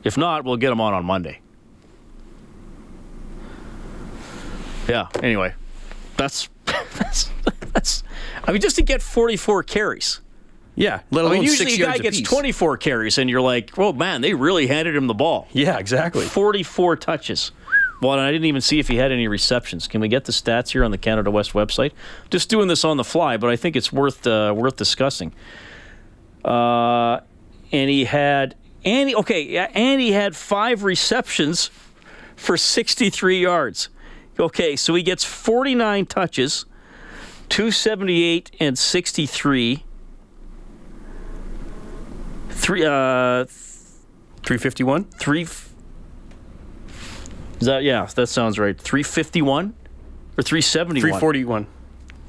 If 0.02 0.16
not, 0.16 0.44
we'll 0.44 0.56
get 0.56 0.70
them 0.70 0.80
on 0.80 0.94
on 0.94 1.04
Monday. 1.04 1.40
Yeah. 4.88 5.08
Anyway, 5.22 5.54
that's 6.16 6.48
that's 6.64 7.30
that's. 7.72 8.02
I 8.44 8.52
mean, 8.52 8.60
just 8.60 8.76
to 8.76 8.82
get 8.82 9.02
44 9.02 9.62
carries. 9.62 10.20
Yeah, 10.76 11.00
let 11.10 11.24
alone 11.24 11.36
I 11.36 11.40
mean, 11.40 11.44
usually 11.44 11.74
a 11.74 11.86
guy 11.86 11.98
gets 11.98 12.20
24 12.20 12.78
carries, 12.78 13.18
and 13.18 13.30
you're 13.30 13.40
like, 13.40 13.78
"Oh 13.78 13.92
man, 13.92 14.22
they 14.22 14.34
really 14.34 14.66
handed 14.66 14.96
him 14.96 15.06
the 15.06 15.14
ball." 15.14 15.46
Yeah, 15.52 15.78
exactly. 15.78 16.24
44 16.26 16.96
touches. 16.96 17.52
Well, 18.04 18.18
I 18.18 18.30
didn't 18.30 18.44
even 18.44 18.60
see 18.60 18.78
if 18.78 18.88
he 18.88 18.96
had 18.96 19.12
any 19.12 19.28
receptions. 19.28 19.88
Can 19.88 20.02
we 20.02 20.08
get 20.08 20.26
the 20.26 20.32
stats 20.32 20.72
here 20.72 20.84
on 20.84 20.90
the 20.90 20.98
Canada 20.98 21.30
West 21.30 21.54
website? 21.54 21.92
Just 22.28 22.50
doing 22.50 22.68
this 22.68 22.84
on 22.84 22.98
the 22.98 23.04
fly, 23.04 23.38
but 23.38 23.48
I 23.48 23.56
think 23.56 23.76
it's 23.76 23.90
worth 23.90 24.26
uh, 24.26 24.52
worth 24.54 24.76
discussing. 24.76 25.32
Uh, 26.44 27.20
and 27.72 27.88
he 27.88 28.04
had 28.04 28.56
and 28.84 29.08
he, 29.08 29.14
okay, 29.14 29.56
and 29.56 30.02
he 30.02 30.12
had 30.12 30.36
five 30.36 30.84
receptions 30.84 31.70
for 32.36 32.58
63 32.58 33.40
yards. 33.40 33.88
Okay, 34.38 34.76
so 34.76 34.94
he 34.94 35.02
gets 35.02 35.24
49 35.24 36.04
touches, 36.04 36.66
278 37.48 38.50
and 38.60 38.78
63. 38.78 39.82
Three, 42.50 42.84
uh, 42.84 43.46
351? 43.46 45.04
Three. 45.04 45.46
Is 47.60 47.66
that, 47.66 47.82
yeah, 47.82 48.06
that 48.14 48.26
sounds 48.26 48.58
right. 48.58 48.78
351 48.78 49.74
or 50.36 50.42
371? 50.42 51.00
341. 51.00 51.66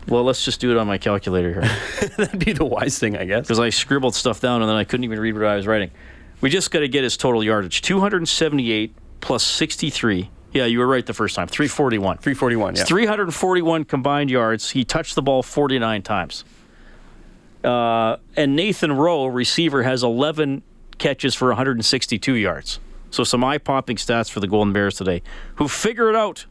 Well, 0.08 0.24
let's 0.24 0.46
just 0.46 0.60
do 0.60 0.72
it 0.72 0.78
on 0.78 0.86
my 0.86 0.98
calculator 0.98 1.54
here. 1.54 2.10
That'd 2.18 2.46
be 2.46 2.54
the 2.54 2.66
wise 2.66 3.00
thing, 3.00 3.18
I 3.18 3.26
guess. 3.26 3.42
Because 3.42 3.60
I 3.60 3.70
scribbled 3.70 4.14
stuff 4.14 4.40
down 4.40 4.62
and 4.62 4.70
then 4.70 4.76
I 4.76 4.84
couldn't 4.84 5.04
even 5.04 5.20
read 5.20 5.34
what 5.34 5.46
I 5.46 5.56
was 5.56 5.66
writing. 5.66 5.92
We 6.42 6.50
just 6.50 6.70
got 6.70 6.82
to 6.82 6.88
get 6.88 7.04
his 7.04 7.18
total 7.18 7.44
yardage 7.44 7.82
278 7.82 8.96
plus 9.22 9.44
63. 9.44 10.30
Yeah, 10.54 10.66
you 10.66 10.80
were 10.80 10.88
right 10.88 11.06
the 11.06 11.14
first 11.14 11.36
time. 11.36 11.48
341. 11.48 12.18
341, 12.18 12.76
yeah. 12.76 12.82
It's 12.82 12.90
341 12.90 13.84
combined 13.86 14.30
yards. 14.30 14.70
He 14.70 14.86
touched 14.86 15.16
the 15.16 15.22
ball 15.22 15.42
49 15.42 16.02
times. 16.04 16.46
Uh, 17.64 18.18
and 18.38 18.56
Nathan 18.56 18.92
Rowe, 18.94 19.26
receiver, 19.26 19.82
has 19.84 20.04
11 20.04 20.62
catches 21.00 21.34
for 21.34 21.48
162 21.48 22.34
yards. 22.34 22.80
So 23.16 23.24
some 23.24 23.46
eye 23.46 23.60
popping 23.60 23.96
stats 23.96 24.30
for 24.30 24.42
the 24.42 24.48
Golden 24.48 24.74
Bears 24.74 24.96
today, 24.96 25.22
who 25.56 25.70
figure 25.70 26.10
it 26.10 26.18
out. 26.18 26.48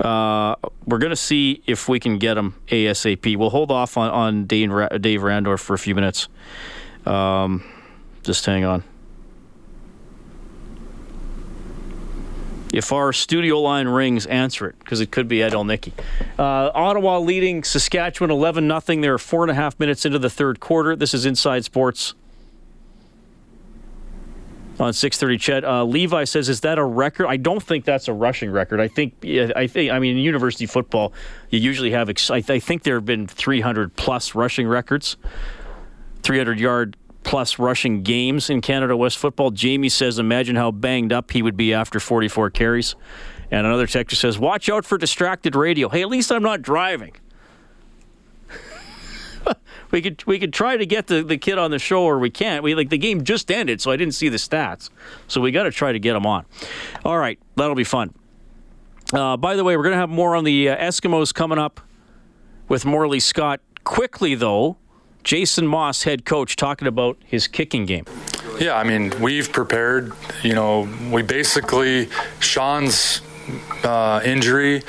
Uh, 0.00 0.54
we're 0.86 0.96
going 0.96 1.10
to 1.10 1.14
see 1.14 1.62
if 1.66 1.90
we 1.90 2.00
can 2.00 2.16
get 2.16 2.38
him 2.38 2.54
ASAP. 2.68 3.36
We'll 3.36 3.50
hold 3.50 3.70
off 3.70 3.98
on, 3.98 4.10
on 4.10 4.46
Dave, 4.46 4.70
Dave 4.98 5.20
Randorf 5.20 5.60
for 5.60 5.74
a 5.74 5.78
few 5.78 5.94
minutes. 5.94 6.28
Um, 7.04 7.62
just 8.22 8.46
hang 8.46 8.64
on. 8.64 8.82
If 12.72 12.92
our 12.92 13.12
studio 13.12 13.60
line 13.60 13.88
rings, 13.88 14.24
answer 14.24 14.68
it 14.68 14.78
because 14.78 15.02
it 15.02 15.10
could 15.10 15.28
be 15.28 15.42
Ed 15.42 15.52
Ilnicki. 15.52 15.92
Uh, 16.38 16.70
Ottawa 16.74 17.18
leading 17.18 17.62
Saskatchewan 17.62 18.30
11 18.30 18.66
0. 18.66 19.02
They're 19.02 19.18
four 19.18 19.44
and 19.44 19.50
a 19.50 19.54
half 19.54 19.78
minutes 19.78 20.06
into 20.06 20.18
the 20.18 20.30
third 20.30 20.60
quarter. 20.60 20.96
This 20.96 21.12
is 21.12 21.26
Inside 21.26 21.62
Sports 21.66 22.14
on 24.78 24.92
6:30. 24.92 25.40
CHED 25.40 25.64
uh, 25.64 25.84
Levi 25.84 26.24
says, 26.24 26.48
"Is 26.48 26.60
that 26.60 26.78
a 26.78 26.84
record? 26.84 27.26
I 27.26 27.36
don't 27.36 27.62
think 27.62 27.84
that's 27.84 28.08
a 28.08 28.12
rushing 28.12 28.50
record. 28.50 28.80
I 28.80 28.88
think 28.88 29.14
I 29.24 29.66
think 29.66 29.90
I 29.90 29.98
mean 29.98 30.16
in 30.16 30.22
university 30.22 30.66
football, 30.66 31.12
you 31.50 31.58
usually 31.58 31.90
have. 31.92 32.08
Ex- 32.08 32.30
I, 32.30 32.40
th- 32.40 32.62
I 32.62 32.64
think 32.64 32.82
there 32.82 32.96
have 32.96 33.06
been 33.06 33.26
300 33.26 33.96
plus 33.96 34.34
rushing 34.34 34.68
records, 34.68 35.16
300 36.22 36.58
yard 36.58 36.96
plus 37.26 37.58
rushing 37.58 38.02
games 38.02 38.48
in 38.48 38.60
Canada 38.60 38.96
West 38.96 39.18
football. 39.18 39.50
Jamie 39.50 39.88
says, 39.88 40.20
imagine 40.20 40.54
how 40.54 40.70
banged 40.70 41.12
up 41.12 41.32
he 41.32 41.42
would 41.42 41.56
be 41.56 41.74
after 41.74 41.98
44 41.98 42.50
carries. 42.50 42.94
And 43.50 43.66
another 43.66 43.88
texter 43.88 44.14
says, 44.14 44.38
watch 44.38 44.68
out 44.68 44.84
for 44.84 44.96
distracted 44.96 45.56
radio. 45.56 45.88
Hey, 45.88 46.02
at 46.02 46.08
least 46.08 46.30
I'm 46.30 46.44
not 46.44 46.62
driving. 46.62 47.16
we 49.90 50.02
could 50.02 50.24
we 50.26 50.38
could 50.38 50.52
try 50.52 50.76
to 50.76 50.86
get 50.86 51.06
the, 51.06 51.22
the 51.22 51.38
kid 51.38 51.58
on 51.58 51.70
the 51.70 51.78
show 51.78 52.02
or 52.02 52.18
we 52.18 52.30
can't. 52.30 52.62
We 52.62 52.74
like 52.74 52.90
the 52.90 52.98
game 52.98 53.24
just 53.24 53.50
ended, 53.50 53.80
so 53.80 53.90
I 53.90 53.96
didn't 53.96 54.14
see 54.14 54.28
the 54.28 54.36
stats. 54.36 54.90
So 55.28 55.40
we 55.40 55.50
got 55.50 55.64
to 55.64 55.70
try 55.70 55.92
to 55.92 55.98
get 55.98 56.16
him 56.16 56.26
on. 56.26 56.44
All 57.04 57.18
right, 57.18 57.38
that'll 57.56 57.74
be 57.74 57.84
fun. 57.84 58.14
Uh, 59.12 59.36
by 59.36 59.54
the 59.54 59.64
way, 59.64 59.76
we're 59.76 59.84
going 59.84 59.94
to 59.94 60.00
have 60.00 60.10
more 60.10 60.34
on 60.34 60.44
the 60.44 60.70
uh, 60.70 60.76
Eskimos 60.76 61.32
coming 61.32 61.58
up 61.58 61.80
with 62.68 62.84
Morley 62.84 63.20
Scott. 63.20 63.60
Quickly 63.84 64.34
though, 64.34 64.76
Jason 65.22 65.66
Maas, 65.66 66.02
head 66.02 66.24
coach, 66.24 66.56
talking 66.56 66.88
about 66.88 67.18
his 67.24 67.46
kicking 67.46 67.86
game. 67.86 68.04
Yeah, 68.60 68.76
I 68.76 68.84
mean, 68.84 69.12
we've 69.20 69.52
prepared. 69.52 70.12
You 70.42 70.54
know, 70.54 70.88
we 71.12 71.22
basically 71.22 72.08
Sean's 72.40 73.20
uh, 73.82 74.20
injury, 74.24 74.82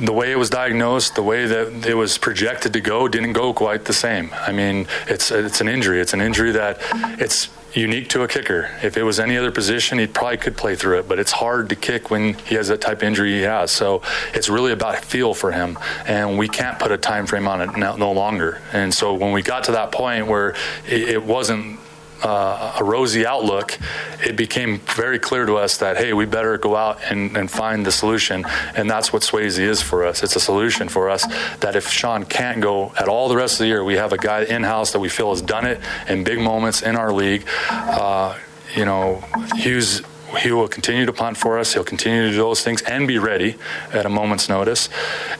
the 0.00 0.12
way 0.12 0.32
it 0.32 0.38
was 0.38 0.50
diagnosed, 0.50 1.14
the 1.14 1.22
way 1.22 1.46
that 1.46 1.86
it 1.86 1.94
was 1.94 2.18
projected 2.18 2.72
to 2.72 2.80
go, 2.80 3.08
didn't 3.08 3.32
go 3.32 3.52
quite 3.52 3.84
the 3.84 3.92
same. 3.92 4.30
I 4.34 4.52
mean, 4.52 4.86
it's 5.08 5.30
it's 5.30 5.60
an 5.60 5.68
injury. 5.68 6.00
It's 6.00 6.12
an 6.12 6.20
injury 6.20 6.52
that 6.52 6.78
it's 7.20 7.48
unique 7.74 8.08
to 8.08 8.22
a 8.22 8.28
kicker. 8.28 8.70
If 8.82 8.96
it 8.96 9.02
was 9.02 9.18
any 9.18 9.36
other 9.36 9.50
position, 9.50 9.98
he 9.98 10.06
probably 10.06 10.36
could 10.36 10.56
play 10.56 10.76
through 10.76 11.00
it, 11.00 11.08
but 11.08 11.18
it's 11.18 11.32
hard 11.32 11.68
to 11.70 11.76
kick 11.76 12.10
when 12.10 12.34
he 12.34 12.54
has 12.54 12.68
that 12.68 12.80
type 12.80 12.98
of 12.98 13.02
injury 13.02 13.32
he 13.32 13.42
has. 13.42 13.70
So 13.70 14.02
it's 14.32 14.48
really 14.48 14.72
about 14.72 15.04
feel 15.04 15.34
for 15.34 15.52
him, 15.52 15.78
and 16.06 16.38
we 16.38 16.48
can't 16.48 16.78
put 16.78 16.92
a 16.92 16.98
time 16.98 17.26
frame 17.26 17.48
on 17.48 17.60
it 17.60 17.76
now, 17.76 17.96
no 17.96 18.12
longer. 18.12 18.62
And 18.72 18.94
so 18.94 19.14
when 19.14 19.32
we 19.32 19.42
got 19.42 19.64
to 19.64 19.72
that 19.72 19.92
point 19.92 20.26
where 20.26 20.50
it, 20.86 21.08
it 21.08 21.22
wasn't 21.24 21.80
uh, 22.22 22.76
a 22.78 22.84
rosy 22.84 23.26
outlook, 23.26 23.78
it 24.24 24.36
became 24.36 24.78
very 24.96 25.18
clear 25.18 25.46
to 25.46 25.56
us 25.56 25.78
that, 25.78 25.96
hey, 25.96 26.12
we 26.12 26.26
better 26.26 26.56
go 26.58 26.76
out 26.76 27.00
and, 27.10 27.36
and 27.36 27.50
find 27.50 27.84
the 27.84 27.92
solution. 27.92 28.44
And 28.74 28.88
that's 28.88 29.12
what 29.12 29.22
Swayze 29.22 29.58
is 29.58 29.82
for 29.82 30.04
us. 30.04 30.22
It's 30.22 30.36
a 30.36 30.40
solution 30.40 30.88
for 30.88 31.10
us 31.10 31.26
that 31.58 31.76
if 31.76 31.88
Sean 31.88 32.24
can't 32.24 32.60
go 32.60 32.92
at 32.98 33.08
all 33.08 33.28
the 33.28 33.36
rest 33.36 33.54
of 33.54 33.58
the 33.60 33.66
year, 33.66 33.84
we 33.84 33.94
have 33.94 34.12
a 34.12 34.18
guy 34.18 34.44
in 34.44 34.62
house 34.62 34.92
that 34.92 35.00
we 35.00 35.08
feel 35.08 35.30
has 35.30 35.42
done 35.42 35.66
it 35.66 35.80
in 36.08 36.24
big 36.24 36.38
moments 36.38 36.82
in 36.82 36.96
our 36.96 37.12
league. 37.12 37.46
Uh, 37.70 38.38
you 38.74 38.84
know, 38.84 39.22
Hughes 39.56 40.02
he 40.34 40.52
will 40.52 40.68
continue 40.68 41.06
to 41.06 41.12
punt 41.12 41.36
for 41.36 41.58
us. 41.58 41.74
He'll 41.74 41.84
continue 41.84 42.22
to 42.26 42.30
do 42.30 42.36
those 42.36 42.62
things 42.62 42.82
and 42.82 43.06
be 43.08 43.18
ready 43.18 43.56
at 43.92 44.06
a 44.06 44.08
moment's 44.08 44.48
notice. 44.48 44.88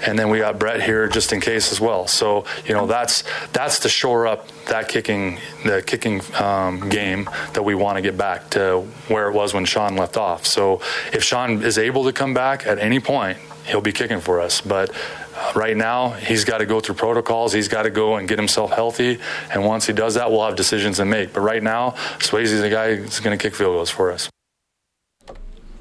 And 0.07 0.19
then 0.19 0.31
we 0.31 0.39
got 0.39 0.59
Brett 0.59 0.83
here 0.83 1.09
just 1.09 1.33
in 1.33 1.41
case 1.41 1.73
as 1.73 1.81
well. 1.81 2.07
So 2.07 2.45
you 2.67 2.75
know 2.75 2.87
that's 2.87 3.25
that's 3.53 3.81
to 3.81 3.89
shore 3.89 4.27
up 4.27 4.49
that 4.67 4.89
kicking 4.89 5.39
the 5.65 5.83
kicking 5.83 6.21
um, 6.41 6.89
game 6.89 7.29
that 7.53 7.63
we 7.63 7.75
want 7.75 7.97
to 7.97 8.03
get 8.03 8.17
back 8.17 8.51
to 8.51 8.81
where 9.09 9.29
it 9.29 9.33
was 9.33 9.55
when 9.55 9.65
Sean 9.65 9.97
left 9.97 10.17
off. 10.17 10.47
So 10.47 10.81
if 11.13 11.23
Sean 11.23 11.63
is 11.63 11.79
able 11.79 12.05
to 12.05 12.13
come 12.13 12.35
back 12.35 12.67
at 12.67 12.79
any 12.79 13.01
point, 13.01 13.39
he'll 13.67 13.81
be 13.81 13.93
kicking 13.93 14.21
for 14.21 14.41
us. 14.41 14.61
But 14.61 14.91
uh, 14.91 15.53
right 15.55 15.77
now, 15.77 16.11
he's 16.11 16.45
got 16.45 16.59
to 16.59 16.67
go 16.67 16.81
through 16.81 16.95
protocols. 16.97 17.53
He's 17.53 17.69
got 17.69 17.83
to 17.83 17.91
go 17.91 18.17
and 18.17 18.29
get 18.29 18.39
himself 18.39 18.73
healthy. 18.73 19.19
And 19.53 19.65
once 19.65 19.87
he 19.87 19.93
does 19.93 20.15
that, 20.15 20.31
we'll 20.31 20.45
have 20.45 20.57
decisions 20.57 20.99
to 20.99 21.05
make. 21.05 21.33
But 21.33 21.41
right 21.41 21.63
now, 21.63 21.91
Swayze's 22.19 22.61
the 22.61 22.71
guy 22.71 22.97
who's 22.97 23.21
going 23.21 23.37
to 23.37 23.43
kick 23.43 23.55
field 23.55 23.75
goals 23.75 23.91
for 23.91 24.13
us. 24.13 24.29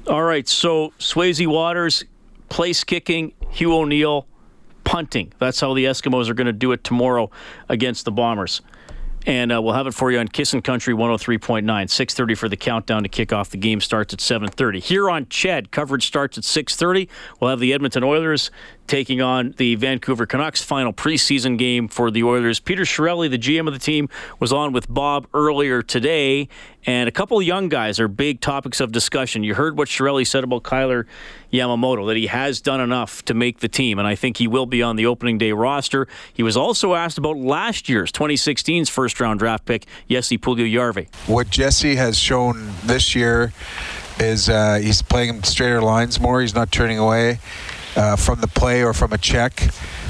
All 0.06 0.22
right, 0.22 0.46
so 0.46 0.92
Swayze 0.98 1.46
Waters, 1.46 2.04
place 2.50 2.84
kicking, 2.84 3.32
Hugh 3.48 3.74
O'Neill, 3.74 4.26
punting. 4.84 5.32
That's 5.38 5.60
how 5.60 5.72
the 5.72 5.86
Eskimos 5.86 6.28
are 6.28 6.34
going 6.34 6.46
to 6.46 6.52
do 6.52 6.72
it 6.72 6.84
tomorrow 6.84 7.30
against 7.70 8.04
the 8.04 8.12
Bombers. 8.12 8.60
And 9.24 9.50
uh, 9.50 9.62
we'll 9.62 9.72
have 9.72 9.86
it 9.86 9.94
for 9.94 10.12
you 10.12 10.18
on 10.18 10.28
Kissin' 10.28 10.60
Country 10.60 10.92
103.9. 10.92 11.64
6.30 11.64 12.36
for 12.36 12.50
the 12.50 12.56
countdown 12.58 13.02
to 13.04 13.08
kick 13.08 13.32
off. 13.32 13.48
The 13.48 13.56
game 13.56 13.80
starts 13.80 14.12
at 14.12 14.20
7.30. 14.20 14.82
Here 14.82 15.08
on 15.08 15.26
CHED, 15.30 15.70
coverage 15.70 16.06
starts 16.06 16.36
at 16.36 16.44
6.30. 16.44 17.08
We'll 17.40 17.48
have 17.48 17.60
the 17.60 17.72
Edmonton 17.72 18.04
Oilers 18.04 18.50
taking 18.86 19.20
on 19.20 19.54
the 19.56 19.74
Vancouver 19.76 20.26
Canucks. 20.26 20.62
Final 20.62 20.92
preseason 20.92 21.58
game 21.58 21.88
for 21.88 22.10
the 22.10 22.22
Oilers. 22.22 22.60
Peter 22.60 22.82
Chiarelli, 22.82 23.30
the 23.30 23.38
GM 23.38 23.66
of 23.66 23.72
the 23.72 23.78
team, 23.78 24.08
was 24.38 24.52
on 24.52 24.72
with 24.72 24.92
Bob 24.92 25.26
earlier 25.32 25.82
today, 25.82 26.48
and 26.86 27.08
a 27.08 27.12
couple 27.12 27.40
young 27.40 27.68
guys 27.68 27.98
are 27.98 28.08
big 28.08 28.40
topics 28.40 28.80
of 28.80 28.92
discussion. 28.92 29.42
You 29.42 29.54
heard 29.54 29.78
what 29.78 29.88
Chiarelli 29.88 30.26
said 30.26 30.44
about 30.44 30.64
Kailer 30.64 31.06
Yamamoto, 31.52 32.06
that 32.08 32.16
he 32.16 32.26
has 32.26 32.60
done 32.60 32.80
enough 32.80 33.24
to 33.24 33.34
make 33.34 33.60
the 33.60 33.68
team, 33.68 33.98
and 33.98 34.06
I 34.06 34.14
think 34.14 34.36
he 34.36 34.46
will 34.46 34.66
be 34.66 34.82
on 34.82 34.96
the 34.96 35.06
opening 35.06 35.38
day 35.38 35.52
roster. 35.52 36.06
He 36.32 36.42
was 36.42 36.56
also 36.56 36.94
asked 36.94 37.18
about 37.18 37.36
last 37.36 37.88
year's 37.88 38.12
2016's 38.12 38.88
first 38.88 39.18
round 39.20 39.38
draft 39.38 39.64
pick, 39.64 39.86
Jesse 40.08 40.38
Puljujärvi. 40.38 41.08
What 41.26 41.50
Jesse 41.50 41.96
has 41.96 42.18
shown 42.18 42.72
this 42.84 43.14
year 43.14 43.52
is 44.18 44.48
uh, 44.48 44.76
he's 44.76 45.02
playing 45.02 45.42
straighter 45.42 45.80
lines 45.80 46.20
more. 46.20 46.40
He's 46.40 46.54
not 46.54 46.70
turning 46.70 46.98
away 46.98 47.40
uh, 47.96 48.16
from 48.16 48.40
the 48.40 48.48
play 48.48 48.82
or 48.82 48.92
from 48.92 49.12
a 49.12 49.18
check. 49.18 49.62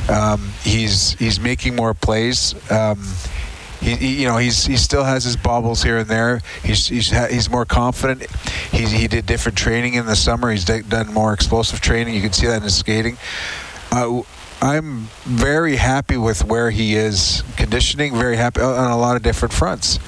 Um, 0.09 0.53
he's 0.63 1.13
he's 1.13 1.41
making 1.41 1.77
more 1.77 1.95
plays. 1.95 2.55
Um, 2.71 3.03
he, 3.81 3.97
he, 3.97 4.23
you 4.23 4.29
know, 4.29 4.39
he's 4.39 4.65
he 4.65 4.77
still 4.77 5.05
has 5.05 5.25
his 5.25 5.37
bobbles 5.37 5.83
here 5.83 5.99
and 5.99 6.09
there. 6.09 6.41
He's 6.63 6.89
he's 6.89 7.11
he's 7.11 7.51
more 7.51 7.65
confident. 7.65 8.31
He's, 8.71 8.91
he 8.91 9.09
did 9.09 9.27
different 9.27 9.59
training 9.59 9.95
in 9.95 10.07
the 10.07 10.17
summer. 10.17 10.51
He's 10.51 10.65
done 10.65 11.13
more 11.13 11.33
explosive 11.33 11.81
training. 11.81 12.15
You 12.15 12.23
can 12.23 12.33
see 12.33 12.47
that 12.47 12.57
in 12.57 12.63
his 12.63 12.77
skating. 12.77 13.19
Uh, 13.93 14.23
I'm 14.63 15.09
very 15.25 15.77
happy 15.77 16.17
with 16.17 16.45
where 16.45 16.71
he 16.71 16.95
is 16.95 17.43
conditioning. 17.57 18.15
Very 18.15 18.37
happy 18.37 18.63
on 18.63 18.91
a 18.91 18.97
lot 18.97 19.17
of 19.17 19.23
different 19.23 19.53
fronts, 19.53 19.99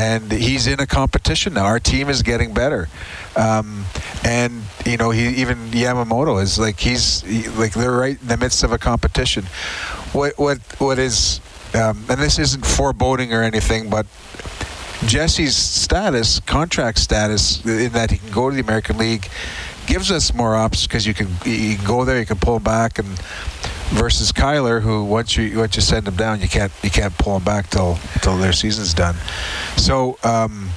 and 0.00 0.32
he's 0.32 0.66
in 0.66 0.80
a 0.80 0.86
competition 0.86 1.52
now. 1.52 1.66
Our 1.66 1.78
team 1.78 2.08
is 2.08 2.22
getting 2.22 2.54
better. 2.54 2.88
Um, 3.36 3.84
and 4.24 4.62
you 4.86 4.96
know, 4.96 5.10
he 5.10 5.28
even 5.42 5.58
Yamamoto 5.72 6.42
is 6.42 6.58
like 6.58 6.80
he's 6.80 7.20
he, 7.20 7.48
like 7.48 7.74
they're 7.74 7.92
right 7.92 8.18
in 8.18 8.26
the 8.26 8.38
midst 8.38 8.64
of 8.64 8.72
a 8.72 8.78
competition. 8.78 9.44
What 10.12 10.38
what 10.38 10.58
what 10.78 10.98
is 10.98 11.40
um, 11.74 12.04
and 12.08 12.18
this 12.18 12.38
isn't 12.38 12.64
foreboding 12.64 13.34
or 13.34 13.42
anything, 13.42 13.90
but 13.90 14.06
Jesse's 15.04 15.54
status, 15.54 16.40
contract 16.40 16.98
status, 16.98 17.64
in 17.66 17.92
that 17.92 18.10
he 18.10 18.18
can 18.18 18.32
go 18.32 18.48
to 18.48 18.56
the 18.56 18.62
American 18.62 18.96
League, 18.96 19.28
gives 19.86 20.10
us 20.10 20.32
more 20.32 20.56
options 20.56 20.86
because 20.86 21.06
you 21.06 21.12
can 21.12 21.28
you 21.44 21.76
can 21.76 21.84
go 21.84 22.06
there, 22.06 22.18
you 22.18 22.26
can 22.26 22.38
pull 22.38 22.58
back, 22.58 22.98
and 22.98 23.08
versus 23.90 24.32
Kailer, 24.32 24.80
who 24.80 25.04
once 25.04 25.36
you 25.36 25.58
once 25.58 25.76
you 25.76 25.82
send 25.82 26.08
him 26.08 26.16
down, 26.16 26.40
you 26.40 26.48
can't 26.48 26.72
you 26.82 26.90
can't 26.90 27.16
pull 27.18 27.36
him 27.36 27.44
back 27.44 27.70
till 27.70 27.98
till 28.22 28.36
their 28.38 28.52
season's 28.52 28.94
done. 28.94 29.16
So. 29.76 30.18
Um, 30.22 30.70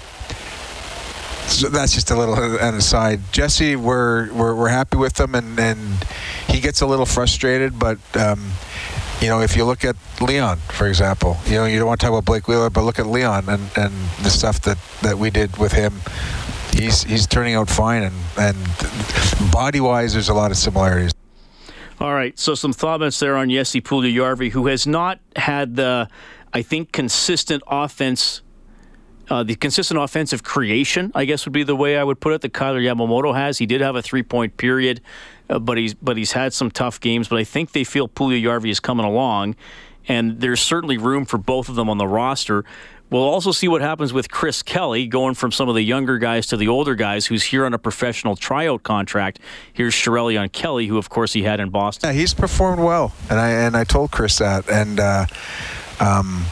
so 1.47 1.67
that's 1.67 1.93
just 1.93 2.09
a 2.09 2.17
little 2.17 2.35
an 2.59 2.75
aside. 2.75 3.19
Jesse, 3.31 3.75
we're 3.75 4.31
we're, 4.33 4.55
we're 4.55 4.69
happy 4.69 4.97
with 4.97 5.19
him, 5.19 5.35
and, 5.35 5.59
and 5.59 6.03
he 6.47 6.59
gets 6.59 6.81
a 6.81 6.87
little 6.87 7.05
frustrated, 7.05 7.77
but. 7.77 7.99
Um, 8.15 8.51
you 9.21 9.29
know, 9.29 9.39
if 9.39 9.55
you 9.55 9.63
look 9.63 9.85
at 9.85 9.95
Leon, 10.19 10.57
for 10.67 10.85
example, 10.85 11.37
you 11.45 11.53
know, 11.53 11.63
you 11.63 11.79
don't 11.79 11.87
want 11.87 12.01
to 12.01 12.05
talk 12.05 12.11
about 12.11 12.25
Blake 12.25 12.49
Wheeler, 12.49 12.69
but 12.69 12.83
look 12.83 12.99
at 12.99 13.07
Leon 13.07 13.45
and, 13.47 13.69
and 13.77 13.93
the 14.21 14.29
stuff 14.29 14.59
that, 14.63 14.77
that 15.01 15.17
we 15.17 15.29
did 15.29 15.55
with 15.55 15.71
him. 15.71 15.93
He's 16.73 17.03
he's 17.03 17.25
turning 17.25 17.53
out 17.53 17.69
fine, 17.69 18.03
and, 18.03 18.15
and 18.37 18.57
body 19.51 19.79
wise, 19.79 20.11
there's 20.11 20.27
a 20.27 20.33
lot 20.33 20.51
of 20.51 20.57
similarities. 20.57 21.13
All 22.03 22.13
right, 22.13 22.37
so 22.37 22.53
some 22.53 22.73
thoughts 22.73 23.17
there 23.19 23.37
on 23.37 23.49
Jesse 23.49 23.79
Puljujarvi, 23.79 24.51
who 24.51 24.67
has 24.67 24.85
not 24.85 25.19
had 25.37 25.77
the, 25.77 26.09
I 26.51 26.61
think, 26.61 26.91
consistent 26.91 27.63
offense 27.65 28.41
uh, 29.29 29.41
the 29.41 29.55
consistent 29.55 29.97
offensive 29.97 30.43
creation, 30.43 31.13
I 31.15 31.23
guess, 31.23 31.45
would 31.45 31.53
be 31.53 31.63
the 31.63 31.77
way 31.77 31.97
I 31.97 32.03
would 32.03 32.19
put 32.19 32.33
it. 32.33 32.41
That 32.41 32.53
Kailer 32.53 32.81
Yamamoto 32.81 33.33
has. 33.33 33.57
He 33.57 33.65
did 33.65 33.79
have 33.79 33.95
a 33.95 34.01
three-point 34.01 34.57
period, 34.57 34.99
uh, 35.49 35.59
but 35.59 35.77
he's 35.77 35.93
but 35.93 36.17
he's 36.17 36.33
had 36.33 36.51
some 36.51 36.69
tough 36.69 36.99
games. 36.99 37.29
But 37.29 37.39
I 37.39 37.45
think 37.45 37.71
they 37.71 37.85
feel 37.85 38.09
Puljujarvi 38.09 38.69
is 38.69 38.81
coming 38.81 39.05
along, 39.05 39.55
and 40.09 40.41
there's 40.41 40.59
certainly 40.59 40.97
room 40.97 41.23
for 41.23 41.37
both 41.37 41.69
of 41.69 41.75
them 41.75 41.89
on 41.89 41.99
the 41.99 42.07
roster. 42.07 42.65
We'll 43.09 43.21
also 43.21 43.51
see 43.51 43.67
what 43.67 43.81
happens 43.81 44.11
with 44.11 44.31
Chris 44.31 44.63
Kelly 44.63 45.05
going 45.05 45.35
from 45.35 45.51
some 45.51 45.69
of 45.69 45.75
the 45.75 45.83
younger 45.83 46.17
guys 46.17 46.47
to 46.47 46.57
the 46.57 46.67
older 46.67 46.95
guys 46.95 47.27
who's 47.27 47.43
here 47.43 47.65
on 47.65 47.73
a 47.73 47.77
professional 47.77 48.35
tryout 48.35 48.81
contract. 48.81 49.39
Here's 49.71 49.93
Chiarelli 49.93 50.39
on 50.39 50.49
Kelly, 50.49 50.87
who 50.87 50.97
of 50.97 51.09
course 51.09 51.33
he 51.33 51.43
had 51.43 51.59
in 51.59 51.69
Boston. 51.69 52.09
Yeah, 52.09 52.13
he's 52.13 52.33
performed 52.33 52.81
well, 52.81 53.13
and 53.29 53.39
I 53.39 53.49
and 53.49 53.77
I 53.77 53.83
told 53.83 54.11
Chris 54.11 54.39
that, 54.39 54.67
and 54.67 54.99
uh, 54.99 55.25
um, 55.99 56.43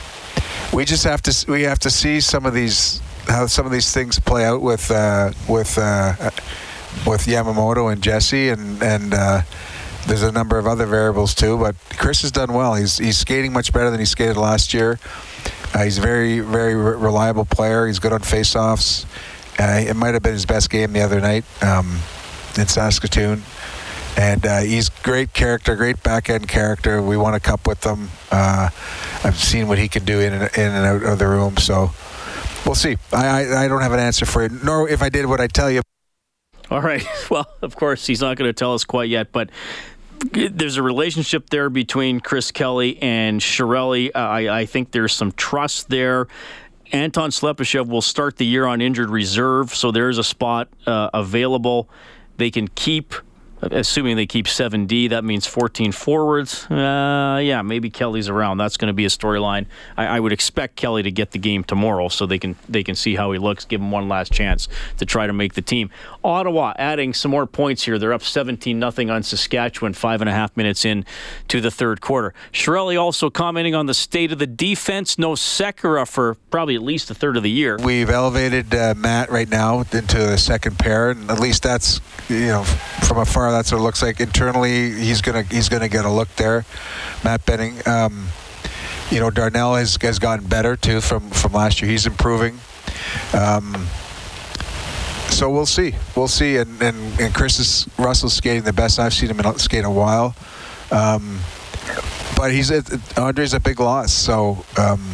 we 0.72 0.86
just 0.86 1.04
have 1.04 1.22
to 1.24 1.52
we 1.52 1.64
have 1.64 1.80
to 1.80 1.90
see 1.90 2.20
some 2.20 2.46
of 2.46 2.54
these 2.54 3.02
how 3.28 3.48
some 3.48 3.66
of 3.66 3.72
these 3.72 3.92
things 3.92 4.20
play 4.20 4.46
out 4.46 4.62
with 4.62 4.92
uh, 4.92 5.32
with 5.50 5.78
uh, 5.78 6.14
with 7.08 7.26
Yamamoto 7.26 7.92
and 7.92 8.02
Jesse 8.04 8.50
and 8.50 8.82
and 8.84 9.14
uh, 9.14 9.42
there's 10.08 10.24
a 10.24 10.32
number 10.32 10.58
of 10.58 10.68
other 10.68 10.86
variables 10.86 11.34
too. 11.34 11.58
But 11.58 11.76
Chris 11.98 12.22
has 12.22 12.32
done 12.32 12.54
well. 12.54 12.76
He's 12.76 12.98
he's 12.98 13.18
skating 13.18 13.54
much 13.54 13.74
better 13.74 13.90
than 13.90 14.00
he 14.00 14.06
skated 14.06 14.38
last 14.38 14.74
year. 14.74 15.00
Uh, 15.74 15.84
he's 15.84 15.98
a 15.98 16.02
very 16.02 16.40
very 16.40 16.76
re- 16.76 16.96
reliable 16.96 17.46
player. 17.46 17.88
He's 17.88 18.00
good 18.00 18.14
on 18.14 18.22
faceoffs. 18.22 19.06
Uh, 19.60 19.90
it 19.90 19.96
might 19.96 20.14
have 20.14 20.24
been 20.24 20.34
his 20.34 20.46
best 20.46 20.70
game 20.70 20.94
the 20.94 21.02
other 21.02 21.20
night 21.20 21.44
um, 21.62 22.00
in 22.58 22.68
Saskatoon 22.68 23.44
and 24.18 24.46
uh, 24.46 24.60
he's 24.60 24.90
great 24.90 25.34
character, 25.34 25.76
great 25.76 26.02
back 26.04 26.30
end 26.30 26.48
character. 26.48 27.02
We 27.02 27.18
won 27.18 27.34
a 27.34 27.40
cup 27.40 27.68
with 27.68 27.84
him. 27.84 28.10
Uh, 28.30 28.70
I've 29.24 29.38
seen 29.38 29.68
what 29.68 29.78
he 29.78 29.88
can 29.88 30.06
do 30.06 30.20
in 30.20 30.34
and, 30.34 30.58
in 30.58 30.72
and 30.72 30.86
out 30.86 31.04
of 31.04 31.20
the 31.20 31.28
room, 31.28 31.58
so 31.58 31.92
we'll 32.66 32.76
see. 32.76 32.98
I, 33.14 33.26
I, 33.26 33.66
I 33.66 33.68
don't 33.68 33.82
have 33.82 33.94
an 33.94 34.00
answer 34.00 34.26
for 34.26 34.44
you, 34.44 34.50
nor 34.64 34.90
if 34.90 35.02
I 35.02 35.10
did, 35.10 35.26
would 35.26 35.42
I 35.42 35.48
tell 35.48 35.72
you? 35.72 35.82
All 36.70 36.82
right. 36.82 37.06
Well, 37.30 37.48
of 37.62 37.78
course, 37.78 38.06
he's 38.08 38.20
not 38.20 38.36
going 38.36 38.50
to 38.50 38.54
tell 38.54 38.74
us 38.74 38.84
quite 38.84 39.10
yet, 39.10 39.32
but 39.32 39.50
there's 40.32 40.78
a 40.78 40.84
relationship 40.84 41.50
there 41.50 41.70
between 41.70 42.20
Chris 42.20 42.52
Kelly 42.52 43.02
and 43.02 43.42
Chiarelli. 43.42 44.12
I, 44.16 44.62
I 44.62 44.66
think 44.66 44.92
there's 44.92 45.14
some 45.14 45.32
trust 45.32 45.90
there. 45.90 46.28
Anton 46.92 47.30
Slepyshev 47.30 47.88
will 47.88 48.02
start 48.02 48.38
the 48.38 48.46
year 48.46 48.66
on 48.66 48.82
injured 48.82 49.10
reserve, 49.10 49.74
so 49.74 49.92
there's 49.92 50.18
a 50.18 50.24
spot 50.24 50.68
uh, 50.86 51.10
available. 51.14 51.90
They 52.38 52.52
can 52.52 52.68
keep 52.68 53.14
assuming 53.62 54.16
they 54.16 54.26
keep 54.26 54.48
7D, 54.48 55.10
that 55.10 55.24
means 55.24 55.46
14 55.46 55.92
forwards. 55.92 56.66
Uh, 56.70 57.40
yeah, 57.44 57.62
maybe 57.62 57.90
Kelly's 57.90 58.30
around. 58.30 58.58
That's 58.58 58.78
going 58.78 58.88
to 58.88 58.94
be 58.94 59.06
a 59.06 59.10
storyline. 59.10 59.68
I, 59.98 60.08
I, 60.08 60.20
would 60.20 60.32
expect 60.32 60.76
Kelly 60.76 61.04
to 61.04 61.12
get 61.12 61.32
the 61.32 61.40
game 61.40 61.64
tomorrow, 61.64 62.08
so 62.08 62.26
they 62.26 62.40
can 62.40 62.56
they 62.68 62.84
can 62.84 62.96
see 62.96 63.16
how 63.16 63.32
he 63.32 63.40
looks. 63.40 63.66
Give 63.66 63.80
him 63.80 63.92
one 63.92 64.10
last 64.10 64.32
chance 64.32 64.68
to 64.98 65.06
try 65.06 65.28
to 65.28 65.34
make 65.34 65.54
the 65.54 65.62
team. 65.62 65.90
Ottawa 66.24 66.74
adding 66.78 67.14
some 67.14 67.32
more 67.32 67.46
points 67.46 67.84
here. 67.84 67.98
They're 67.98 68.14
up 68.14 68.24
17 68.24 68.78
nothing 68.78 69.10
on 69.10 69.24
Saskatchewan. 69.24 69.94
Five 69.94 70.22
and 70.22 70.30
a 70.30 70.34
half 70.34 70.56
minutes 70.56 70.86
in 70.86 71.06
to 71.48 71.62
the 71.62 71.72
third 71.72 72.02
quarter. 72.02 72.34
Chiarelli 72.54 73.00
also 73.00 73.30
commenting 73.30 73.76
on 73.76 73.86
the 73.86 73.94
state 73.94 74.32
of 74.32 74.40
the 74.40 74.48
defense. 74.48 75.18
No 75.18 75.32
Sekera 75.32 76.08
for 76.08 76.36
probably 76.50 76.76
at 76.76 76.84
least 76.84 77.10
a 77.12 77.16
third 77.16 77.38
of 77.38 77.44
the 77.44 77.52
year. 77.52 77.78
We've 77.84 78.10
elevated 78.10 78.74
uh, 78.74 78.94
Matt 78.98 79.32
right 79.32 79.50
now 79.50 79.80
into 79.80 80.18
the 80.18 80.38
second 80.38 80.78
pair, 80.80 81.12
and 81.12 81.30
at 81.30 81.40
least 81.40 81.64
that's 81.64 82.02
you 82.30 82.48
know 82.48 82.64
from 82.64 83.18
afar 83.18 83.52
that's 83.52 83.72
what 83.72 83.80
it 83.80 83.84
looks 83.84 84.02
like. 84.02 84.20
Internally, 84.20 84.92
he's 84.92 85.22
gonna 85.22 85.44
he's 85.44 85.70
gonna 85.70 85.90
get 85.90 86.06
a 86.06 86.12
look 86.12 86.30
there. 86.36 86.66
Matt 87.24 87.46
Benning. 87.46 87.82
Um, 87.88 88.28
you 89.12 89.20
know, 89.20 89.30
Darnell 89.30 89.76
has, 89.76 89.98
has 90.02 90.20
gotten 90.20 90.48
better 90.48 90.78
too 90.78 91.02
from 91.02 91.30
from 91.32 91.52
last 91.52 91.82
year. 91.82 91.92
He's 91.92 92.06
improving. 92.06 92.60
Um, 93.34 93.88
so 95.32 95.50
we'll 95.50 95.66
see. 95.66 95.94
We'll 96.16 96.28
see. 96.28 96.58
And, 96.58 96.82
and, 96.82 97.20
and 97.20 97.34
Chris 97.34 97.60
is 97.60 97.88
Russell's 97.98 98.34
skating 98.34 98.64
the 98.64 98.74
best 98.74 99.00
I've 99.00 99.14
seen 99.14 99.30
him 99.30 99.40
in, 99.40 99.60
skate 99.60 99.80
in 99.80 99.86
a 99.86 99.92
while. 99.92 100.36
Um, 100.92 101.40
but 102.36 102.52
he's 102.52 102.72
a, 102.72 102.84
Andre's 103.18 103.54
a 103.54 103.60
big 103.60 103.80
loss. 103.80 104.14
So 104.14 104.64
um, 104.78 105.14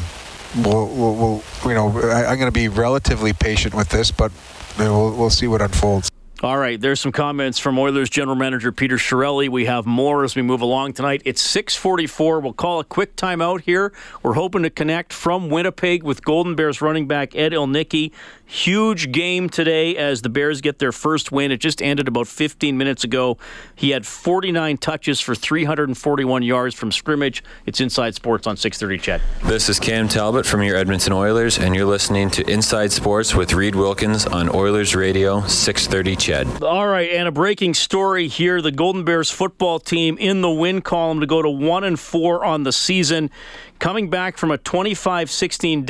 we'll, 0.58 0.88
we'll, 0.88 1.16
we'll, 1.16 1.44
you 1.66 1.74
know 1.74 1.90
I, 2.00 2.32
am 2.32 2.38
going 2.38 2.48
to 2.48 2.52
be 2.52 2.68
relatively 2.68 3.34
patient 3.34 3.74
with 3.74 3.90
this, 3.90 4.12
but 4.12 4.32
we'll, 4.78 5.16
we'll 5.16 5.30
see 5.30 5.48
what 5.48 5.62
unfolds. 5.62 6.10
All 6.44 6.60
right, 6.60 6.80
there's 6.80 7.00
some 7.00 7.12
comments 7.12 7.58
from 7.58 7.80
Oilers 7.80 8.12
general 8.12 8.36
manager 8.36 8.72
Peter 8.72 8.98
Chiarelli. 8.98 9.50
We 9.50 9.66
have 9.66 9.88
more 9.88 10.24
as 10.24 10.36
we 10.36 10.44
move 10.44 10.62
along 10.62 10.94
tonight. 10.94 11.24
It's 11.26 11.42
6:44. 11.42 12.40
We'll 12.44 12.54
call 12.54 12.80
a 12.80 12.84
quick 12.84 13.16
timeout 13.16 13.62
here. 13.62 13.92
We're 14.22 14.34
hoping 14.34 14.62
to 14.62 14.70
connect 14.70 15.14
from 15.14 15.50
Winnipeg 15.50 16.04
with 16.04 16.24
Golden 16.24 16.54
Bears 16.54 16.80
running 16.80 17.08
back 17.08 17.36
Ed 17.36 17.54
Ilnicki. 17.54 18.12
Huge 18.46 19.12
game 19.12 19.50
today 19.50 19.98
as 19.98 20.22
the 20.22 20.30
Bears 20.30 20.62
get 20.62 20.78
their 20.78 20.92
first 20.92 21.32
win. 21.32 21.52
It 21.52 21.58
just 21.58 21.82
ended 21.82 22.08
about 22.08 22.28
15 22.28 22.78
minutes 22.78 23.04
ago. 23.04 23.40
He 23.76 23.90
had 23.90 24.06
49 24.06 24.78
touches 24.78 25.20
for 25.20 25.34
341 25.34 26.44
yards 26.44 26.76
from 26.76 26.92
scrimmage. 26.92 27.44
It's 27.66 27.82
Inside 27.82 28.14
Sports 28.14 28.46
on 28.46 28.56
630 28.56 29.00
CHED. 29.04 29.22
This 29.50 29.70
is 29.70 29.80
Cam 29.80 30.08
Talbot 30.08 30.46
from 30.46 30.62
your 30.62 30.78
Edmonton 30.78 31.14
Oilers, 31.14 31.58
and 31.58 31.76
you're 31.76 31.86
listening 31.86 32.30
to 32.30 32.50
Inside 32.50 32.92
Sports 32.92 33.34
with 33.34 33.54
Reed 33.54 33.74
Wilkins 33.74 34.28
on 34.28 34.54
Oilers 34.56 34.96
Radio 34.96 35.42
630 35.48 36.27
CHED. 36.28 36.62
All 36.62 36.86
right, 36.86 37.10
and 37.12 37.26
a 37.26 37.32
breaking 37.32 37.74
story 37.74 38.28
here. 38.28 38.62
The 38.62 38.74
Golden 38.74 39.06
Bears 39.06 39.32
football 39.32 39.80
team 39.80 40.18
in 40.18 40.42
the 40.42 40.50
win 40.50 40.82
column 40.82 41.22
to 41.22 41.26
go 41.26 41.42
to 41.42 41.50
1 41.50 41.86
and 41.86 41.98
4 41.98 42.44
on 42.44 42.64
the 42.64 42.74
season 42.74 43.32
coming 43.80 44.10
back 44.10 44.38
from 44.38 44.52
a 44.52 44.58
25-16 44.58 45.86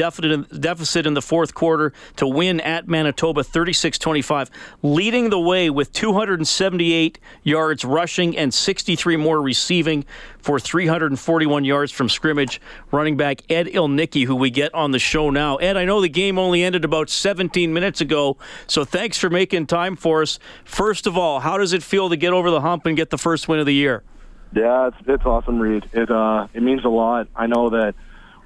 deficit 0.60 1.06
in 1.06 1.13
the 1.13 1.21
fourth 1.21 1.54
quarter 1.54 1.93
to 2.15 2.28
win 2.28 2.60
at 2.62 2.88
Manitoba 2.88 3.43
36-25, 3.43 4.50
leading 4.84 5.30
the 5.30 5.39
way 5.39 5.69
with 5.69 5.91
278 5.91 7.19
yards 7.43 7.86
rushing 7.86 8.38
and 8.38 8.54
63 8.54 9.17
more 9.17 9.41
receiving 9.41 10.06
for 10.39 10.60
341 10.60 11.65
yards 11.65 11.91
from 11.91 12.10
scrimmage. 12.10 12.62
Running 12.91 13.17
back 13.17 13.41
Ed 13.50 13.67
Ilnicki, 13.67 14.26
who 14.26 14.36
we 14.36 14.50
get 14.50 14.73
on 14.73 14.91
the 14.91 15.00
show 15.00 15.30
now. 15.30 15.58
Ed, 15.58 15.78
I 15.78 15.86
know 15.86 16.02
the 16.02 16.10
game 16.10 16.38
only 16.39 16.63
ended 16.63 16.86
about 16.86 17.10
17 17.10 17.73
minutes 17.73 18.02
ago, 18.02 18.38
so 18.65 18.86
thanks 18.86 19.17
for 19.17 19.30
making 19.30 19.67
time 19.67 19.95
for 19.95 20.21
us. 20.21 20.39
First 20.63 21.08
of 21.08 21.17
all, 21.17 21.41
how 21.41 21.58
does 21.58 21.73
it 21.73 21.84
feel 21.84 22.10
to 22.10 22.15
get 22.15 22.34
over 22.34 22.50
the 22.50 22.62
hump 22.62 22.86
and 22.86 22.95
get 22.95 23.10
the 23.10 23.17
first 23.17 23.47
win 23.47 23.60
of 23.60 23.65
the 23.65 23.73
year? 23.73 24.04
Yeah, 24.54 24.88
it's 24.88 24.98
it's 25.06 25.26
awesome, 25.26 25.60
Reed. 25.60 25.90
It 25.94 26.10
uh 26.10 26.48
it 26.54 26.64
means 26.64 26.86
a 26.86 26.90
lot. 26.90 27.28
I 27.36 27.48
know 27.48 27.70
that 27.72 27.96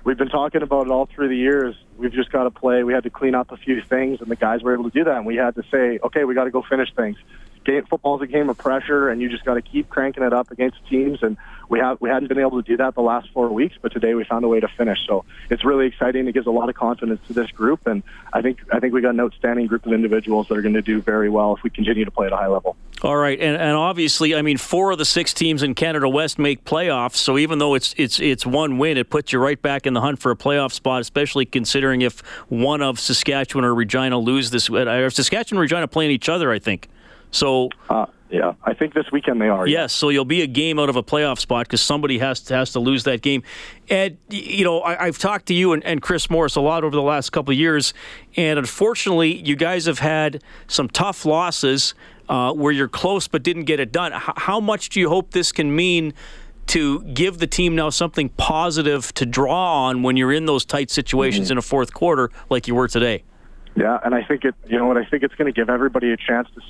we've 0.04 0.18
been 0.18 0.30
talking 0.30 0.62
about 0.64 0.88
it 0.88 0.92
all 0.92 1.08
through 1.14 1.30
the 1.30 1.38
years. 1.38 1.76
We've 1.98 2.12
just 2.12 2.32
got 2.32 2.44
to 2.44 2.52
play. 2.52 2.84
We 2.84 2.94
had 2.94 3.04
to 3.04 3.10
clean 3.10 3.36
up 3.36 3.52
a 3.52 3.58
few 3.58 3.82
things, 3.88 4.20
and 4.22 4.30
the 4.30 4.36
guys 4.36 4.64
were 4.64 4.74
able 4.74 4.86
to 4.86 4.90
do 4.90 5.04
that. 5.04 5.18
And 5.18 5.26
we 5.26 5.36
had 5.36 5.56
to 5.56 5.64
say, 5.72 6.00
okay, 6.04 6.24
we 6.24 6.34
got 6.34 6.46
to 6.46 6.52
go 6.52 6.64
finish 6.68 6.90
things. 6.96 7.18
Game, 7.64 7.86
football's 7.86 8.22
a 8.22 8.28
game 8.28 8.50
of 8.50 8.58
pressure, 8.58 9.10
and 9.10 9.22
you 9.22 9.30
just 9.30 9.46
got 9.46 9.54
to 9.54 9.62
keep 9.62 9.90
cranking 9.90 10.24
it 10.24 10.34
up 10.34 10.52
against 10.52 10.78
teams. 10.90 11.22
And 11.22 11.38
we 11.72 11.80
have 11.80 12.02
we 12.02 12.10
hadn't 12.10 12.28
been 12.28 12.40
able 12.40 12.62
to 12.62 12.68
do 12.68 12.78
that 12.78 12.96
the 12.96 13.02
last 13.02 13.30
four 13.34 13.50
weeks, 13.50 13.76
but 13.82 13.94
today 13.94 14.14
we 14.14 14.26
found 14.26 14.44
a 14.44 14.48
way 14.48 14.60
to 14.60 14.68
finish. 14.68 15.00
So 15.08 15.24
it's 15.50 15.64
really 15.64 15.88
exciting. 15.88 16.28
It 16.28 16.34
gives 16.34 16.48
a 16.48 16.52
lot 16.52 16.68
of 16.68 16.76
confidence 16.76 17.22
to 17.28 17.34
this 17.34 17.50
group, 17.52 17.88
and 17.88 18.04
I 18.34 18.42
think 18.42 18.60
I 18.74 18.80
think 18.80 18.94
we 18.94 19.02
got 19.02 19.12
an 19.12 19.22
outstanding 19.22 19.68
group 19.68 19.86
of 19.86 19.94
individuals 19.94 20.50
that 20.50 20.58
are 20.58 20.62
going 20.62 20.74
to 20.74 20.82
do 20.82 21.02
very 21.02 21.30
well 21.30 21.56
if 21.56 21.64
we 21.64 21.70
continue 21.70 22.04
to 22.04 22.12
play 22.12 22.28
at 22.28 22.34
a 22.34 22.38
high 22.38 22.48
level. 22.48 22.76
All 23.04 23.16
right, 23.16 23.40
and, 23.40 23.56
and 23.56 23.76
obviously, 23.76 24.36
I 24.36 24.42
mean, 24.42 24.58
four 24.58 24.92
of 24.92 24.98
the 24.98 25.06
six 25.06 25.34
teams 25.34 25.64
in 25.64 25.74
Canada 25.74 26.10
West 26.10 26.38
make 26.38 26.66
playoffs. 26.66 27.16
So 27.16 27.38
even 27.38 27.60
though 27.60 27.74
it's 27.74 27.96
it's 27.98 28.20
it's 28.20 28.46
one 28.46 28.78
win, 28.78 28.98
it 28.98 29.10
puts 29.10 29.32
you 29.32 29.40
right 29.40 29.60
back 29.60 29.88
in 29.88 29.94
the 29.94 30.02
hunt 30.02 30.20
for 30.20 30.32
a 30.32 30.36
playoff 30.36 30.74
spot. 30.74 31.00
Especially 31.00 31.46
considering 31.46 32.02
if 32.02 32.20
one 32.50 32.82
of 32.82 33.00
Saskatchewan 33.00 33.64
or 33.64 33.74
Regina 33.74 34.20
lose 34.20 34.52
this, 34.52 34.70
uh, 34.70 34.74
or 34.74 35.10
Saskatchewan 35.10 35.60
and 35.60 35.62
Regina 35.62 35.88
playing 35.88 36.12
each 36.12 36.28
other, 36.28 36.52
I 36.52 36.60
think. 36.60 36.90
So. 37.32 37.70
Uh, 37.90 38.06
yeah, 38.32 38.54
I 38.64 38.74
think 38.74 38.94
this 38.94 39.12
weekend 39.12 39.42
they 39.42 39.50
are. 39.50 39.68
Yes, 39.68 39.92
so 39.92 40.08
you'll 40.08 40.24
be 40.24 40.42
a 40.42 40.48
game 40.48 40.80
out 40.80 40.88
of 40.88 40.96
a 40.96 41.04
playoff 41.04 41.38
spot 41.38 41.68
because 41.68 41.82
somebody 41.82 42.20
has 42.20 42.40
to, 42.44 42.56
has 42.56 42.72
to 42.72 42.80
lose 42.80 43.04
that 43.04 43.22
game. 43.22 43.44
Ed, 43.90 44.18
you 44.30 44.64
know, 44.64 44.82
I, 44.82 45.08
have 45.08 45.18
talked 45.18 45.48
to 45.48 45.54
you 45.54 45.74
and, 45.74 45.84
and, 45.84 46.02
Chris 46.02 46.30
Morris 46.30 46.56
a 46.56 46.62
lot 46.62 46.86
over 46.86 46.96
the 46.96 47.02
last 47.02 47.32
couple 47.32 47.52
of 47.52 47.58
years, 47.58 47.94
and 48.38 48.58
unfortunately, 48.58 49.36
you 49.36 49.58
guys 49.58 49.86
have 49.86 50.00
had 50.00 50.42
some 50.68 50.88
tough 50.88 51.26
losses 51.26 51.94
uh, 52.30 52.54
where 52.54 52.72
you're 52.72 52.88
close 52.88 53.28
but 53.28 53.44
didn't 53.44 53.66
get 53.66 53.82
it 53.82 53.92
done. 53.92 54.14
H- 54.14 54.22
how 54.38 54.62
much 54.62 54.88
do 54.88 55.02
you 55.02 55.10
hope 55.10 55.32
this 55.32 55.52
can 55.52 55.76
mean 55.76 56.14
to 56.68 57.02
give 57.04 57.40
the 57.40 57.48
team 57.48 57.76
now 57.76 57.90
something 57.90 58.30
positive 58.30 59.14
to 59.16 59.26
draw 59.26 59.88
on 59.88 60.04
when 60.04 60.16
you're 60.16 60.32
in 60.32 60.46
those 60.46 60.64
tight 60.64 60.90
situations 60.90 61.48
mm-hmm. 61.48 61.54
in 61.54 61.58
a 61.58 61.62
fourth 61.62 61.94
quarter 61.94 62.32
like 62.50 62.66
you 62.66 62.76
were 62.76 62.88
today? 62.88 63.24
Yeah, 63.76 64.00
and 64.04 64.16
I 64.16 64.24
think 64.24 64.46
it. 64.46 64.56
You 64.68 64.78
know 64.78 64.86
what? 64.86 64.98
I 64.98 65.06
think 65.06 65.24
it's 65.24 65.36
going 65.36 65.52
to 65.52 65.58
give 65.58 65.70
everybody 65.70 66.12
a 66.12 66.18
chance 66.18 66.48
to 66.56 66.62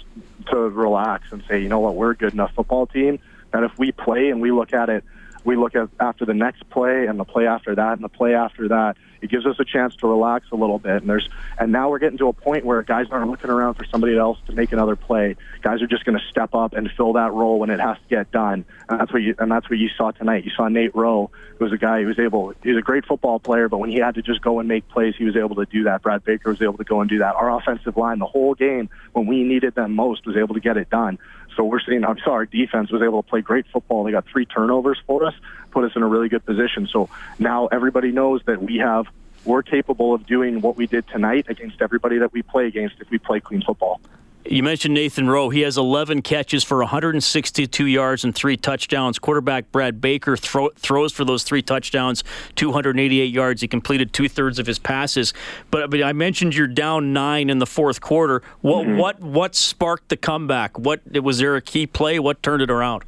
to 0.46 0.58
relax 0.58 1.32
and 1.32 1.44
say, 1.50 1.62
you 1.62 1.70
know 1.70 1.80
what, 1.80 1.96
we're 1.96 2.12
a 2.12 2.16
good 2.16 2.34
enough 2.34 2.54
football 2.54 2.88
team 2.88 3.20
that 3.52 3.64
if 3.64 3.72
we 3.78 3.92
play 3.92 4.30
and 4.30 4.42
we 4.42 4.52
look 4.52 4.74
at 4.74 4.90
it, 4.90 5.04
we 5.44 5.56
look 5.56 5.76
at 5.76 5.90
after 6.00 6.26
the 6.26 6.34
next 6.34 6.70
play 6.70 7.06
and 7.08 7.20
the 7.20 7.24
play 7.24 7.48
after 7.48 7.76
that 7.76 7.94
and 7.94 8.04
the 8.04 8.10
play 8.10 8.36
after 8.36 8.68
that, 8.70 8.98
it 9.22 9.30
gives 9.30 9.46
us 9.46 9.56
a 9.60 9.66
chance 9.66 9.96
to 9.98 10.08
relax 10.08 10.48
a 10.52 10.56
little 10.56 10.80
bit. 10.80 11.02
And 11.02 11.10
there's 11.10 11.30
and 11.60 11.72
now 11.72 11.90
we're 11.90 12.00
getting 12.00 12.18
to 12.20 12.28
a 12.28 12.34
point 12.34 12.66
where 12.66 12.82
guys 12.82 13.08
aren't 13.12 13.30
looking 13.30 13.50
around 13.50 13.76
for 13.76 13.86
somebody 13.86 14.18
else 14.18 14.40
to 14.48 14.54
make 14.54 14.72
another 14.72 14.96
play. 14.96 15.36
Guys 15.62 15.82
are 15.82 15.88
just 15.88 16.06
going 16.06 16.18
to 16.18 16.26
step 16.30 16.56
up 16.56 16.74
and 16.74 16.90
fill 16.92 17.14
that 17.14 17.32
role 17.32 17.60
when 17.60 17.70
it 17.70 17.80
has 17.80 17.98
to 17.98 18.08
get 18.10 18.32
done. 18.32 18.66
And 18.90 19.00
that's 19.00 19.14
what 19.14 19.22
you 19.22 19.36
and 19.40 19.52
that's 19.52 19.70
what 19.70 19.80
you 19.80 19.90
saw 19.90 20.12
tonight. 20.12 20.44
You 20.44 20.52
saw 20.52 20.68
Nate 20.68 20.96
Rowe, 20.96 21.30
who 21.58 21.66
was 21.66 21.74
a 21.74 21.78
guy 21.78 22.02
who 22.02 22.08
was 22.08 22.20
able. 22.20 22.54
He 22.64 22.70
was 22.70 22.78
a 22.78 22.82
great 22.82 23.06
football 23.06 23.40
player, 23.40 23.70
but 23.70 23.78
when 23.78 23.92
he 23.92 23.98
had 23.98 24.16
to 24.16 24.22
just 24.22 24.42
go 24.42 24.60
and 24.60 24.68
make 24.68 24.88
plays, 24.90 25.16
he 25.18 25.26
was 25.26 25.36
able 25.36 25.56
to 25.56 25.66
do 25.66 25.84
that. 25.84 26.02
Brad 26.02 26.24
Baker 26.24 26.50
was 26.50 26.62
able 26.62 26.78
to 26.78 26.84
go 26.84 27.02
and 27.02 27.10
do 27.10 27.20
that. 27.20 27.36
Our 27.36 27.56
offensive 27.56 27.98
line, 27.98 28.20
the 28.20 28.26
whole 28.26 28.56
game, 28.56 28.90
when 29.14 29.28
we 29.28 29.44
needed 29.44 29.76
them 29.76 29.96
most, 29.96 30.26
was 30.26 30.36
able 30.36 30.56
to 30.56 30.62
get 30.62 30.78
it 30.78 30.90
done. 30.90 31.20
So 31.56 31.64
we're 31.64 31.80
seeing, 31.82 32.04
I'm 32.06 32.20
sorry, 32.24 32.48
defense 32.48 32.92
was 32.92 33.02
able 33.02 33.24
to 33.24 33.30
play 33.30 33.42
great 33.42 33.66
football. 33.72 34.04
They 34.04 34.12
got 34.12 34.26
three 34.28 34.46
turnovers 34.46 35.00
for 35.06 35.26
us, 35.26 35.34
put 35.72 35.84
us 35.84 35.92
in 35.96 36.04
a 36.04 36.08
really 36.08 36.30
good 36.30 36.46
position. 36.46 36.88
So 36.92 37.10
now 37.40 37.68
everybody 37.68 38.12
knows 38.12 38.42
that 38.46 38.62
we 38.62 38.78
have, 38.78 39.08
we're 39.44 39.64
capable 39.64 40.14
of 40.14 40.26
doing 40.26 40.62
what 40.62 40.78
we 40.78 40.88
did 40.88 41.08
tonight 41.08 41.48
against 41.50 41.82
everybody 41.82 42.20
that 42.20 42.32
we 42.32 42.42
play 42.42 42.68
against 42.68 42.96
if 43.00 43.10
we 43.10 43.18
play 43.18 43.40
clean 43.40 43.62
football. 43.62 44.00
You 44.46 44.64
mentioned 44.64 44.96
Nathan 44.96 45.30
Rowe. 45.30 45.50
He 45.50 45.62
has 45.62 45.78
11 45.78 46.24
catches 46.24 46.64
for 46.64 46.80
162 46.80 47.86
yards 47.86 48.24
and 48.24 48.34
three 48.34 48.58
touchdowns. 48.58 49.20
Quarterback 49.20 49.72
Brad 49.72 50.02
Baker 50.02 50.36
throw, 50.36 50.70
throws 50.76 51.14
for 51.14 51.24
those 51.24 51.44
three 51.44 51.62
touchdowns, 51.62 52.24
288 52.56 53.26
yards. 53.32 53.62
He 53.62 53.68
completed 53.68 54.14
two 54.14 54.28
thirds 54.28 54.58
of 54.58 54.66
his 54.66 54.80
passes. 54.80 55.34
But, 55.70 55.92
but 55.92 56.02
I 56.02 56.14
mentioned 56.14 56.56
you're 56.56 56.68
down 56.68 57.14
nine 57.14 57.50
in 57.50 57.60
the 57.60 57.68
fourth 57.68 58.02
quarter. 58.02 58.42
What 58.62 58.88
mm-hmm. 58.88 58.98
what 58.98 59.20
what 59.20 59.56
sparked 59.56 60.10
the 60.10 60.18
comeback? 60.18 60.78
What 60.78 61.02
was 61.22 61.38
there 61.38 61.56
a 61.56 61.62
key 61.62 61.86
play? 61.86 62.18
What 62.18 62.42
turned 62.42 62.64
it 62.64 62.72
around? 62.72 63.04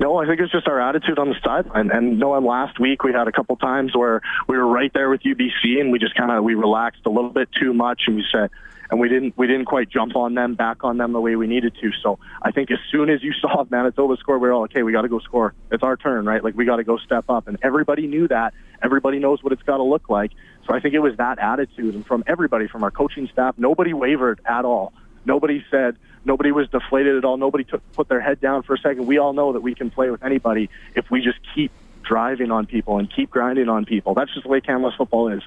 No, 0.00 0.16
I 0.16 0.26
think 0.26 0.40
it's 0.40 0.50
just 0.50 0.66
our 0.66 0.80
attitude 0.80 1.18
on 1.18 1.28
the 1.28 1.36
sideline. 1.44 1.90
And 1.90 2.18
knowing 2.18 2.44
last 2.44 2.80
week 2.80 3.04
we 3.04 3.12
had 3.12 3.28
a 3.28 3.32
couple 3.32 3.56
times 3.56 3.94
where 3.94 4.22
we 4.48 4.56
were 4.56 4.66
right 4.66 4.92
there 4.92 5.10
with 5.10 5.22
UBC 5.22 5.80
and 5.80 5.92
we 5.92 5.98
just 5.98 6.14
kind 6.14 6.30
of 6.32 6.42
we 6.42 6.54
relaxed 6.54 7.02
a 7.06 7.10
little 7.10 7.30
bit 7.30 7.48
too 7.52 7.74
much 7.74 8.02
and 8.06 8.16
we 8.16 8.24
said 8.32 8.50
and 8.90 9.00
we 9.00 9.08
didn't 9.08 9.36
we 9.36 9.46
didn't 9.46 9.64
quite 9.66 9.88
jump 9.88 10.16
on 10.16 10.34
them 10.34 10.54
back 10.54 10.84
on 10.84 10.98
them 10.98 11.12
the 11.12 11.20
way 11.20 11.36
we 11.36 11.46
needed 11.46 11.74
to. 11.80 11.90
So 12.02 12.18
I 12.42 12.50
think 12.50 12.70
as 12.70 12.78
soon 12.90 13.10
as 13.10 13.22
you 13.22 13.32
saw 13.40 13.64
Manitoba 13.68 14.16
score, 14.18 14.38
we 14.38 14.48
were 14.48 14.54
all 14.54 14.64
okay. 14.64 14.82
We 14.82 14.92
got 14.92 15.02
to 15.02 15.08
go 15.08 15.18
score. 15.20 15.54
It's 15.70 15.82
our 15.82 15.96
turn, 15.96 16.26
right? 16.26 16.42
Like 16.42 16.54
we 16.54 16.64
got 16.64 16.76
to 16.76 16.84
go 16.84 16.96
step 16.98 17.24
up, 17.28 17.48
and 17.48 17.58
everybody 17.62 18.06
knew 18.06 18.28
that. 18.28 18.54
Everybody 18.82 19.18
knows 19.18 19.42
what 19.42 19.52
it's 19.52 19.62
got 19.62 19.78
to 19.78 19.82
look 19.82 20.10
like. 20.10 20.32
So 20.66 20.74
I 20.74 20.80
think 20.80 20.94
it 20.94 21.00
was 21.00 21.16
that 21.16 21.38
attitude, 21.38 21.94
and 21.94 22.06
from 22.06 22.24
everybody, 22.26 22.68
from 22.68 22.84
our 22.84 22.90
coaching 22.90 23.28
staff, 23.32 23.54
nobody 23.58 23.92
wavered 23.92 24.40
at 24.44 24.64
all. 24.64 24.92
Nobody 25.24 25.64
said 25.70 25.96
nobody 26.24 26.52
was 26.52 26.68
deflated 26.68 27.16
at 27.16 27.24
all. 27.24 27.36
Nobody 27.36 27.64
took 27.64 27.80
put 27.92 28.08
their 28.08 28.20
head 28.20 28.40
down 28.40 28.62
for 28.62 28.74
a 28.74 28.78
second. 28.78 29.06
We 29.06 29.18
all 29.18 29.32
know 29.32 29.52
that 29.52 29.60
we 29.60 29.74
can 29.74 29.90
play 29.90 30.10
with 30.10 30.22
anybody 30.22 30.70
if 30.94 31.10
we 31.10 31.22
just 31.22 31.38
keep 31.54 31.72
driving 32.02 32.50
on 32.50 32.66
people 32.66 32.98
and 32.98 33.10
keep 33.10 33.30
grinding 33.30 33.68
on 33.68 33.84
people. 33.86 34.14
That's 34.14 34.32
just 34.32 34.44
the 34.44 34.50
way 34.50 34.60
Kamloops 34.60 34.96
football 34.96 35.28
is. 35.28 35.42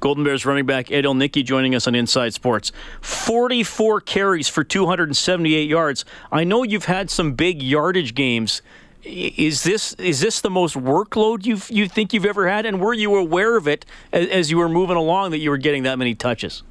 Golden 0.00 0.24
Bears 0.24 0.46
running 0.46 0.66
back 0.66 0.90
Ed 0.90 1.04
Ilnicki 1.04 1.44
joining 1.44 1.74
us 1.74 1.86
on 1.86 1.94
Inside 1.94 2.34
Sports. 2.34 2.72
44 3.02 4.00
carries 4.00 4.48
for 4.48 4.64
278 4.64 5.68
yards. 5.68 6.04
I 6.32 6.44
know 6.44 6.62
you've 6.62 6.86
had 6.86 7.10
some 7.10 7.32
big 7.32 7.62
yardage 7.62 8.14
games. 8.14 8.62
Is 9.02 9.62
this 9.62 9.94
is 9.94 10.20
this 10.20 10.40
the 10.40 10.50
most 10.50 10.74
workload 10.74 11.46
you 11.46 11.58
you 11.68 11.88
think 11.88 12.12
you've 12.12 12.26
ever 12.26 12.48
had? 12.48 12.66
And 12.66 12.80
were 12.80 12.92
you 12.92 13.16
aware 13.16 13.56
of 13.56 13.66
it 13.68 13.86
as, 14.12 14.28
as 14.28 14.50
you 14.50 14.58
were 14.58 14.68
moving 14.68 14.96
along 14.96 15.30
that 15.30 15.38
you 15.38 15.50
were 15.50 15.58
getting 15.58 15.84
that 15.84 15.98
many 15.98 16.14
touches? 16.14 16.62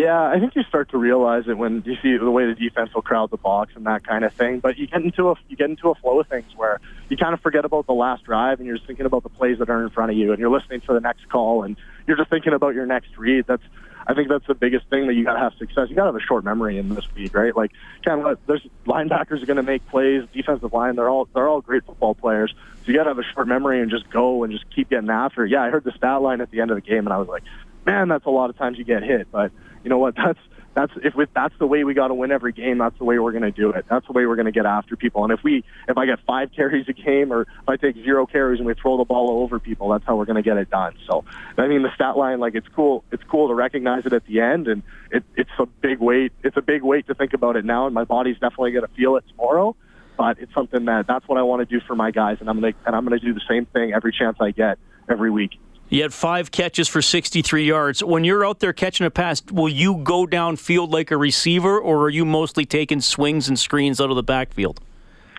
Yeah, 0.00 0.18
I 0.18 0.40
think 0.40 0.56
you 0.56 0.62
start 0.62 0.88
to 0.92 0.96
realize 0.96 1.46
it 1.46 1.58
when 1.58 1.82
you 1.84 1.94
see 2.02 2.16
the 2.16 2.30
way 2.30 2.46
the 2.46 2.54
defense 2.54 2.94
will 2.94 3.02
crowd 3.02 3.30
the 3.30 3.36
box 3.36 3.72
and 3.76 3.84
that 3.84 4.02
kind 4.02 4.24
of 4.24 4.32
thing. 4.32 4.58
But 4.58 4.78
you 4.78 4.86
get 4.86 5.02
into 5.02 5.28
a 5.28 5.34
you 5.50 5.56
get 5.58 5.68
into 5.68 5.90
a 5.90 5.94
flow 5.94 6.20
of 6.20 6.26
things 6.26 6.46
where 6.56 6.80
you 7.10 7.18
kind 7.18 7.34
of 7.34 7.40
forget 7.42 7.66
about 7.66 7.86
the 7.86 7.92
last 7.92 8.24
drive 8.24 8.60
and 8.60 8.66
you're 8.66 8.76
just 8.76 8.86
thinking 8.86 9.04
about 9.04 9.24
the 9.24 9.28
plays 9.28 9.58
that 9.58 9.68
are 9.68 9.82
in 9.82 9.90
front 9.90 10.10
of 10.10 10.16
you 10.16 10.30
and 10.32 10.40
you're 10.40 10.50
listening 10.50 10.80
for 10.80 10.94
the 10.94 11.00
next 11.00 11.28
call 11.28 11.64
and 11.64 11.76
you're 12.06 12.16
just 12.16 12.30
thinking 12.30 12.54
about 12.54 12.74
your 12.74 12.86
next 12.86 13.18
read. 13.18 13.44
That's 13.46 13.62
I 14.06 14.14
think 14.14 14.30
that's 14.30 14.46
the 14.46 14.54
biggest 14.54 14.86
thing 14.88 15.06
that 15.06 15.12
you 15.12 15.22
got 15.22 15.34
to 15.34 15.38
have 15.38 15.52
success. 15.58 15.90
You 15.90 15.96
got 15.96 16.04
to 16.04 16.12
have 16.12 16.16
a 16.16 16.26
short 16.26 16.44
memory 16.44 16.78
in 16.78 16.88
this 16.88 17.04
league, 17.14 17.34
right? 17.34 17.54
Like, 17.54 17.70
kind 18.02 18.26
of, 18.26 18.38
there's 18.46 18.66
linebackers 18.86 19.42
are 19.42 19.46
going 19.46 19.58
to 19.58 19.62
make 19.62 19.86
plays, 19.88 20.24
defensive 20.32 20.72
line, 20.72 20.96
they're 20.96 21.10
all 21.10 21.28
they're 21.34 21.46
all 21.46 21.60
great 21.60 21.84
football 21.84 22.14
players. 22.14 22.54
So 22.54 22.90
you 22.90 22.94
got 22.94 23.04
to 23.04 23.10
have 23.10 23.18
a 23.18 23.34
short 23.34 23.48
memory 23.48 23.82
and 23.82 23.90
just 23.90 24.08
go 24.08 24.44
and 24.44 24.52
just 24.52 24.64
keep 24.74 24.88
getting 24.88 25.10
after. 25.10 25.44
Yeah, 25.44 25.62
I 25.62 25.68
heard 25.68 25.84
the 25.84 25.92
stat 25.92 26.22
line 26.22 26.40
at 26.40 26.50
the 26.50 26.62
end 26.62 26.70
of 26.70 26.76
the 26.76 26.80
game, 26.80 27.06
and 27.06 27.12
I 27.12 27.18
was 27.18 27.28
like, 27.28 27.42
man, 27.84 28.08
that's 28.08 28.24
a 28.24 28.30
lot 28.30 28.48
of 28.48 28.56
times 28.56 28.78
you 28.78 28.84
get 28.84 29.02
hit. 29.02 29.28
But 29.30 29.52
you 29.82 29.90
know 29.90 29.98
what? 29.98 30.14
That's 30.24 30.38
that's 30.74 30.92
if 31.02 31.14
we, 31.16 31.26
that's 31.34 31.54
the 31.58 31.66
way 31.66 31.82
we 31.82 31.94
got 31.94 32.08
to 32.08 32.14
win 32.14 32.30
every 32.30 32.52
game. 32.52 32.78
That's 32.78 32.96
the 32.98 33.04
way 33.04 33.18
we're 33.18 33.32
going 33.32 33.42
to 33.42 33.50
do 33.50 33.70
it. 33.70 33.86
That's 33.90 34.06
the 34.06 34.12
way 34.12 34.26
we're 34.26 34.36
going 34.36 34.46
to 34.46 34.52
get 34.52 34.66
after 34.66 34.96
people. 34.96 35.24
And 35.24 35.32
if 35.32 35.42
we 35.42 35.64
if 35.88 35.98
I 35.98 36.06
get 36.06 36.20
five 36.26 36.52
carries 36.54 36.88
a 36.88 36.92
game, 36.92 37.32
or 37.32 37.42
if 37.42 37.68
I 37.68 37.76
take 37.76 37.96
zero 37.96 38.24
carries 38.24 38.60
and 38.60 38.66
we 38.66 38.74
throw 38.74 38.96
the 38.96 39.04
ball 39.04 39.42
over 39.42 39.58
people, 39.58 39.88
that's 39.88 40.04
how 40.06 40.16
we're 40.16 40.26
going 40.26 40.36
to 40.36 40.42
get 40.42 40.56
it 40.56 40.70
done. 40.70 40.94
So 41.08 41.24
I 41.58 41.66
mean, 41.66 41.82
the 41.82 41.92
stat 41.94 42.16
line, 42.16 42.38
like 42.38 42.54
it's 42.54 42.68
cool. 42.68 43.04
It's 43.10 43.22
cool 43.24 43.48
to 43.48 43.54
recognize 43.54 44.06
it 44.06 44.12
at 44.12 44.24
the 44.26 44.40
end, 44.40 44.68
and 44.68 44.82
it, 45.10 45.24
it's 45.36 45.50
a 45.58 45.66
big 45.66 45.98
weight. 45.98 46.32
It's 46.44 46.56
a 46.56 46.62
big 46.62 46.82
weight 46.82 47.08
to 47.08 47.14
think 47.14 47.32
about 47.32 47.56
it 47.56 47.64
now, 47.64 47.86
and 47.86 47.94
my 47.94 48.04
body's 48.04 48.38
definitely 48.38 48.70
going 48.72 48.86
to 48.86 48.94
feel 48.94 49.16
it 49.16 49.24
tomorrow. 49.28 49.74
But 50.16 50.38
it's 50.38 50.54
something 50.54 50.84
that 50.84 51.06
that's 51.08 51.26
what 51.26 51.38
I 51.38 51.42
want 51.42 51.68
to 51.68 51.78
do 51.78 51.84
for 51.84 51.96
my 51.96 52.12
guys, 52.12 52.36
and 52.40 52.48
I'm 52.48 52.60
gonna 52.60 52.74
and 52.86 52.94
I'm 52.94 53.04
gonna 53.04 53.18
do 53.18 53.34
the 53.34 53.42
same 53.48 53.66
thing 53.66 53.92
every 53.92 54.12
chance 54.12 54.36
I 54.40 54.52
get 54.52 54.78
every 55.08 55.30
week. 55.30 55.58
You 55.90 56.02
had 56.02 56.14
five 56.14 56.52
catches 56.52 56.86
for 56.86 57.02
63 57.02 57.64
yards. 57.64 58.04
When 58.04 58.22
you're 58.22 58.46
out 58.46 58.60
there 58.60 58.72
catching 58.72 59.06
a 59.06 59.10
pass, 59.10 59.42
will 59.50 59.68
you 59.68 59.96
go 59.96 60.24
downfield 60.24 60.92
like 60.92 61.10
a 61.10 61.16
receiver, 61.16 61.80
or 61.80 62.04
are 62.04 62.08
you 62.08 62.24
mostly 62.24 62.64
taking 62.64 63.00
swings 63.00 63.48
and 63.48 63.58
screens 63.58 64.00
out 64.00 64.08
of 64.08 64.14
the 64.14 64.22
backfield? 64.22 64.80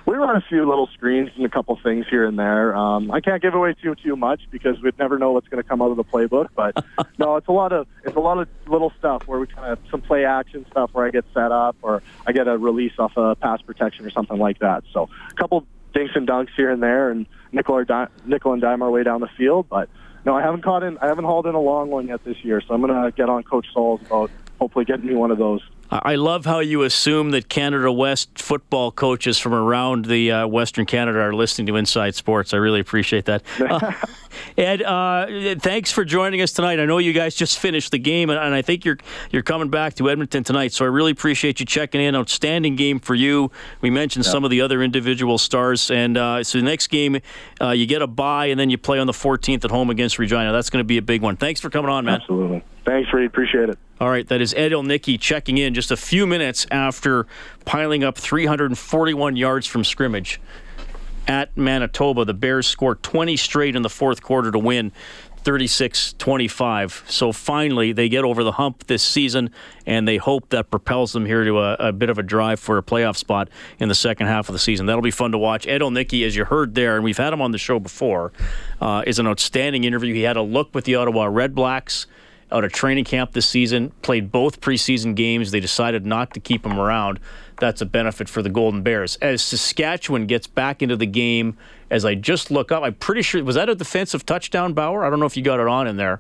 We 0.06 0.18
run 0.18 0.36
a 0.36 0.42
few 0.42 0.68
little 0.68 0.88
screens 0.88 1.30
and 1.38 1.46
a 1.46 1.50
couple 1.50 1.80
things 1.82 2.06
here 2.10 2.26
and 2.26 2.38
there. 2.38 2.76
Um, 2.76 3.12
I 3.12 3.22
can't 3.22 3.42
give 3.42 3.54
away 3.54 3.76
too 3.82 3.96
too 3.96 4.18
much 4.18 4.42
because 4.52 4.82
we'd 4.82 5.00
never 5.00 5.18
know 5.18 5.32
what's 5.32 5.48
going 5.48 5.64
to 5.64 5.68
come 5.68 5.82
out 5.82 5.92
of 5.92 5.96
the 5.96 6.04
playbook. 6.04 6.50
But 6.54 6.84
no, 7.18 7.38
it's 7.38 7.48
a 7.48 7.54
lot 7.54 7.72
of 7.72 7.88
it's 8.04 8.18
a 8.18 8.20
lot 8.20 8.38
of 8.38 8.50
little 8.68 8.92
stuff 9.00 9.28
where 9.28 9.40
we 9.40 9.48
kind 9.48 9.72
of 9.72 9.80
some 9.90 10.02
play 10.02 10.26
action 10.26 10.66
stuff 10.70 10.90
where 10.92 11.06
I 11.06 11.12
get 11.12 11.24
set 11.34 11.54
up 11.54 11.78
or 11.82 12.04
I 12.28 12.34
get 12.34 12.50
a 12.50 12.58
release 12.58 12.94
off 13.00 13.16
a 13.16 13.36
pass 13.38 13.62
protection 13.62 14.06
or 14.06 14.10
something 14.10 14.38
like 14.38 14.60
that. 14.60 14.84
So 14.92 15.08
a 15.30 15.34
couple 15.36 15.66
dinks 15.94 16.14
and 16.16 16.28
dunks 16.28 16.50
here 16.58 16.72
and 16.72 16.84
there, 16.84 17.10
and 17.10 17.26
nickel 17.54 17.76
or 17.76 17.86
di- 17.86 18.08
nickel 18.26 18.52
and 18.52 18.62
dime 18.62 18.82
our 18.82 18.90
way 18.90 19.04
down 19.04 19.22
the 19.22 19.30
field, 19.38 19.68
but 19.70 19.88
no, 20.26 20.36
I 20.36 20.42
haven't 20.42 20.64
caught 20.64 20.84
in. 20.84 20.98
I 21.00 21.08
haven't 21.08 21.26
hauled 21.26 21.48
in 21.48 21.56
a 21.56 21.60
long 21.60 21.90
one 21.90 22.08
yet 22.08 22.24
this 22.24 22.38
year, 22.44 22.62
so 22.62 22.74
I'm 22.74 22.82
going 22.82 22.94
to 22.94 23.12
get 23.12 23.30
on 23.30 23.44
Coach 23.44 23.68
Sauls 23.74 24.02
about 24.02 24.32
hopefully 24.60 24.86
getting 24.86 25.08
me 25.08 25.16
one 25.16 25.32
of 25.32 25.38
those. 25.38 25.62
I 25.92 26.16
love 26.16 26.46
how 26.46 26.60
you 26.60 26.84
assume 26.84 27.32
that 27.32 27.50
Canada 27.50 27.92
West 27.92 28.40
football 28.40 28.92
coaches 28.92 29.38
from 29.38 29.54
around 29.54 30.06
the 30.06 30.32
uh, 30.32 30.48
Western 30.48 30.86
Canada 30.86 31.20
are 31.20 31.34
listening 31.34 31.68
to 31.68 31.76
Inside 31.76 32.16
Sports. 32.16 32.54
I 32.54 32.58
really 32.58 32.80
appreciate 32.80 33.26
that. 33.26 33.44
Uh, 33.72 33.92
Ed, 34.58 34.82
uh, 34.82 35.56
thanks 35.60 35.92
for 35.92 36.06
joining 36.06 36.42
us 36.42 36.52
tonight. 36.52 36.80
I 36.80 36.86
know 36.86 36.98
you 36.98 37.14
guys 37.14 37.36
just 37.36 37.60
finished 37.60 37.92
the 37.92 38.00
game, 38.00 38.30
and, 38.30 38.40
and, 38.40 38.56
I 38.56 38.62
think 38.62 38.86
you're 38.86 38.98
you're 39.30 39.44
coming 39.44 39.70
back 39.70 39.96
to 39.96 40.10
Edmonton 40.10 40.44
tonight. 40.44 40.72
So 40.72 40.86
I 40.86 40.88
really 40.88 41.12
appreciate 41.12 41.60
you 41.60 41.66
checking 41.66 42.02
in. 42.02 42.16
Outstanding 42.16 42.76
game 42.76 43.00
for 43.00 43.14
you. 43.14 43.52
We 43.82 43.90
mentioned 43.90 44.26
yeah. 44.26 44.32
some 44.32 44.44
of 44.44 44.50
the 44.50 44.62
other 44.62 44.82
individual 44.82 45.38
stars, 45.38 45.92
and 45.92 46.18
uh, 46.18 46.44
so 46.44 46.58
the 46.58 46.64
next 46.64 46.88
game 46.88 47.20
uh, 47.60 47.72
you 47.72 47.86
get 47.86 48.02
a 48.02 48.08
bye, 48.08 48.48
and 48.48 48.60
then 48.60 48.70
you 48.70 48.78
play 48.78 49.00
on 49.00 49.08
the 49.08 49.14
14th 49.14 49.66
at 49.66 49.72
home 49.72 49.90
against 49.90 50.18
Regina. 50.18 50.52
That's 50.52 50.70
going 50.70 50.84
to 50.84 50.88
be 50.88 50.98
a 50.98 51.02
big 51.02 51.22
one. 51.22 51.36
Thanks 51.36 51.60
for 51.60 51.70
coming 51.70 51.92
on, 51.92 52.06
man. 52.06 52.22
Absolutely. 52.22 52.64
Thanks, 52.86 53.14
Reid. 53.14 53.28
Appreciate 53.28 53.70
it. 53.70 53.78
All 54.02 54.10
right, 54.10 54.28
that 54.30 54.42
is 54.42 54.56
Ed 54.56 54.72
Ilnicki 54.72 55.20
checking 55.20 55.60
in 55.60 55.76
just 55.76 55.92
a 55.92 55.96
few 55.96 56.26
minutes 56.26 56.66
after 56.72 57.28
piling 57.66 58.04
up 58.04 58.18
341 58.18 59.36
yards 59.36 59.68
from 59.68 59.84
scrimmage 59.84 60.42
at 61.28 61.56
Manitoba. 61.56 62.26
The 62.26 62.34
Bears 62.34 62.66
scored 62.66 63.04
20 63.04 63.38
straight 63.38 63.76
in 63.76 63.84
the 63.84 63.92
fourth 63.92 64.24
quarter 64.24 64.50
to 64.50 64.58
win 64.58 64.92
36 65.44 66.14
25. 66.14 67.04
So 67.10 67.32
finally, 67.32 67.92
they 67.92 68.10
get 68.10 68.24
over 68.24 68.44
the 68.44 68.54
hump 68.54 68.88
this 68.88 69.04
season, 69.04 69.52
and 69.86 70.08
they 70.08 70.18
hope 70.18 70.50
that 70.50 70.72
propels 70.72 71.14
them 71.14 71.28
here 71.28 71.44
to 71.44 71.60
a, 71.60 71.74
a, 71.76 71.92
bit 71.94 72.10
of 72.10 72.18
a 72.18 72.24
drive 72.24 72.60
for 72.60 72.80
a 72.80 72.84
playoff 72.84 73.18
spot 73.18 73.50
in 73.78 73.88
the 73.88 73.94
second 73.94 74.26
half 74.26 74.50
of 74.50 74.54
the 74.54 74.60
season. 74.60 74.88
That'll 74.88 75.04
be 75.04 75.12
fun 75.12 75.32
to 75.34 75.38
watch. 75.38 75.68
Ed 75.68 75.82
Ilnicki, 75.82 76.26
as 76.26 76.36
you 76.36 76.46
heard 76.46 76.74
there, 76.74 76.96
and 76.96 77.04
we've 77.04 77.20
had 77.20 77.34
him 77.34 77.42
on 77.42 77.52
the 77.52 77.60
show 77.60 77.80
before, 77.80 78.32
uh, 78.82 79.04
is 79.06 79.20
an 79.20 79.28
outstanding 79.28 79.84
interview. 79.84 80.16
He 80.16 80.24
had 80.24 80.38
a 80.38 80.42
look 80.42 80.74
with 80.74 80.86
the 80.86 80.96
Ottawa 80.96 81.28
Redblacks 81.28 82.08
out 82.52 82.64
of 82.64 82.72
training 82.72 83.06
camp 83.06 83.32
this 83.32 83.46
season, 83.46 83.92
played 84.02 84.32
both 84.32 84.62
preseason 84.62 85.16
games. 85.16 85.52
They 85.52 85.60
decided 85.60 86.06
not 86.06 86.34
to 86.34 86.40
keep 86.40 86.66
him 86.66 86.80
around. 86.80 87.20
That's 87.60 87.82
a 87.82 87.86
benefit 87.86 88.28
for 88.28 88.42
the 88.42 88.50
Golden 88.50 88.82
Bears. 88.82 89.18
As 89.22 89.42
Saskatchewan 89.42 90.26
gets 90.26 90.48
back 90.48 90.82
into 90.82 90.98
the 90.98 91.06
game, 91.06 91.58
as 91.90 92.06
I 92.06 92.16
just 92.16 92.52
look 92.52 92.72
up, 92.72 92.84
I'm 92.84 92.96
pretty 92.96 93.22
sure, 93.22 93.44
was 93.44 93.56
that 93.56 93.70
a 93.70 93.76
defensive 93.76 94.26
touchdown, 94.26 94.74
Bauer? 94.74 95.06
I 95.06 95.10
don't 95.10 95.20
know 95.20 95.26
if 95.26 95.38
you 95.38 95.44
got 95.44 95.60
it 95.60 95.68
on 95.68 95.88
in 95.88 95.98
there. 95.98 96.20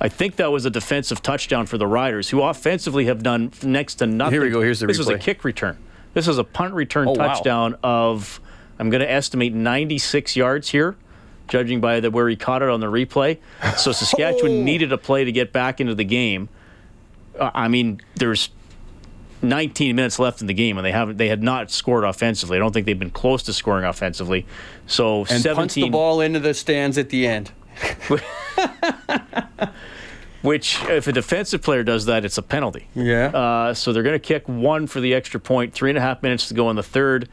I 0.00 0.08
think 0.08 0.36
that 0.36 0.50
was 0.50 0.64
a 0.64 0.70
defensive 0.70 1.22
touchdown 1.22 1.66
for 1.66 1.78
the 1.78 1.86
Riders, 1.86 2.28
who 2.30 2.42
offensively 2.42 3.04
have 3.04 3.22
done 3.22 3.52
next 3.62 3.96
to 3.96 4.06
nothing. 4.06 4.32
Here 4.32 4.42
we 4.42 4.50
go. 4.50 4.60
Here's 4.60 4.80
the 4.80 4.86
This 4.86 4.96
replay. 4.96 4.98
was 4.98 5.08
a 5.08 5.18
kick 5.18 5.44
return. 5.44 5.78
This 6.14 6.26
is 6.26 6.38
a 6.38 6.44
punt 6.44 6.74
return 6.74 7.08
oh, 7.08 7.14
touchdown 7.14 7.72
wow. 7.84 8.10
of, 8.10 8.40
I'm 8.78 8.90
going 8.90 9.00
to 9.02 9.10
estimate 9.10 9.54
96 9.54 10.34
yards 10.34 10.70
here 10.70 10.96
judging 11.48 11.80
by 11.80 12.00
the 12.00 12.10
where 12.10 12.28
he 12.28 12.36
caught 12.36 12.62
it 12.62 12.68
on 12.68 12.80
the 12.80 12.86
replay. 12.86 13.38
So 13.76 13.92
Saskatchewan 13.92 14.52
oh. 14.52 14.62
needed 14.62 14.92
a 14.92 14.98
play 14.98 15.24
to 15.24 15.32
get 15.32 15.52
back 15.52 15.80
into 15.80 15.94
the 15.94 16.04
game. 16.04 16.48
Uh, 17.38 17.50
I 17.54 17.68
mean, 17.68 18.00
there's 18.16 18.50
19 19.42 19.96
minutes 19.96 20.18
left 20.18 20.40
in 20.40 20.46
the 20.46 20.54
game, 20.54 20.78
and 20.78 20.84
they 20.84 20.92
haven't. 20.92 21.16
They 21.16 21.28
had 21.28 21.42
not 21.42 21.70
scored 21.70 22.04
offensively. 22.04 22.56
I 22.56 22.60
don't 22.60 22.72
think 22.72 22.86
they've 22.86 22.98
been 22.98 23.10
close 23.10 23.42
to 23.44 23.52
scoring 23.52 23.84
offensively. 23.84 24.46
So 24.86 25.20
And 25.30 25.42
17 25.42 25.54
punch 25.54 25.74
the 25.74 25.88
ball 25.90 26.20
into 26.20 26.40
the 26.40 26.54
stands 26.54 26.98
at 26.98 27.08
the 27.08 27.26
end. 27.26 27.52
Which, 30.42 30.82
if 30.84 31.06
a 31.06 31.12
defensive 31.12 31.62
player 31.62 31.84
does 31.84 32.06
that, 32.06 32.24
it's 32.24 32.36
a 32.36 32.42
penalty. 32.42 32.88
Yeah. 32.94 33.26
Uh, 33.26 33.74
so 33.74 33.92
they're 33.92 34.02
going 34.02 34.18
to 34.18 34.26
kick 34.26 34.48
one 34.48 34.88
for 34.88 35.00
the 35.00 35.14
extra 35.14 35.38
point. 35.38 35.72
Three 35.72 35.90
and 35.90 35.98
a 35.98 36.00
half 36.00 36.20
minutes 36.22 36.48
to 36.48 36.54
go 36.54 36.68
in 36.68 36.76
the 36.76 36.82
third. 36.82 37.28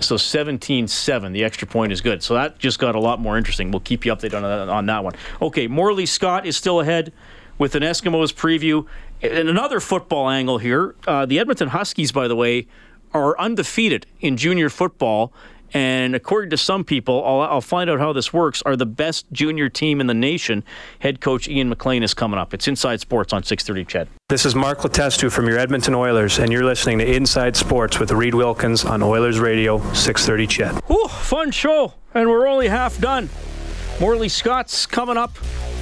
So 0.00 0.16
17-7, 0.16 1.32
the 1.32 1.44
extra 1.44 1.66
point 1.66 1.92
is 1.92 2.00
good. 2.00 2.22
So 2.22 2.34
that 2.34 2.58
just 2.58 2.78
got 2.78 2.94
a 2.94 3.00
lot 3.00 3.20
more 3.20 3.38
interesting. 3.38 3.70
We'll 3.70 3.80
keep 3.80 4.04
you 4.04 4.14
updated 4.14 4.42
on, 4.42 4.68
on 4.68 4.86
that 4.86 5.04
one. 5.04 5.14
Okay, 5.40 5.66
Morley 5.66 6.06
Scott 6.06 6.46
is 6.46 6.56
still 6.56 6.80
ahead 6.80 7.12
with 7.58 7.74
an 7.74 7.82
Eskimos 7.82 8.34
preview. 8.34 8.86
And 9.22 9.48
another 9.48 9.80
football 9.80 10.28
angle 10.28 10.58
here. 10.58 10.94
Uh, 11.06 11.24
the 11.24 11.38
Edmonton 11.38 11.68
Huskies, 11.68 12.12
by 12.12 12.28
the 12.28 12.36
way, 12.36 12.66
are 13.14 13.38
undefeated 13.38 14.06
in 14.20 14.36
junior 14.36 14.68
football. 14.68 15.32
And 15.76 16.14
according 16.14 16.48
to 16.50 16.56
some 16.56 16.84
people, 16.84 17.22
I'll, 17.22 17.42
I'll 17.42 17.60
find 17.60 17.90
out 17.90 17.98
how 17.98 18.14
this 18.14 18.32
works, 18.32 18.62
are 18.62 18.76
the 18.76 18.86
best 18.86 19.30
junior 19.30 19.68
team 19.68 20.00
in 20.00 20.06
the 20.06 20.14
nation. 20.14 20.64
Head 21.00 21.20
coach 21.20 21.48
Ian 21.48 21.68
McLean 21.68 22.02
is 22.02 22.14
coming 22.14 22.38
up. 22.38 22.54
It's 22.54 22.66
Inside 22.66 22.98
Sports 23.00 23.34
on 23.34 23.42
630 23.42 23.84
Ched. 23.84 24.08
This 24.30 24.46
is 24.46 24.54
Mark 24.54 24.78
Letestu 24.78 25.30
from 25.30 25.46
your 25.46 25.58
Edmonton 25.58 25.94
Oilers, 25.94 26.38
and 26.38 26.50
you're 26.50 26.64
listening 26.64 26.96
to 27.00 27.14
Inside 27.14 27.56
Sports 27.56 27.98
with 27.98 28.10
Reid 28.10 28.34
Wilkins 28.34 28.86
on 28.86 29.02
Oilers 29.02 29.38
Radio 29.38 29.76
630 29.92 30.46
CHED. 30.46 30.82
Whew, 30.86 31.08
fun 31.08 31.50
show, 31.50 31.92
and 32.14 32.30
we're 32.30 32.48
only 32.48 32.68
half 32.68 32.98
done. 32.98 33.28
Morley 34.00 34.30
Scott's 34.30 34.86
coming 34.86 35.18
up. 35.18 35.36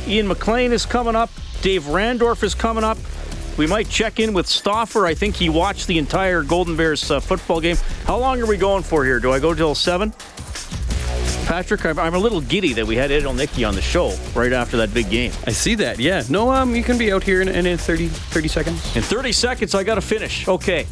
Ian 0.08 0.26
McLean 0.26 0.72
is 0.72 0.84
coming 0.84 1.14
up. 1.14 1.30
Dave 1.62 1.84
Randorf 1.84 2.42
is 2.42 2.56
coming 2.56 2.82
up. 2.82 2.98
We 3.56 3.66
might 3.66 3.88
check 3.88 4.18
in 4.18 4.34
with 4.34 4.46
Stoffer. 4.46 5.06
I 5.06 5.14
think 5.14 5.36
he 5.36 5.48
watched 5.48 5.86
the 5.86 5.98
entire 5.98 6.42
Golden 6.42 6.76
Bears 6.76 7.10
uh, 7.10 7.20
football 7.20 7.60
game. 7.60 7.76
How 8.04 8.18
long 8.18 8.40
are 8.42 8.46
we 8.46 8.56
going 8.56 8.82
for 8.82 9.04
here? 9.04 9.20
Do 9.20 9.32
I 9.32 9.38
go 9.38 9.54
till 9.54 9.74
7? 9.74 10.12
Patrick, 11.46 11.84
I'm, 11.84 11.98
a 11.98 12.18
little 12.18 12.40
giddy 12.40 12.72
that 12.72 12.86
we 12.86 12.96
had 12.96 13.12
Ed 13.12 13.24
Ilnicki 13.24 13.68
on 13.68 13.74
the 13.74 13.82
show 13.82 14.16
right 14.34 14.52
after 14.52 14.78
that 14.78 14.92
big 14.94 15.10
game. 15.10 15.30
I 15.46 15.52
see 15.52 15.74
that. 15.76 16.00
Yeah. 16.00 16.22
No, 16.28 16.50
um, 16.50 16.74
you 16.74 16.82
can 16.82 16.98
be 16.98 17.12
out 17.12 17.22
here 17.22 17.42
in, 17.42 17.48
in, 17.48 17.66
in 17.66 17.78
30, 17.78 18.08
30 18.08 18.48
seconds. 18.48 18.96
In 18.96 19.02
30 19.02 19.32
seconds, 19.32 19.74
I 19.74 19.84
got 19.84 19.96
to 19.96 20.00
finish. 20.00 20.48
Okay. 20.48 20.86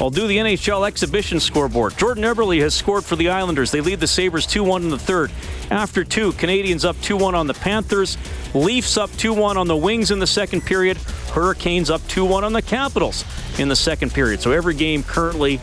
I'll 0.00 0.10
do 0.10 0.26
the 0.26 0.38
NHL 0.38 0.86
exhibition 0.86 1.38
scoreboard. 1.38 1.96
Jordan 1.96 2.24
Eberle 2.24 2.60
has 2.60 2.74
scored 2.74 3.04
for 3.04 3.14
the 3.14 3.28
Islanders. 3.28 3.70
They 3.70 3.80
lead 3.80 4.00
the 4.00 4.06
Sabres 4.06 4.46
2 4.46 4.64
1 4.64 4.82
in 4.82 4.90
the 4.90 4.98
third. 4.98 5.30
After 5.70 6.02
two, 6.04 6.32
Canadiens 6.32 6.84
up 6.84 7.00
2 7.02 7.16
1 7.16 7.34
on 7.34 7.46
the 7.46 7.54
Panthers. 7.54 8.18
Leafs 8.54 8.96
up 8.96 9.10
2 9.16 9.32
1 9.32 9.56
on 9.56 9.68
the 9.68 9.76
Wings 9.76 10.10
in 10.10 10.18
the 10.18 10.26
second 10.26 10.62
period. 10.62 10.96
Hurricanes 11.32 11.90
up 11.90 12.06
2 12.08 12.24
1 12.24 12.42
on 12.42 12.52
the 12.52 12.62
Capitals 12.62 13.24
in 13.58 13.68
the 13.68 13.76
second 13.76 14.12
period. 14.12 14.40
So 14.40 14.50
every 14.50 14.74
game 14.74 15.02
currently 15.02 15.60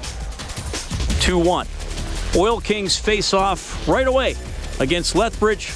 2 1.21 1.37
1. 1.37 1.67
Oil 2.35 2.59
Kings 2.61 2.97
face 2.97 3.33
off 3.33 3.87
right 3.87 4.07
away 4.07 4.35
against 4.79 5.15
Lethbridge. 5.15 5.73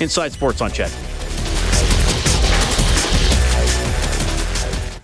Inside 0.00 0.32
Sports 0.32 0.60
on 0.60 0.70
CHED. 0.70 1.13